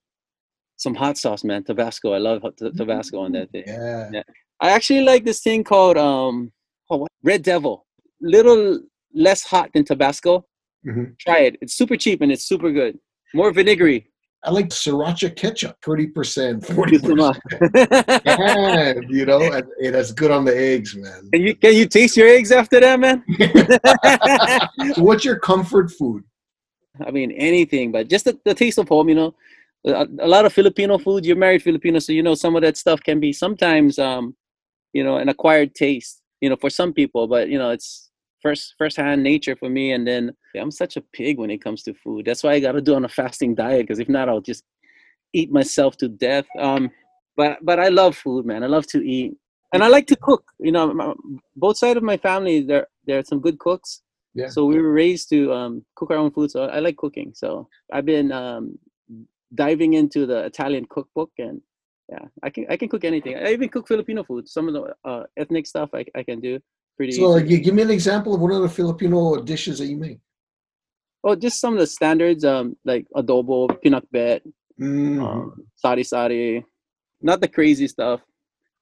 Some 0.79 0.95
hot 0.95 1.19
sauce, 1.19 1.45
man. 1.45 1.65
Tabasco. 1.65 2.13
I 2.13 2.19
love 2.19 2.43
Tabasco 2.57 3.19
on 3.19 3.33
that 3.33 3.51
thing. 3.51 3.65
Yeah. 3.67 4.09
yeah. 4.13 4.23
I 4.61 4.71
actually 4.71 5.03
like 5.03 5.25
this 5.25 5.41
thing 5.41 5.65
called 5.65 5.99
um, 5.99 6.53
oh, 6.89 6.99
what? 6.99 7.11
Red 7.23 7.43
Devil. 7.43 7.85
Little 8.21 8.81
less 9.15 9.43
hot 9.43 9.71
than 9.75 9.85
Tabasco. 9.85 10.47
Mm-hmm. 10.87 11.13
Try 11.21 11.41
it. 11.41 11.57
It's 11.61 11.75
super 11.75 11.97
cheap 11.97 12.21
and 12.23 12.33
it's 12.33 12.45
super 12.45 12.71
good. 12.71 12.99
More 13.35 13.53
vinegary. 13.53 14.09
I 14.45 14.51
like 14.53 14.69
sriracha 14.69 15.35
ketchup, 15.35 15.77
thirty 15.85 16.07
percent, 16.07 16.65
forty 16.65 16.97
percent. 16.97 17.37
You 19.11 19.27
know, 19.27 19.41
and 19.43 19.95
that's 19.95 20.13
good 20.13 20.31
on 20.31 20.45
the 20.45 20.57
eggs, 20.57 20.95
man. 20.95 21.29
Can 21.33 21.43
you 21.43 21.57
can 21.57 21.75
you 21.75 21.89
taste 21.89 22.17
your 22.17 22.29
eggs 22.29 22.53
after 22.53 22.79
that, 22.79 23.01
man? 23.01 23.25
so, 24.95 25.03
what's 25.03 25.25
your 25.25 25.41
comfort 25.41 25.91
food? 25.91 26.23
I 27.05 27.11
mean, 27.11 27.33
anything, 27.33 27.91
but 27.91 28.09
just 28.09 28.27
the, 28.27 28.39
the 28.45 28.55
taste 28.55 28.79
of 28.79 28.89
home, 28.89 29.09
you 29.09 29.17
know. 29.17 29.35
A, 29.87 30.07
a, 30.21 30.29
lot 30.29 30.45
of 30.45 30.53
Filipino 30.53 30.99
food. 30.99 31.25
You're 31.25 31.37
married 31.37 31.63
Filipino, 31.63 31.99
so 31.99 32.13
you 32.13 32.23
know 32.23 32.35
some 32.35 32.57
of 32.57 32.63
that 32.63 32.77
stuff 32.77 33.01
can 33.03 33.21
be 33.21 33.33
sometimes 33.33 33.99
um, 33.99 34.35
you 34.93 35.05
know, 35.05 35.17
an 35.17 35.29
acquired 35.29 35.75
taste, 35.75 36.23
you 36.41 36.49
know, 36.49 36.57
for 36.57 36.71
some 36.71 36.93
people, 36.93 37.27
but 37.27 37.49
you 37.49 37.59
know, 37.59 37.71
it's 37.71 38.11
first 38.43 38.75
first-hand 38.79 39.23
nature 39.23 39.57
for 39.57 39.69
me. 39.69 39.93
And 39.93 40.07
then 40.07 40.33
yeah, 40.55 40.63
I'm 40.63 40.71
such 40.71 40.97
a 40.97 41.03
pig 41.13 41.39
when 41.39 41.51
it 41.51 41.63
comes 41.63 41.83
to 41.85 41.95
food. 41.95 42.27
That's 42.27 42.43
why 42.43 42.53
I 42.53 42.61
got 42.61 42.73
to 42.73 42.81
do 42.81 42.95
on 42.95 43.05
a 43.05 43.09
fasting 43.09 43.55
diet 43.55 43.83
because 43.83 43.99
if 43.99 44.09
not, 44.09 44.29
I'll 44.29 44.41
just 44.41 44.65
eat 45.33 45.51
myself 45.51 45.97
to 45.99 46.09
death. 46.09 46.47
Um, 46.59 46.91
but 47.37 47.59
but 47.63 47.79
I 47.79 47.89
love 47.89 48.17
food, 48.17 48.47
man. 48.47 48.65
I 48.65 48.67
love 48.67 48.87
to 48.89 48.99
eat, 48.99 49.35
and 49.73 49.85
I 49.85 49.89
like 49.89 50.07
to 50.09 50.17
cook. 50.17 50.45
You 50.59 50.73
know, 50.73 50.93
my, 50.93 51.13
both 51.57 51.79
sides 51.79 51.97
of 51.97 52.03
my 52.03 52.17
family 52.17 52.63
there 52.63 52.87
there 53.07 53.19
are 53.19 53.25
some 53.25 53.41
good 53.41 53.59
cooks. 53.59 54.03
Yeah. 54.35 54.49
So 54.49 54.67
we 54.67 54.81
were 54.81 54.93
raised 54.93 55.31
to 55.31 55.53
um, 55.53 55.85
cook 55.97 56.11
our 56.11 56.17
own 56.17 56.31
food. 56.31 56.51
So 56.51 56.65
I 56.65 56.79
like 56.79 56.97
cooking. 56.97 57.33
So 57.35 57.69
I've 57.93 58.05
been 58.05 58.31
um, 58.31 58.79
diving 59.55 59.95
into 59.95 60.27
the 60.27 60.45
Italian 60.45 60.87
cookbook, 60.89 61.31
and 61.39 61.61
yeah, 62.11 62.25
I 62.43 62.51
can 62.51 62.67
I 62.71 62.77
can 62.77 62.89
cook 62.89 63.05
anything. 63.05 63.37
I 63.37 63.53
even 63.53 63.69
cook 63.69 63.89
Filipino 63.89 64.25
food. 64.25 64.49
Some 64.49 64.69
of 64.69 64.75
the 64.75 64.95
uh, 65.09 65.25
ethnic 65.37 65.67
stuff 65.67 65.91
I, 65.95 66.05
I 66.15 66.23
can 66.23 66.41
do 66.41 66.59
pretty. 66.97 67.13
So, 67.13 67.31
like, 67.31 67.47
give 67.47 67.75
me 67.75 67.83
an 67.83 67.91
example 67.91 68.35
of 68.35 68.41
one 68.41 68.53
of 68.53 68.63
the 68.63 68.69
Filipino 68.69 69.37
dishes 69.43 69.79
that 69.79 69.87
you 69.87 69.97
make. 69.97 70.19
Oh, 71.25 71.35
just 71.35 71.61
some 71.61 71.73
of 71.75 71.81
the 71.81 71.87
standards, 71.87 72.45
um, 72.45 72.77
like 72.85 73.07
adobo, 73.17 73.69
pinakbet, 73.83 74.41
Mhm. 74.79 75.21
um, 75.23 75.67
sari 75.75 76.05
sari, 76.05 76.65
not 77.21 77.41
the 77.41 77.49
crazy 77.49 77.89
stuff. 77.89 78.21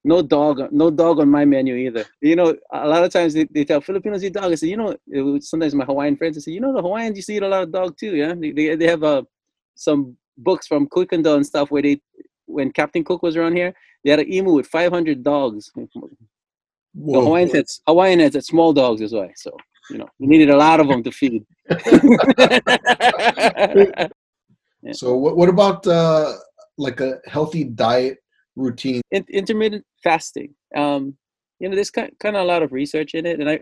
No 0.05 0.23
dog, 0.23 0.71
no 0.71 0.89
dog 0.91 1.19
on 1.19 1.29
my 1.29 1.45
menu 1.45 1.75
either. 1.75 2.05
You 2.21 2.37
know, 2.37 2.55
a 2.73 2.87
lot 2.87 3.03
of 3.03 3.11
times 3.11 3.35
they, 3.35 3.45
they 3.45 3.65
tell 3.65 3.81
Filipinos 3.81 4.23
eat 4.23 4.35
dog. 4.35 4.53
I 4.53 4.55
say, 4.55 4.69
you 4.69 4.77
know, 4.77 4.95
was- 5.09 5.49
sometimes 5.49 5.75
my 5.75 5.85
Hawaiian 5.85 6.17
friends 6.17 6.37
I 6.37 6.41
say, 6.43 6.53
you 6.53 6.61
know, 6.61 6.73
the 6.73 6.83
Hawaiians 6.83 7.17
used 7.17 7.27
to 7.29 7.35
eat 7.35 7.43
a 7.43 7.49
lot 7.49 7.65
of 7.65 7.73
dog 7.73 7.97
too. 7.99 8.15
Yeah, 8.15 8.35
they 8.35 8.53
they, 8.53 8.77
they 8.77 8.87
have 8.87 9.03
uh, 9.03 9.23
some 9.75 10.17
books 10.39 10.67
from 10.67 10.89
Kuykendall 10.89 11.37
and 11.37 11.47
stuff 11.47 11.71
where 11.71 11.83
they, 11.83 12.01
when 12.47 12.73
Captain 12.73 13.05
Cook 13.05 13.23
was 13.23 13.37
around 13.37 13.57
here, 13.57 13.75
they 14.05 14.11
had 14.11 14.21
an 14.21 14.31
imu 14.31 14.55
with 14.55 14.67
500 14.67 15.23
dogs. 15.23 15.71
The 15.75 15.87
Whoa. 16.95 17.25
Hawaiians 17.25 17.53
had 17.53 17.67
Hawaiian 17.87 18.21
had 18.21 18.43
small 18.45 18.73
dogs 18.73 19.03
as 19.03 19.13
well, 19.13 19.29
so 19.37 19.55
you 19.91 19.99
know, 19.99 20.09
you 20.19 20.29
needed 20.29 20.51
a 20.51 20.57
lot 20.57 20.81
of 20.81 20.89
them 20.89 21.03
to 21.03 21.13
feed. 21.13 21.45
Yeah. 21.69 22.99
So, 24.93 25.17
what, 25.17 25.37
what 25.37 25.49
about 25.49 25.87
uh, 25.87 26.35
like 26.79 27.01
a 27.01 27.19
healthy 27.27 27.65
diet 27.65 28.19
routine? 28.55 29.03
in, 29.11 29.25
intermittent 29.29 29.85
fasting. 30.03 30.55
Um, 30.77 31.17
you 31.59 31.69
know, 31.69 31.75
there's 31.75 31.91
kind, 31.91 32.13
kind 32.21 32.37
of 32.37 32.43
a 32.43 32.47
lot 32.47 32.63
of 32.63 32.73
research 32.73 33.15
in 33.15 33.27
it, 33.27 33.41
and 33.41 33.51
I, 33.51 33.61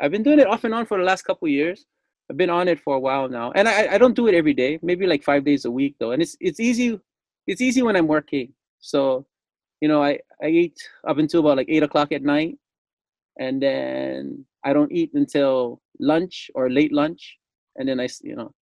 I've 0.00 0.10
been 0.10 0.22
doing 0.22 0.40
it 0.40 0.46
off 0.46 0.64
and 0.64 0.74
on 0.74 0.86
for 0.86 0.98
the 0.98 1.04
last 1.04 1.22
couple 1.22 1.48
years. 1.48 1.84
I've 2.30 2.36
been 2.36 2.50
on 2.50 2.68
it 2.68 2.80
for 2.80 2.94
a 2.94 3.00
while 3.00 3.28
now, 3.28 3.52
and 3.52 3.68
I, 3.68 3.94
I 3.94 3.98
don't 3.98 4.14
do 4.14 4.26
it 4.26 4.34
every 4.34 4.54
day. 4.54 4.78
Maybe 4.82 5.06
like 5.06 5.22
five 5.22 5.44
days 5.44 5.64
a 5.64 5.70
week 5.70 5.96
though, 5.98 6.12
and 6.12 6.22
it's 6.22 6.36
it's 6.40 6.60
easy. 6.60 7.00
It's 7.46 7.60
easy 7.60 7.82
when 7.82 7.96
I'm 7.96 8.06
working. 8.06 8.52
So, 8.80 9.26
you 9.80 9.88
know, 9.88 10.02
I 10.02 10.20
I 10.42 10.48
eat 10.48 10.76
up 11.06 11.18
until 11.18 11.40
about 11.40 11.56
like 11.56 11.70
eight 11.70 11.82
o'clock 11.82 12.12
at 12.12 12.22
night, 12.22 12.58
and 13.38 13.62
then 13.62 14.44
I 14.64 14.72
don't 14.72 14.92
eat 14.92 15.12
until 15.14 15.80
lunch 16.00 16.50
or 16.54 16.70
late 16.70 16.92
lunch, 16.92 17.38
and 17.76 17.88
then 17.88 18.00
I 18.00 18.08
you 18.22 18.36
know, 18.36 18.52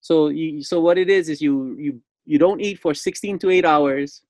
so 0.00 0.28
you 0.28 0.62
so 0.62 0.80
what 0.80 0.98
it 0.98 1.08
is 1.08 1.28
is 1.28 1.40
you 1.40 1.76
you 1.78 2.00
you 2.24 2.38
don't 2.38 2.60
eat 2.60 2.78
for 2.78 2.94
16 2.94 3.40
to 3.40 3.50
8 3.50 3.64
hours 3.64 4.22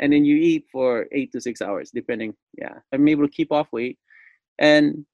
and 0.00 0.12
then 0.12 0.24
you 0.24 0.36
eat 0.36 0.64
for 0.72 1.06
eight 1.12 1.30
to 1.32 1.40
six 1.40 1.62
hours, 1.62 1.90
depending. 1.90 2.34
Yeah, 2.58 2.74
I'm 2.92 3.06
able 3.06 3.26
to 3.26 3.32
keep 3.32 3.52
off 3.52 3.68
weight, 3.70 3.98
and 4.58 5.04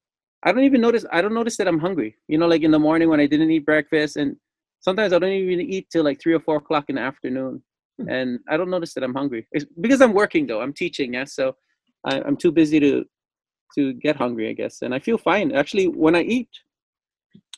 I 0.47 0.53
don't 0.53 0.63
even 0.63 0.81
notice. 0.81 1.05
I 1.13 1.21
don't 1.23 1.35
notice 1.35 1.57
that 1.59 1.67
I'm 1.69 1.81
hungry. 1.81 2.17
You 2.29 2.39
know, 2.39 2.47
like 2.47 2.63
in 2.63 2.71
the 2.71 2.79
morning 2.79 3.09
when 3.11 3.21
I 3.21 3.27
didn't 3.27 3.51
eat 3.51 3.67
breakfast, 3.67 4.17
and 4.17 4.37
sometimes 4.81 5.13
I 5.13 5.19
don't 5.19 5.33
even 5.33 5.61
eat 5.61 5.89
till 5.91 6.05
like 6.05 6.21
three 6.23 6.35
or 6.35 6.41
four 6.41 6.57
o'clock 6.57 6.85
in 6.89 6.95
the 6.97 7.03
afternoon, 7.03 7.63
Hmm. 7.99 8.09
and 8.17 8.29
I 8.49 8.57
don't 8.59 8.71
notice 8.71 8.93
that 8.95 9.03
I'm 9.05 9.15
hungry. 9.15 9.43
It's 9.53 9.67
because 9.81 10.01
I'm 10.03 10.13
working 10.13 10.47
though. 10.47 10.61
I'm 10.61 10.73
teaching, 10.73 11.15
yeah, 11.15 11.25
so 11.25 11.57
I, 12.05 12.21
I'm 12.27 12.37
too 12.37 12.53
busy 12.53 12.79
to 12.81 13.05
to 13.77 13.93
get 13.95 14.17
hungry, 14.17 14.49
I 14.49 14.53
guess, 14.53 14.83
and 14.83 14.95
I 14.95 15.01
feel 15.01 15.19
fine. 15.19 15.51
Actually, 15.61 15.87
when 15.89 16.15
I 16.15 16.23
eat 16.23 16.49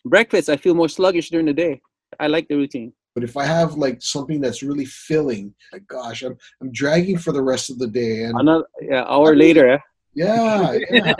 breakfast, 0.04 0.48
I 0.48 0.56
feel 0.56 0.74
more 0.74 0.88
sluggish 0.88 1.28
during 1.30 1.46
the 1.46 1.52
day. 1.52 1.80
I 2.18 2.26
like 2.28 2.48
the 2.48 2.56
routine. 2.56 2.92
But 3.14 3.24
if 3.24 3.36
I 3.36 3.44
have 3.44 3.74
like 3.74 4.00
something 4.00 4.40
that's 4.40 4.62
really 4.62 4.84
filling, 4.86 5.54
my 5.72 5.80
gosh, 5.80 6.22
I'm 6.22 6.36
I'm 6.62 6.70
dragging 6.72 7.18
for 7.18 7.32
the 7.32 7.42
rest 7.42 7.68
of 7.70 7.78
the 7.78 7.88
day, 7.88 8.22
and 8.24 8.34
Another 8.40 8.64
yeah, 8.80 9.04
hour 9.06 9.34
later. 9.36 9.82
Yeah, 10.14 10.72
yeah. 10.90 11.12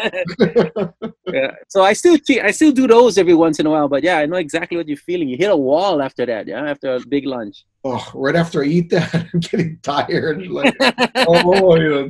yeah. 1.27 1.51
So 1.69 1.83
I 1.83 1.93
still 1.93 2.19
cheat. 2.19 2.43
I 2.43 2.51
still 2.51 2.73
do 2.73 2.87
those 2.87 3.19
every 3.19 3.35
once 3.35 3.61
in 3.61 3.67
a 3.67 3.71
while. 3.71 3.89
But 3.89 4.03
yeah, 4.03 4.19
I 4.19 4.27
know 4.27 4.37
exactly 4.37 4.77
what 4.77 4.89
you're 4.89 4.97
feeling. 4.97 5.29
You 5.29 5.37
hit 5.37 5.51
a 5.51 5.57
wall 5.57 6.03
after 6.03 6.27
that. 6.27 6.47
Yeah, 6.47 6.69
after 6.69 6.95
a 6.95 7.01
big 7.01 7.27
lunch. 7.27 7.65
oh, 7.85 8.11
right 8.15 8.37
after 8.37 8.63
I 8.63 8.67
eat 8.67 8.91
that, 8.91 9.15
I'm 9.35 9.41
getting 9.41 9.79
tired. 9.83 10.47
Like, 10.49 10.75
oh, 10.81 11.77
know, 11.77 12.09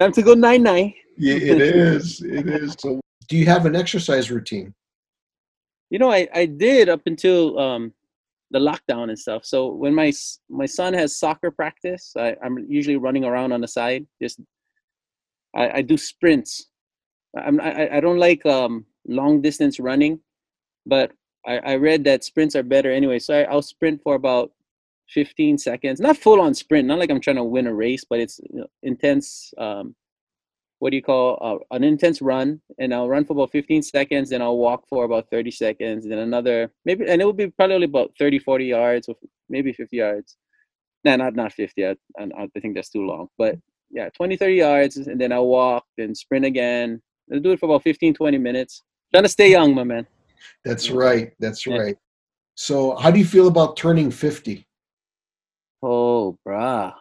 Time 0.00 0.12
to 0.12 0.22
go 0.22 0.34
nine 0.34 0.62
nine. 0.62 0.94
yeah, 1.16 1.34
it 1.34 1.60
is, 1.60 2.22
it 2.22 2.48
is. 2.48 2.76
So, 2.78 3.00
do 3.28 3.36
you 3.36 3.46
have 3.46 3.66
an 3.66 3.76
exercise 3.76 4.30
routine? 4.30 4.74
You 5.90 5.98
know, 5.98 6.10
I 6.10 6.28
I 6.34 6.46
did 6.46 6.88
up 6.88 7.02
until 7.06 7.58
um 7.58 7.92
the 8.50 8.58
lockdown 8.58 9.10
and 9.10 9.18
stuff. 9.18 9.44
So 9.44 9.68
when 9.68 9.94
my 9.94 10.12
my 10.48 10.66
son 10.66 10.92
has 10.94 11.18
soccer 11.18 11.50
practice, 11.50 12.14
I, 12.18 12.36
I'm 12.42 12.58
usually 12.68 12.96
running 12.96 13.24
around 13.24 13.52
on 13.52 13.60
the 13.60 13.68
side. 13.68 14.06
Just 14.20 14.40
I, 15.54 15.78
I 15.78 15.82
do 15.82 15.96
sprints. 15.96 16.68
I'm 17.36 17.60
I, 17.60 17.96
I- 17.98 18.00
don't 18.00 18.18
like 18.18 18.44
um 18.46 18.86
long 19.06 19.42
distance 19.42 19.80
running, 19.80 20.20
but 20.86 21.12
I, 21.46 21.58
I 21.58 21.74
read 21.76 22.04
that 22.04 22.24
sprints 22.24 22.56
are 22.56 22.62
better 22.64 22.92
anyway. 22.92 23.18
So 23.20 23.34
I, 23.38 23.42
I'll 23.44 23.62
sprint 23.62 24.02
for 24.02 24.14
about 24.16 24.52
15 25.10 25.58
seconds. 25.58 26.00
Not 26.00 26.16
full 26.18 26.40
on 26.40 26.54
sprint. 26.54 26.88
Not 26.88 26.98
like 26.98 27.10
I'm 27.10 27.20
trying 27.20 27.36
to 27.36 27.44
win 27.44 27.66
a 27.66 27.74
race, 27.74 28.04
but 28.08 28.20
it's 28.20 28.40
you 28.50 28.60
know, 28.60 28.66
intense. 28.82 29.52
Um, 29.58 29.94
what 30.80 30.90
do 30.90 30.96
you 30.96 31.02
call 31.02 31.38
uh, 31.72 31.76
an 31.76 31.84
intense 31.84 32.22
run? 32.22 32.60
And 32.78 32.94
I'll 32.94 33.08
run 33.08 33.24
for 33.24 33.34
about 33.34 33.52
15 33.52 33.82
seconds. 33.82 34.30
Then 34.30 34.42
I'll 34.42 34.58
walk 34.58 34.86
for 34.88 35.04
about 35.04 35.30
30 35.30 35.50
seconds. 35.50 36.06
Then 36.08 36.18
another 36.18 36.72
maybe, 36.84 37.06
and 37.08 37.22
it 37.22 37.24
will 37.24 37.32
be 37.32 37.48
probably 37.48 37.84
about 37.84 38.12
30, 38.18 38.38
40 38.40 38.66
yards, 38.66 39.08
or 39.08 39.16
maybe 39.48 39.72
50 39.72 39.96
yards. 39.96 40.36
No, 41.04 41.16
not 41.16 41.34
not 41.36 41.52
50. 41.52 41.86
I, 41.86 41.96
I, 42.18 42.28
I 42.56 42.60
think 42.60 42.74
that's 42.76 42.90
too 42.90 43.06
long. 43.06 43.28
But 43.38 43.56
yeah, 43.90 44.08
20, 44.16 44.36
30 44.36 44.54
yards, 44.54 44.96
and 44.96 45.20
then 45.20 45.32
I'll 45.32 45.46
walk, 45.46 45.84
and 45.98 46.16
sprint 46.16 46.44
again. 46.44 47.00
I'll 47.32 47.40
do 47.40 47.52
it 47.52 47.60
for 47.60 47.66
about 47.66 47.82
15, 47.82 48.14
20 48.14 48.38
minutes. 48.38 48.82
Trying 49.12 49.24
to 49.24 49.28
stay 49.28 49.50
young, 49.50 49.74
my 49.74 49.84
man. 49.84 50.06
That's 50.64 50.90
right. 50.90 51.32
That's 51.40 51.66
Yeah. 51.66 51.76
right. 51.76 51.96
So, 52.54 52.94
how 52.96 53.10
do 53.10 53.18
you 53.18 53.24
feel 53.24 53.48
about 53.48 53.76
turning 53.76 54.10
50? 54.10 54.66
Oh, 55.82 56.38
brah. 56.46 56.92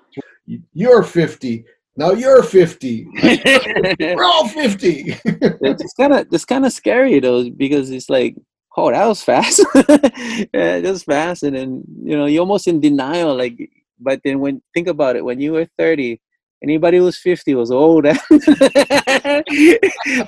You- 0.46 0.64
You're 0.74 1.04
50. 1.04 1.66
Now 1.98 2.12
you're 2.12 2.44
50. 2.44 3.08
We're 4.00 4.24
all 4.24 4.48
50. 4.48 5.16
it's 5.26 5.94
kind 5.94 6.14
of 6.14 6.28
it's 6.32 6.46
kind 6.46 6.66
of 6.66 6.72
scary 6.72 7.20
though 7.20 7.50
because 7.50 7.90
it's 7.92 8.10
like 8.10 8.36
oh 8.78 8.90
that 8.90 9.06
was 9.06 9.22
fast 9.22 9.60
yeah 9.76 10.80
that 10.80 10.84
was 10.86 11.04
fast 11.04 11.44
and 11.44 11.56
then 11.58 11.84
you 12.02 12.16
know 12.18 12.26
you're 12.26 12.40
almost 12.40 12.68
in 12.70 12.80
denial 12.80 13.36
like 13.36 13.70
but 14.00 14.22
then 14.24 14.40
when 14.40 14.62
think 14.74 14.88
about 14.88 15.18
it 15.18 15.26
when 15.26 15.42
you 15.42 15.52
were 15.52 15.68
30 15.78 16.22
anybody 16.64 16.98
who 16.98 17.06
was 17.06 17.18
50 17.18 17.56
was 17.56 17.72
old 17.72 18.06
eh? 18.06 18.18
like 18.30 19.50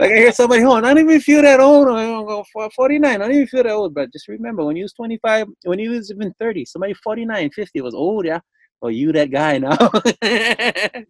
i 0.01 0.07
hear 0.07 0.31
somebody 0.31 0.63
oh 0.63 0.73
i 0.73 0.81
don't 0.81 0.97
even 0.97 1.19
feel 1.19 1.41
that 1.41 1.59
old 1.59 1.87
oh, 1.87 1.95
i'm 1.95 2.25
going 2.25 2.43
for 2.53 2.69
49 2.71 3.09
i 3.15 3.17
don't 3.17 3.31
even 3.35 3.47
feel 3.47 3.63
that 3.63 3.71
old 3.71 3.93
but 3.93 4.11
just 4.11 4.27
remember 4.27 4.63
when 4.63 4.75
you 4.75 4.83
was 4.83 4.93
25 4.93 5.47
when 5.65 5.79
you 5.79 5.91
was 5.91 6.11
even 6.11 6.33
30 6.39 6.65
somebody 6.65 6.93
49 6.93 7.49
50 7.51 7.81
was 7.81 7.93
old 7.93 8.25
yeah 8.25 8.39
oh 8.81 8.87
you 8.87 9.11
that 9.11 9.31
guy 9.31 9.57
now 9.57 9.77
it 10.21 11.07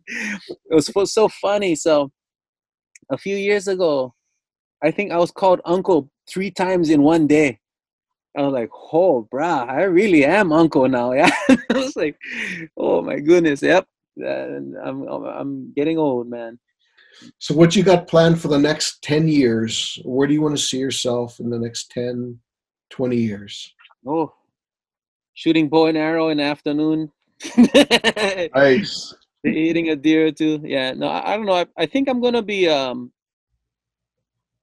was 0.70 0.88
so- 0.88 1.06
so 1.06 1.28
funny 1.30 1.76
so 1.76 2.12
a 3.12 3.18
few 3.18 3.36
years 3.36 3.68
ago, 3.68 4.14
I 4.84 4.92
think 4.92 5.12
I 5.12 5.18
was 5.18 5.32
called 5.32 5.62
uncle 5.66 6.10
three 6.30 6.50
times 6.52 6.90
in 6.90 7.04
one 7.04 7.28
day. 7.28 7.60
I 8.38 8.44
was 8.44 8.54
like, 8.54 8.70
oh, 8.94 9.28
brah, 9.32 9.68
I 9.68 9.84
really 9.84 10.26
am 10.26 10.52
uncle 10.54 10.88
now. 10.88 11.12
Yeah. 11.14 11.30
I 11.50 11.58
was 11.74 11.96
like, 11.96 12.18
oh 12.78 13.02
my 13.02 13.20
goodness. 13.20 13.62
Yep. 13.62 13.86
I'm, 14.18 14.76
I'm, 14.84 15.24
I'm 15.24 15.74
getting 15.74 15.98
old, 15.98 16.30
man. 16.30 16.60
so, 17.40 17.54
what 17.54 17.76
you 17.76 17.84
got 17.84 18.08
planned 18.08 18.42
for 18.42 18.48
the 18.48 18.60
next 18.60 19.02
10 19.04 19.28
years? 19.28 20.00
Where 20.04 20.28
do 20.28 20.34
you 20.34 20.42
want 20.42 20.58
to 20.58 20.62
see 20.62 20.78
yourself 20.78 21.40
in 21.40 21.50
the 21.50 21.60
next 21.60 21.92
10, 21.92 22.40
20 22.90 23.16
years? 23.16 23.74
Oh, 24.06 24.34
shooting 25.34 25.70
bow 25.70 25.88
and 25.88 25.98
arrow 25.98 26.30
in 26.30 26.38
the 26.38 26.44
afternoon. 26.44 27.12
Nice. 28.56 29.14
eating 29.46 29.90
a 29.90 29.96
deer 29.96 30.28
or 30.28 30.32
two. 30.32 30.62
Yeah, 30.64 30.94
no, 30.94 31.08
I, 31.08 31.34
I 31.34 31.38
don't 31.38 31.46
know. 31.46 31.54
I, 31.54 31.66
I 31.78 31.86
think 31.86 32.08
I'm 32.08 32.22
gonna 32.22 32.44
be. 32.44 32.70
Um, 32.70 33.12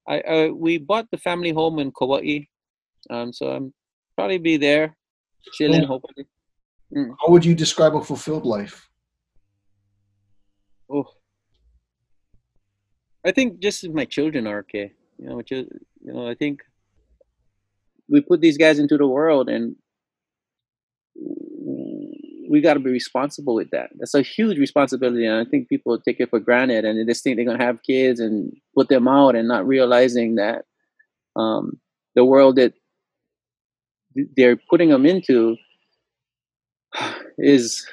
I, 0.06 0.20
I 0.20 0.48
we 0.50 0.78
bought 0.78 1.10
the 1.10 1.18
family 1.18 1.50
home 1.50 1.78
in 1.80 1.90
Kauai, 1.90 2.46
um, 3.10 3.32
so 3.32 3.50
I'm 3.50 3.74
probably 4.16 4.38
be 4.38 4.56
there, 4.56 4.96
chilling. 5.54 5.84
Oh. 5.84 5.98
Hopefully, 5.98 6.26
How 6.94 7.28
would 7.28 7.44
you 7.44 7.54
describe 7.54 7.96
a 7.96 8.02
fulfilled 8.02 8.46
life? 8.46 8.87
Oh, 10.90 11.06
I 13.24 13.32
think 13.32 13.60
just 13.60 13.88
my 13.90 14.04
children 14.04 14.46
are 14.46 14.60
okay. 14.60 14.92
You 15.18 15.28
know, 15.28 15.36
which 15.36 15.52
is, 15.52 15.66
you 16.00 16.12
know, 16.12 16.28
I 16.28 16.34
think 16.34 16.62
we 18.08 18.20
put 18.20 18.40
these 18.40 18.56
guys 18.56 18.78
into 18.78 18.96
the 18.96 19.06
world, 19.06 19.48
and 19.48 19.76
we 22.48 22.60
got 22.62 22.74
to 22.74 22.80
be 22.80 22.90
responsible 22.90 23.54
with 23.54 23.70
that. 23.70 23.90
That's 23.98 24.14
a 24.14 24.22
huge 24.22 24.58
responsibility, 24.58 25.26
and 25.26 25.36
I 25.36 25.44
think 25.48 25.68
people 25.68 25.98
take 26.00 26.20
it 26.20 26.30
for 26.30 26.40
granted, 26.40 26.84
and 26.84 26.98
they 26.98 27.04
just 27.04 27.22
think 27.22 27.36
they're 27.36 27.44
gonna 27.44 27.62
have 27.62 27.82
kids 27.82 28.20
and 28.20 28.52
put 28.74 28.88
them 28.88 29.06
out, 29.08 29.36
and 29.36 29.48
not 29.48 29.66
realizing 29.66 30.36
that 30.36 30.64
um, 31.36 31.78
the 32.14 32.24
world 32.24 32.56
that 32.56 32.72
they're 34.36 34.56
putting 34.70 34.88
them 34.88 35.06
into 35.06 35.56
is 37.38 37.86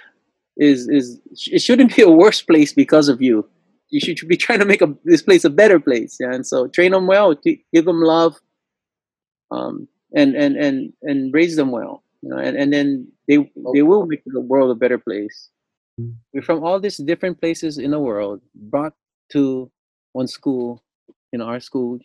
is 0.58 0.88
is 0.88 1.20
it 1.51 1.62
shouldn't 1.62 1.95
be 1.95 2.01
a 2.01 2.10
worse 2.10 2.41
place 2.41 2.74
because 2.74 3.10
of 3.10 3.22
you. 3.22 3.47
You 3.89 3.99
should 3.99 4.28
be 4.28 4.38
trying 4.38 4.60
to 4.60 4.66
make 4.66 4.82
a, 4.82 4.93
this 5.03 5.22
place 5.22 5.45
a 5.45 5.49
better 5.49 5.80
place, 5.80 6.18
yeah? 6.20 6.34
and 6.34 6.45
so 6.45 6.68
train 6.68 6.91
them 6.91 7.08
well, 7.08 7.36
give 7.36 7.86
them 7.86 8.01
love, 8.01 8.36
um, 9.51 9.88
and 10.14 10.36
and 10.36 10.56
and 10.58 10.93
and 11.03 11.34
raise 11.34 11.56
them 11.56 11.72
well, 11.72 12.03
you 12.22 12.30
know, 12.30 12.38
and, 12.38 12.58
and 12.58 12.74
then 12.74 13.08
they 13.28 13.38
they 13.74 13.84
will 13.84 14.06
make 14.06 14.24
the 14.26 14.41
world 14.41 14.72
a 14.72 14.76
better 14.76 14.97
place. 14.97 15.49
We're 16.34 16.41
from 16.41 16.64
all 16.64 16.80
these 16.80 16.97
different 16.97 17.39
places 17.39 17.78
in 17.78 17.91
the 17.91 17.99
world, 17.99 18.41
brought 18.53 18.93
to 19.32 19.72
one 20.12 20.28
school, 20.28 20.84
in 21.32 21.41
our 21.41 21.60
school. 21.60 21.99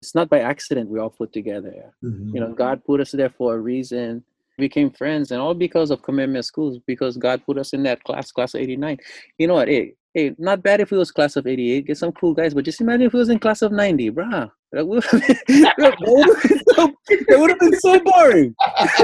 It's 0.00 0.14
not 0.14 0.28
by 0.28 0.40
accident 0.40 0.88
we 0.88 0.98
all 0.98 1.10
put 1.10 1.32
together. 1.32 1.92
Mhm. 2.02 2.34
You 2.34 2.40
know, 2.40 2.52
God 2.52 2.84
put 2.84 3.00
us 3.00 3.12
there 3.12 3.30
for 3.30 3.54
a 3.54 3.58
reason. 3.58 4.24
We 4.62 4.68
became 4.68 4.90
friends, 4.92 5.32
and 5.32 5.40
all 5.40 5.54
because 5.54 5.90
of 5.90 6.02
Kamehameha 6.02 6.44
Schools, 6.44 6.78
because 6.86 7.16
God 7.16 7.42
put 7.44 7.58
us 7.58 7.72
in 7.72 7.82
that 7.82 8.04
class, 8.04 8.30
class 8.30 8.54
of 8.54 8.60
'89. 8.60 8.96
You 9.38 9.48
know 9.48 9.54
what? 9.54 9.66
Hey, 9.66 9.94
hey, 10.14 10.36
not 10.38 10.62
bad 10.62 10.80
if 10.80 10.92
it 10.92 10.96
was 10.96 11.10
class 11.10 11.34
of 11.34 11.48
'88. 11.48 11.84
Get 11.88 11.98
some 11.98 12.12
cool 12.12 12.32
guys, 12.32 12.54
but 12.54 12.64
just 12.64 12.80
imagine 12.80 13.06
if 13.06 13.14
it 13.14 13.18
was 13.18 13.28
in 13.28 13.40
class 13.40 13.62
of 13.62 13.72
'90, 13.72 14.12
bruh. 14.12 14.48
That 14.70 14.86
would 14.86 15.02
have 15.02 15.20
been, 15.20 15.36
so, 16.76 16.94
been 17.58 17.80
so 17.80 17.98
boring. 18.04 18.54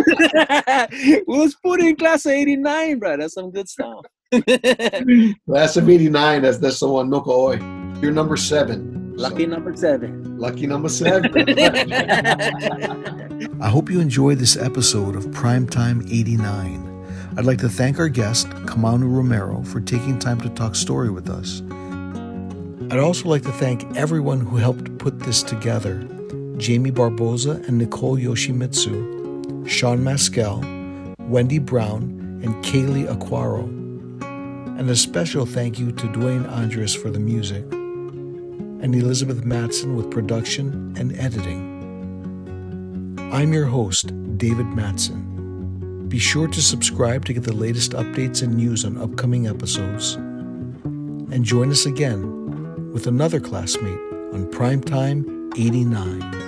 we 1.26 1.38
was 1.38 1.56
put 1.56 1.80
in 1.80 1.96
class 1.96 2.24
of 2.24 2.30
'89, 2.30 3.00
bruh. 3.00 3.18
That's 3.18 3.34
some 3.34 3.50
good 3.50 3.68
stuff. 3.68 4.06
Class 5.46 5.76
of 5.76 5.88
'89. 5.88 6.42
That's 6.42 6.59
that's 6.59 6.78
the 6.78 6.86
one. 6.86 7.12
Oi. 7.12 7.59
You're 8.00 8.12
number 8.12 8.36
seven. 8.36 8.97
Lucky 9.19 9.45
So, 9.45 9.51
number 9.51 9.77
seven. 9.77 10.39
lucky 10.39 10.66
number 10.66 10.89
seven. 10.89 11.31
I 13.61 13.69
hope 13.69 13.91
you 13.91 14.01
enjoyed 14.01 14.39
this 14.39 14.57
episode 14.57 15.16
of 15.16 15.27
Primetime 15.27 16.07
89. 16.11 16.85
I'd 17.37 17.45
like 17.45 17.59
to 17.59 17.69
thank 17.69 17.99
our 17.99 18.09
guest, 18.09 18.49
Kamanu 18.66 19.12
Romero, 19.14 19.62
for 19.64 19.81
taking 19.81 20.19
time 20.19 20.41
to 20.43 20.49
talk 20.51 20.75
story 20.77 21.11
with 21.11 21.29
us. 21.29 21.62
I'd 22.93 23.01
also 23.01 23.29
like 23.29 23.43
to 23.43 23.53
thank 23.53 23.85
everyone 23.97 24.41
who 24.41 24.57
helped 24.57 24.97
put 24.99 25.19
this 25.21 25.43
together 25.43 26.03
Jamie 26.57 26.91
Barboza 26.91 27.61
and 27.66 27.77
Nicole 27.79 28.16
Yoshimitsu, 28.16 29.69
Sean 29.69 30.03
Maskell, 30.05 30.61
Wendy 31.29 31.59
Brown, 31.59 32.03
and 32.45 32.55
Kaylee 32.64 33.07
Aquaro. 33.07 33.64
And 34.79 34.89
a 34.89 34.97
special 34.97 35.45
thank 35.45 35.79
you 35.79 35.93
to 35.93 36.07
Dwayne 36.09 36.49
Andres 36.51 36.95
for 36.95 37.11
the 37.11 37.19
music, 37.21 37.64
and 38.81 38.95
Elizabeth 38.95 39.45
Matson 39.45 39.97
with 39.97 40.11
production 40.11 40.95
and 40.97 41.18
editing. 41.18 41.68
I'm 43.33 43.53
your 43.53 43.66
host, 43.66 44.12
David 44.39 44.66
Matson. 44.66 46.07
Be 46.09 46.18
sure 46.18 46.49
to 46.49 46.62
subscribe 46.62 47.24
to 47.26 47.33
get 47.33 47.43
the 47.43 47.53
latest 47.53 47.93
updates 47.93 48.43
and 48.43 48.57
news 48.57 48.85
on 48.85 48.97
upcoming 48.97 49.47
episodes. 49.47 50.14
And 50.14 51.45
join 51.45 51.70
us 51.70 51.85
again 51.87 52.93
with 52.93 53.07
another 53.07 53.41
classmate 53.41 54.01
on 54.33 54.51
Primetime 54.51 55.53
89. 55.59 56.47